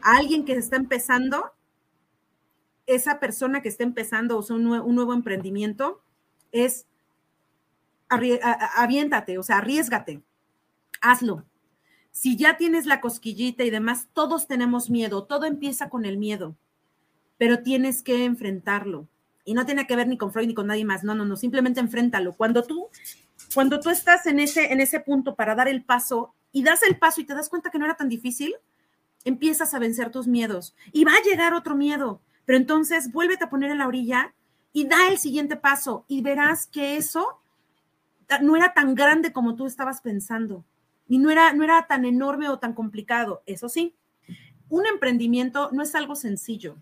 [0.00, 1.52] A alguien que está empezando,
[2.86, 6.02] esa persona que está empezando o sea, un, nuevo, emprendimiento,
[6.50, 6.86] es
[8.08, 10.22] aviéntate, o sea, arriesgate,
[11.00, 11.44] hazlo.
[12.10, 16.56] Si ya tienes la cosquillita y demás, todos tenemos miedo, todo empieza con el miedo,
[17.38, 19.08] pero tienes que enfrentarlo.
[19.44, 21.36] Y no tiene que ver ni con Freud ni con nadie más, no, no, no,
[21.36, 22.34] simplemente enfréntalo.
[22.34, 22.88] Cuando tú
[23.54, 26.98] cuando tú estás en ese, en ese punto para dar el paso y das el
[26.98, 28.54] paso y te das cuenta que no era tan difícil,
[29.24, 33.50] empiezas a vencer tus miedos y va a llegar otro miedo, Pero entonces vuélvete a
[33.50, 34.34] poner en la orilla
[34.72, 37.40] y da el siguiente paso y verás que eso
[38.40, 40.64] no era tan grande como tú estabas pensando
[41.06, 43.42] y no era, no era tan enorme o tan complicado.
[43.46, 43.94] Eso sí,
[44.68, 46.76] un emprendimiento no es algo sencillo.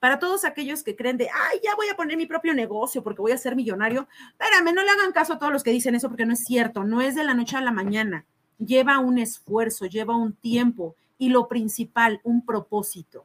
[0.00, 3.22] Para todos aquellos que creen de, ay, ya voy a poner mi propio negocio porque
[3.22, 6.08] voy a ser millonario, espérame, no le hagan caso a todos los que dicen eso
[6.08, 8.24] porque no es cierto, no es de la noche a la mañana.
[8.58, 13.24] Lleva un esfuerzo, lleva un tiempo y lo principal, un propósito.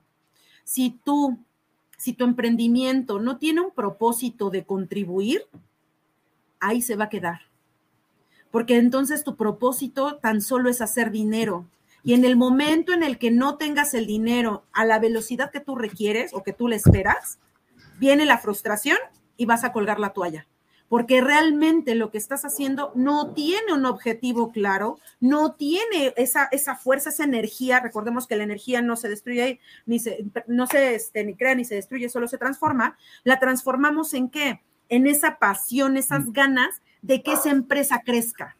[0.64, 1.38] Si tú,
[1.98, 5.46] si tu emprendimiento no tiene un propósito de contribuir,
[6.60, 7.42] ahí se va a quedar.
[8.52, 11.66] Porque entonces tu propósito tan solo es hacer dinero,
[12.04, 15.60] y en el momento en el que no tengas el dinero a la velocidad que
[15.60, 17.40] tú requieres o que tú le esperas,
[18.00, 18.98] viene la frustración
[19.38, 20.48] y vas a colgar la toalla.
[20.88, 26.76] Porque realmente lo que estás haciendo no tiene un objetivo claro, no tiene esa, esa
[26.76, 27.80] fuerza, esa energía.
[27.80, 31.64] Recordemos que la energía no se destruye, ni se, no se este, ni crea ni
[31.64, 32.98] se destruye, solo se transforma.
[33.24, 34.62] La transformamos en qué?
[34.88, 36.32] En esa pasión, esas mm.
[36.32, 38.58] ganas de que esa empresa crezca.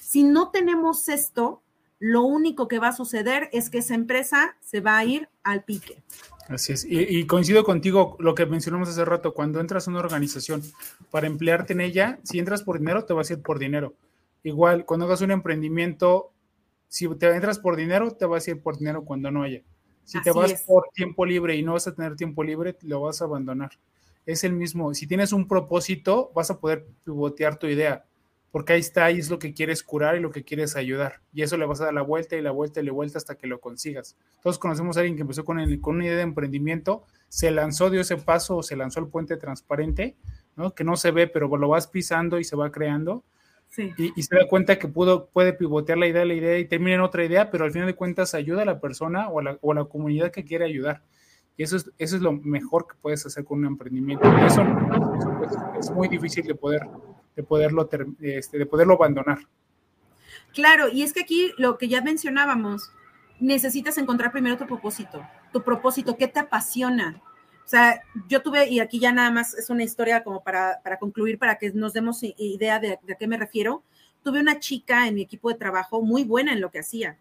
[0.00, 1.60] Si no tenemos esto,
[2.06, 5.64] lo único que va a suceder es que esa empresa se va a ir al
[5.64, 6.02] pique.
[6.50, 10.62] Así es, y, coincido contigo lo que mencionamos hace rato, cuando entras a una organización
[11.10, 13.94] para emplearte en ella, si entras por dinero, te vas a ir por dinero.
[14.42, 16.30] Igual, cuando hagas un emprendimiento,
[16.88, 19.62] si te entras por dinero, te vas a ir por dinero cuando no haya.
[20.04, 23.22] Si te vas por tiempo libre y no vas a tener tiempo libre, lo vas
[23.22, 23.70] a abandonar.
[24.26, 28.04] Es el mismo, si tienes un propósito, vas a poder pivotear tu idea
[28.54, 31.14] porque ahí está, ahí es lo que quieres curar y lo que quieres ayudar.
[31.32, 33.34] Y eso le vas a dar la vuelta y la vuelta y la vuelta hasta
[33.34, 34.16] que lo consigas.
[34.44, 38.00] Todos conocemos a alguien que empezó con, con una idea de emprendimiento, se lanzó, dio
[38.00, 40.14] ese paso, se lanzó el puente transparente,
[40.54, 40.72] ¿no?
[40.72, 43.24] que no se ve, pero lo vas pisando y se va creando.
[43.76, 47.00] Y, se da cuenta que pudo, puede pivotear la idea, la idea y termina en
[47.00, 49.72] otra idea, pero al final de cuentas ayuda a la persona o a la, o
[49.72, 51.02] a la comunidad que quiere ayudar.
[51.56, 54.28] Y eso es, eso es lo mejor que puedes hacer con un emprendimiento.
[54.40, 54.64] Y eso,
[55.76, 56.82] es muy difícil de poder
[57.36, 57.88] de poderlo,
[58.20, 59.38] este, de poderlo abandonar.
[60.52, 62.92] Claro, y es que aquí lo que ya mencionábamos,
[63.40, 67.22] necesitas encontrar primero tu propósito, tu propósito, ¿qué te apasiona?
[67.64, 71.38] O sea, yo tuve, y aquí ya nada más es una historia como para, concluir,
[71.38, 73.82] para que nos demos idea de, a qué me refiero.
[74.22, 77.18] Tuve una chica en mi equipo de trabajo muy buena en lo que hacía.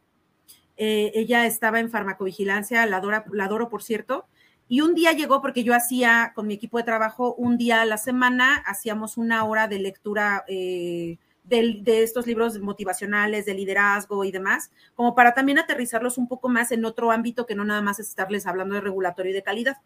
[0.75, 4.25] Eh, ella estaba en farmacovigilancia, la, la adoro, por cierto,
[4.67, 7.85] y un día llegó porque yo hacía con mi equipo de trabajo un día a
[7.85, 14.31] la semana, hacíamos una hora de lectura eh, de, estos libros motivacionales, de liderazgo y
[14.31, 17.99] demás, como para también aterrizarlos un poco más en otro ámbito que no nada más
[17.99, 19.77] es estarles hablando de regulatorio y de calidad.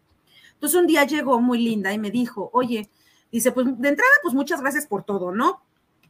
[0.53, 2.89] Entonces un día llegó muy linda y me dijo, oye,
[3.31, 5.63] dice, pues de entrada, pues muchas gracias por todo, ¿no?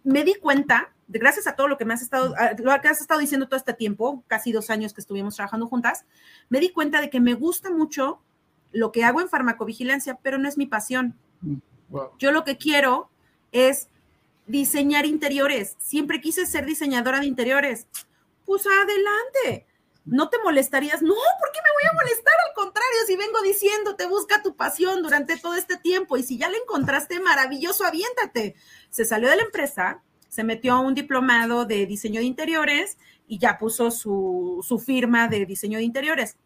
[0.03, 3.01] Me di cuenta, de gracias a todo lo que me has estado, lo que has
[3.01, 6.05] estado diciendo todo este tiempo, casi dos años que estuvimos trabajando juntas,
[6.49, 8.21] me di cuenta de que me gusta mucho
[8.77, 11.17] lo que hago en farmacovigilancia, pero no es mi pasión.
[11.41, 11.57] Mm,
[12.19, 13.09] Yo lo que quiero
[13.51, 13.87] es
[14.45, 15.75] diseñar interiores.
[15.79, 17.87] Siempre quise ser diseñadora de interiores.
[18.45, 19.65] Pues adelante.
[20.05, 21.01] No te molestarías.
[21.01, 22.33] No, ¿por qué me voy a molestar?
[22.47, 26.37] Al contrario, si vengo diciendo, te busca tu pasión durante todo este tiempo y si
[26.37, 28.55] ya la encontraste, maravilloso, aviéntate.
[28.89, 32.97] Se salió de la empresa, se metió a un diplomado de diseño de interiores
[33.27, 36.37] y ya puso su, su firma de diseño de interiores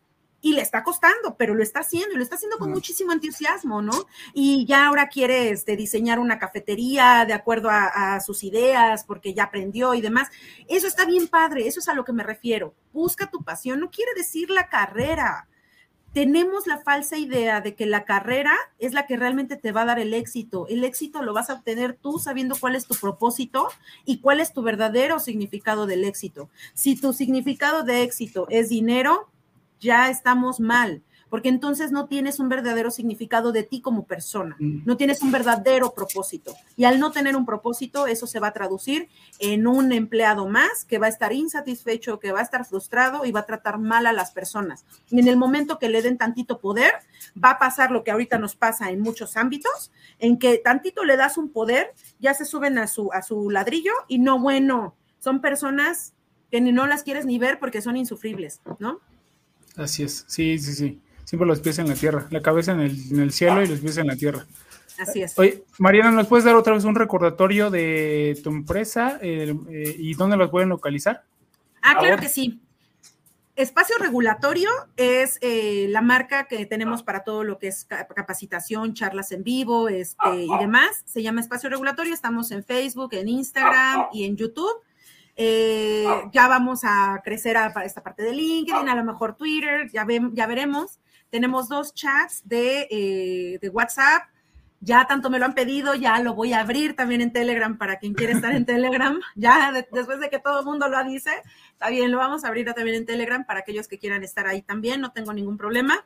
[0.41, 3.81] y le está costando, pero lo está haciendo y lo está haciendo con muchísimo entusiasmo,
[3.81, 4.07] ¿no?
[4.33, 9.43] Y ya ahora quiere este, diseñar una cafetería de acuerdo a, sus ideas, porque ya
[9.43, 10.29] aprendió y demás.
[10.67, 12.73] Eso está bien padre, eso es a lo que me refiero.
[12.93, 15.47] Busca tu pasión, no quiere decir la carrera.
[16.13, 19.85] Tenemos la falsa idea de que la carrera es la que realmente te va a
[19.85, 20.67] dar el éxito.
[20.67, 23.69] El éxito lo vas a obtener tú sabiendo cuál es tu propósito
[24.03, 26.49] y cuál es tu verdadero significado del éxito.
[26.73, 29.29] Si tu significado de éxito es dinero,
[29.81, 34.81] ya estamos mal, porque entonces no tienes un verdadero significado de ti como persona, mm.
[34.85, 36.53] no tienes un verdadero propósito.
[36.75, 39.07] Y al no tener un propósito, eso se va a traducir
[39.39, 43.31] en un empleado más que va a estar insatisfecho, que va a estar frustrado y
[43.31, 44.85] va a tratar mal a las personas.
[45.09, 46.93] Y en el momento que le den tantito poder,
[47.41, 51.15] va a pasar lo que ahorita nos pasa en muchos ámbitos, en que tantito le
[51.15, 55.39] das un poder, ya se suben a su, a su ladrillo y no, bueno, son
[55.39, 56.13] personas
[56.51, 58.99] que ni no las quieres ni ver porque son insufribles, ¿no?
[59.77, 61.01] Así es, sí, sí, sí.
[61.23, 64.07] Siempre los pies en la tierra, la cabeza en el, cielo y los pies en
[64.07, 64.45] la tierra.
[64.99, 65.37] Así es.
[65.39, 69.55] Oye, Mariana, ¿nos puedes dar otra vez un recordatorio de tu empresa eh,
[69.97, 71.23] y dónde los pueden localizar?
[71.81, 72.59] Ah, claro que sí.
[73.55, 79.31] Espacio Regulatorio es eh, la marca que tenemos para todo lo que es capacitación, charlas
[79.31, 81.03] en vivo este, y demás.
[81.05, 82.13] Se llama Espacio Regulatorio.
[82.13, 84.71] Estamos en Facebook, en Instagram y en YouTube.
[85.35, 90.05] Eh, ya vamos a crecer a, esta parte de LinkedIn, a lo mejor Twitter, ya,
[90.33, 90.99] ya veremos.
[91.29, 94.23] Tenemos dos chats de, eh, de WhatsApp
[94.81, 97.99] ya tanto me lo han pedido, ya lo voy a abrir también en Telegram para
[97.99, 99.19] quien quiera estar en Telegram.
[99.35, 101.29] Ya después de que todo el mundo lo dice,
[101.71, 104.63] está bien, lo vamos a abrir también en Telegram para aquellos que quieran estar ahí
[104.63, 106.03] también, no tengo ningún problema.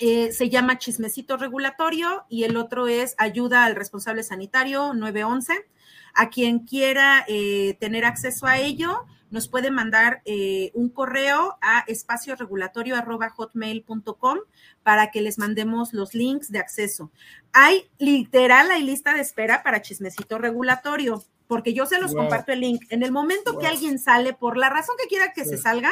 [0.00, 5.66] Eh, se llama Chismecito Regulatorio y el otro es Ayuda al Responsable Sanitario 911.
[6.14, 11.80] A quien quiera eh, tener acceso a ello, nos puede mandar eh, un correo a
[11.88, 14.38] espacioregulatorio.hotmail.com
[14.84, 17.10] para que les mandemos los links de acceso.
[17.52, 22.60] Hay literal, hay lista de espera para chismecito regulatorio, porque yo se los comparto el
[22.60, 22.84] link.
[22.90, 25.90] En el momento que alguien sale, por la razón que quiera que se salga,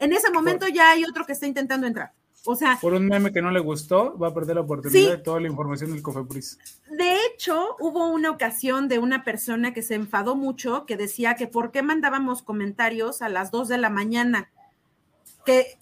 [0.00, 2.12] en ese momento ya hay otro que está intentando entrar.
[2.44, 5.18] O sea, por un meme que no le gustó, va a perder la oportunidad de
[5.18, 6.58] toda la información del Cofepris.
[6.90, 11.46] De hecho, hubo una ocasión de una persona que se enfadó mucho, que decía que
[11.46, 14.50] por qué mandábamos comentarios a las 2 de la mañana,
[15.44, 15.78] que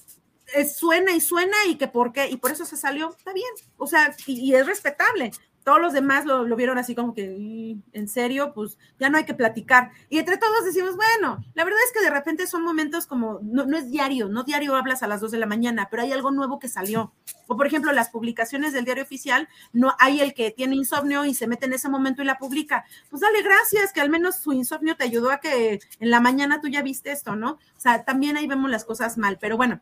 [0.71, 3.87] suena y suena y que por qué, y por eso se salió, está bien, o
[3.87, 5.31] sea, y es respetable,
[5.65, 9.35] todos los demás lo, vieron así como que, en serio, pues ya no hay que
[9.35, 9.91] platicar.
[10.09, 13.67] Y entre todos decimos, bueno, la verdad es que de repente son momentos como, no,
[13.67, 16.31] no, es diario, no diario hablas a las dos de la mañana, pero hay algo
[16.31, 17.13] nuevo que salió.
[17.47, 21.35] O por ejemplo, las publicaciones del diario oficial, no hay el que tiene insomnio y
[21.35, 22.85] se mete en ese momento y la publica.
[23.11, 26.61] Pues dale gracias, que al menos su insomnio te ayudó a que en la mañana
[26.61, 27.53] tú ya viste esto, ¿no?
[27.53, 29.81] O sea, también ahí vemos las cosas mal, pero bueno,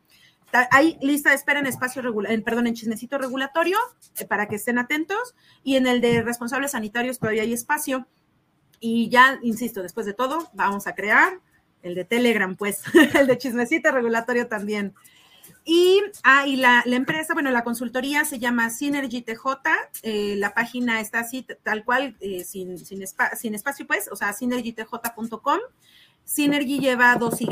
[0.71, 3.77] hay lista de espera en espacio regular, perdón, en chismecito regulatorio,
[4.19, 8.07] eh, para que estén atentos, y en el de responsables sanitarios todavía hay espacio.
[8.81, 11.41] Y ya, insisto, después de todo, vamos a crear
[11.83, 12.83] el de Telegram, pues,
[13.19, 14.95] el de chismecito regulatorio también.
[15.65, 19.45] Y, ah, la, empresa, bueno, la consultoría se llama Synergy TJ,
[20.03, 23.03] eh, la página está así, tal cual, eh, sin, sin,
[23.37, 25.59] sin, espacio, pues, o sea, synergytj.com.
[26.29, 27.49] Synergy lleva dos Y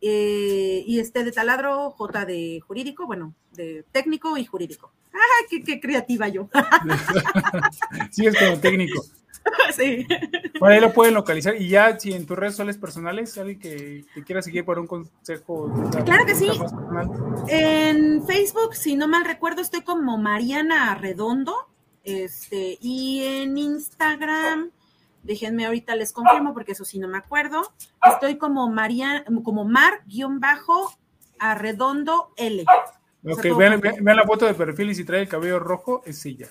[0.00, 4.90] eh, y este de taladro, J de jurídico, bueno, de técnico y jurídico.
[5.12, 6.48] ¡Ay, qué, creativa yo!
[8.10, 9.04] sí, es como técnico.
[9.74, 10.06] Sí.
[10.58, 11.56] Por ahí lo pueden localizar.
[11.56, 14.86] Y ya, si en tus redes sociales personales, alguien que te quiera seguir por un
[14.86, 15.72] consejo.
[16.04, 16.50] Claro que sí.
[17.48, 21.54] En Facebook, si no mal recuerdo, estoy como Mariana Redondo.
[22.04, 24.72] Este, y en Instagram
[25.22, 27.62] Déjenme ahorita les confirmo porque eso sí no me acuerdo.
[28.02, 32.64] Estoy como María, como Mar-arredondo L.
[33.24, 36.48] Ok, vean, la foto de perfil y si trae el cabello rojo, es ella.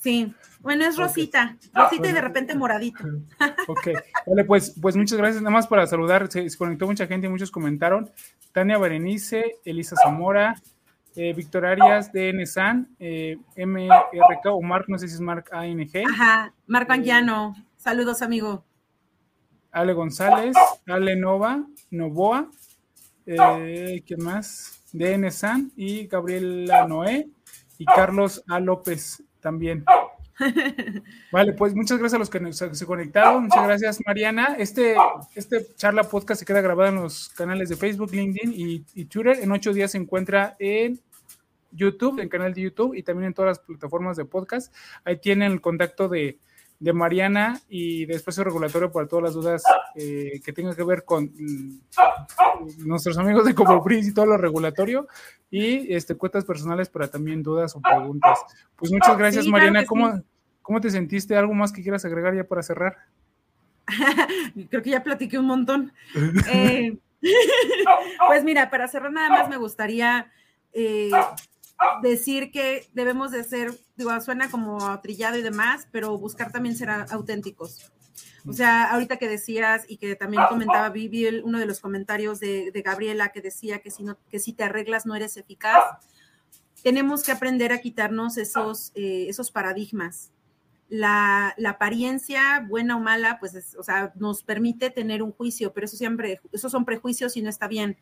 [0.00, 3.04] Sí, bueno, es Rosita, Rosita y de repente moradito.
[3.68, 3.88] Ok,
[4.26, 5.42] vale, pues, pues muchas gracias.
[5.42, 8.10] Nada más para saludar, se, conectó mucha gente y muchos comentaron.
[8.52, 10.56] Tania Berenice, Elisa Zamora,
[11.14, 16.04] eh, Víctor Arias, DN San, eh, MRK o Mark, no sé si es Mark ANG.
[16.08, 17.54] Ajá, Marco Angiano.
[17.80, 18.62] Saludos, amigo.
[19.72, 20.54] Ale González,
[20.86, 22.50] Ale Nova, Novoa,
[23.24, 24.82] eh, ¿quién más?
[24.92, 27.30] DN San y Gabriela Noé
[27.78, 28.60] y Carlos A.
[28.60, 29.86] López también.
[31.32, 33.44] Vale, pues muchas gracias a los que se conectaron.
[33.44, 34.56] Muchas gracias, Mariana.
[34.58, 34.96] Este,
[35.34, 39.38] este charla podcast se queda grabada en los canales de Facebook, LinkedIn y, y Twitter.
[39.40, 41.00] En ocho días se encuentra en
[41.72, 44.74] YouTube, en el canal de YouTube y también en todas las plataformas de podcast.
[45.02, 46.38] Ahí tienen el contacto de,
[46.80, 49.62] de Mariana y de espacio regulatorio para todas las dudas
[49.94, 51.78] eh, que tengan que ver con mm,
[52.78, 55.06] nuestros amigos de Copopris y todo lo regulatorio
[55.50, 58.38] y este, cuentas personales para también dudas o preguntas.
[58.76, 59.84] Pues muchas gracias, Mariana.
[59.84, 60.22] ¿Cómo,
[60.62, 61.36] ¿Cómo te sentiste?
[61.36, 62.96] ¿Algo más que quieras agregar ya para cerrar?
[64.70, 65.92] Creo que ya platiqué un montón.
[66.50, 66.96] Eh,
[68.28, 70.30] pues mira, para cerrar nada más me gustaría
[70.72, 71.10] eh,
[72.02, 73.72] decir que debemos de ser,
[74.24, 77.90] suena como trillado y demás, pero buscar también ser auténticos.
[78.46, 82.72] O sea, ahorita que decías y que también comentaba Vivi, uno de los comentarios de,
[82.84, 85.82] Gabriela que decía que si, no, que si te arreglas no eres eficaz,
[86.82, 90.32] tenemos que aprender a quitarnos esos, eh, esos paradigmas.
[90.88, 95.84] La, la, apariencia, buena o mala, pues, o sea, nos permite tener un juicio, pero
[95.84, 97.96] eso siempre, esos son prejuicios y no está bien.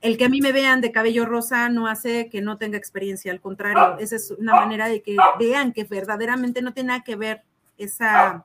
[0.00, 3.32] El que a mí me vean de cabello rosa no hace que no tenga experiencia,
[3.32, 7.16] al contrario, esa es una manera de que vean que verdaderamente no tiene nada que
[7.16, 7.42] ver
[7.78, 8.44] esa,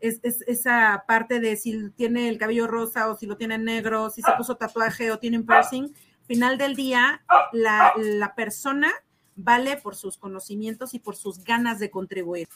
[0.00, 4.32] esa parte de si tiene el cabello rosa o si lo tiene negro, si se
[4.32, 5.94] puso tatuaje o tiene un piercing.
[6.26, 7.22] Final del día,
[7.52, 8.90] la, la persona
[9.36, 12.48] vale por sus conocimientos y por sus ganas de contribuir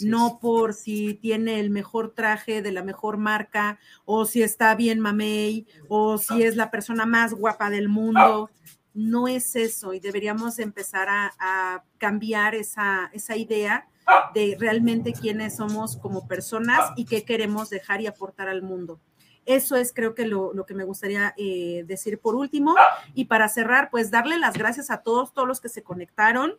[0.00, 5.00] no por si tiene el mejor traje de la mejor marca o si está bien
[5.00, 8.50] mamey o si es la persona más guapa del mundo.
[8.94, 13.88] No es eso y deberíamos empezar a, cambiar esa, esa idea
[14.34, 19.00] de realmente quiénes somos como personas y qué queremos dejar y aportar al mundo.
[19.46, 22.74] Eso es creo que lo, que me gustaría eh, decir por último.
[23.14, 26.54] Y para cerrar, pues darle las gracias a todos, todos los que se conectaron.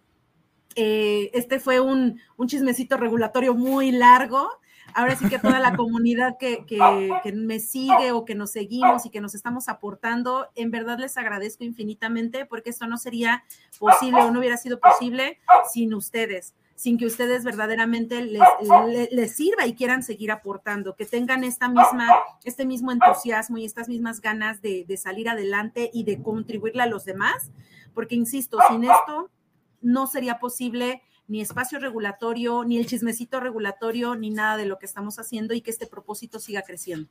[0.79, 4.47] Eh, este fue un, un chismecito regulatorio muy largo.
[4.93, 6.63] Ahora sí que toda la comunidad que,
[7.33, 11.63] me sigue o que nos seguimos y que nos estamos aportando, en verdad les agradezco
[11.63, 13.43] infinitamente porque esto no sería
[13.79, 15.39] posible o no hubiera sido posible
[15.69, 21.69] sin ustedes sin que ustedes verdaderamente les, sirva y quieran seguir aportando, que tengan esta
[21.69, 22.07] misma,
[22.43, 26.85] este mismo entusiasmo y estas mismas ganas de, de salir adelante y de contribuirle a
[26.85, 27.49] los demás,
[27.95, 29.31] porque insisto, sin esto
[29.87, 34.85] no sería posible ni espacio regulatorio, ni el chismecito regulatorio, ni nada de lo que
[34.85, 37.09] estamos haciendo y que este propósito siga creciendo.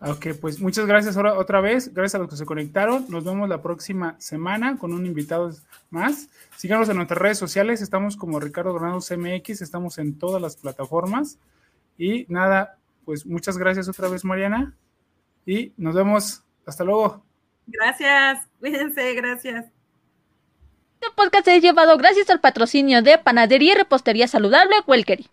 [0.00, 3.06] Ok, pues muchas gracias otra vez, gracias a los que se conectaron.
[3.08, 5.50] Nos vemos la próxima semana con un invitado
[5.90, 6.28] más.
[6.56, 11.38] Síganos en nuestras redes sociales, estamos como Ricardo Granados MX, estamos en todas las plataformas.
[11.96, 14.76] Y nada, pues muchas gracias otra vez, Mariana.
[15.44, 16.44] Y nos vemos.
[16.64, 17.24] Hasta luego.
[17.66, 19.77] Gracias, cuídense, gracias.
[21.08, 25.26] Este podcast es llevado gracias al patrocinio de Panadería y Repostería Saludable Welkery.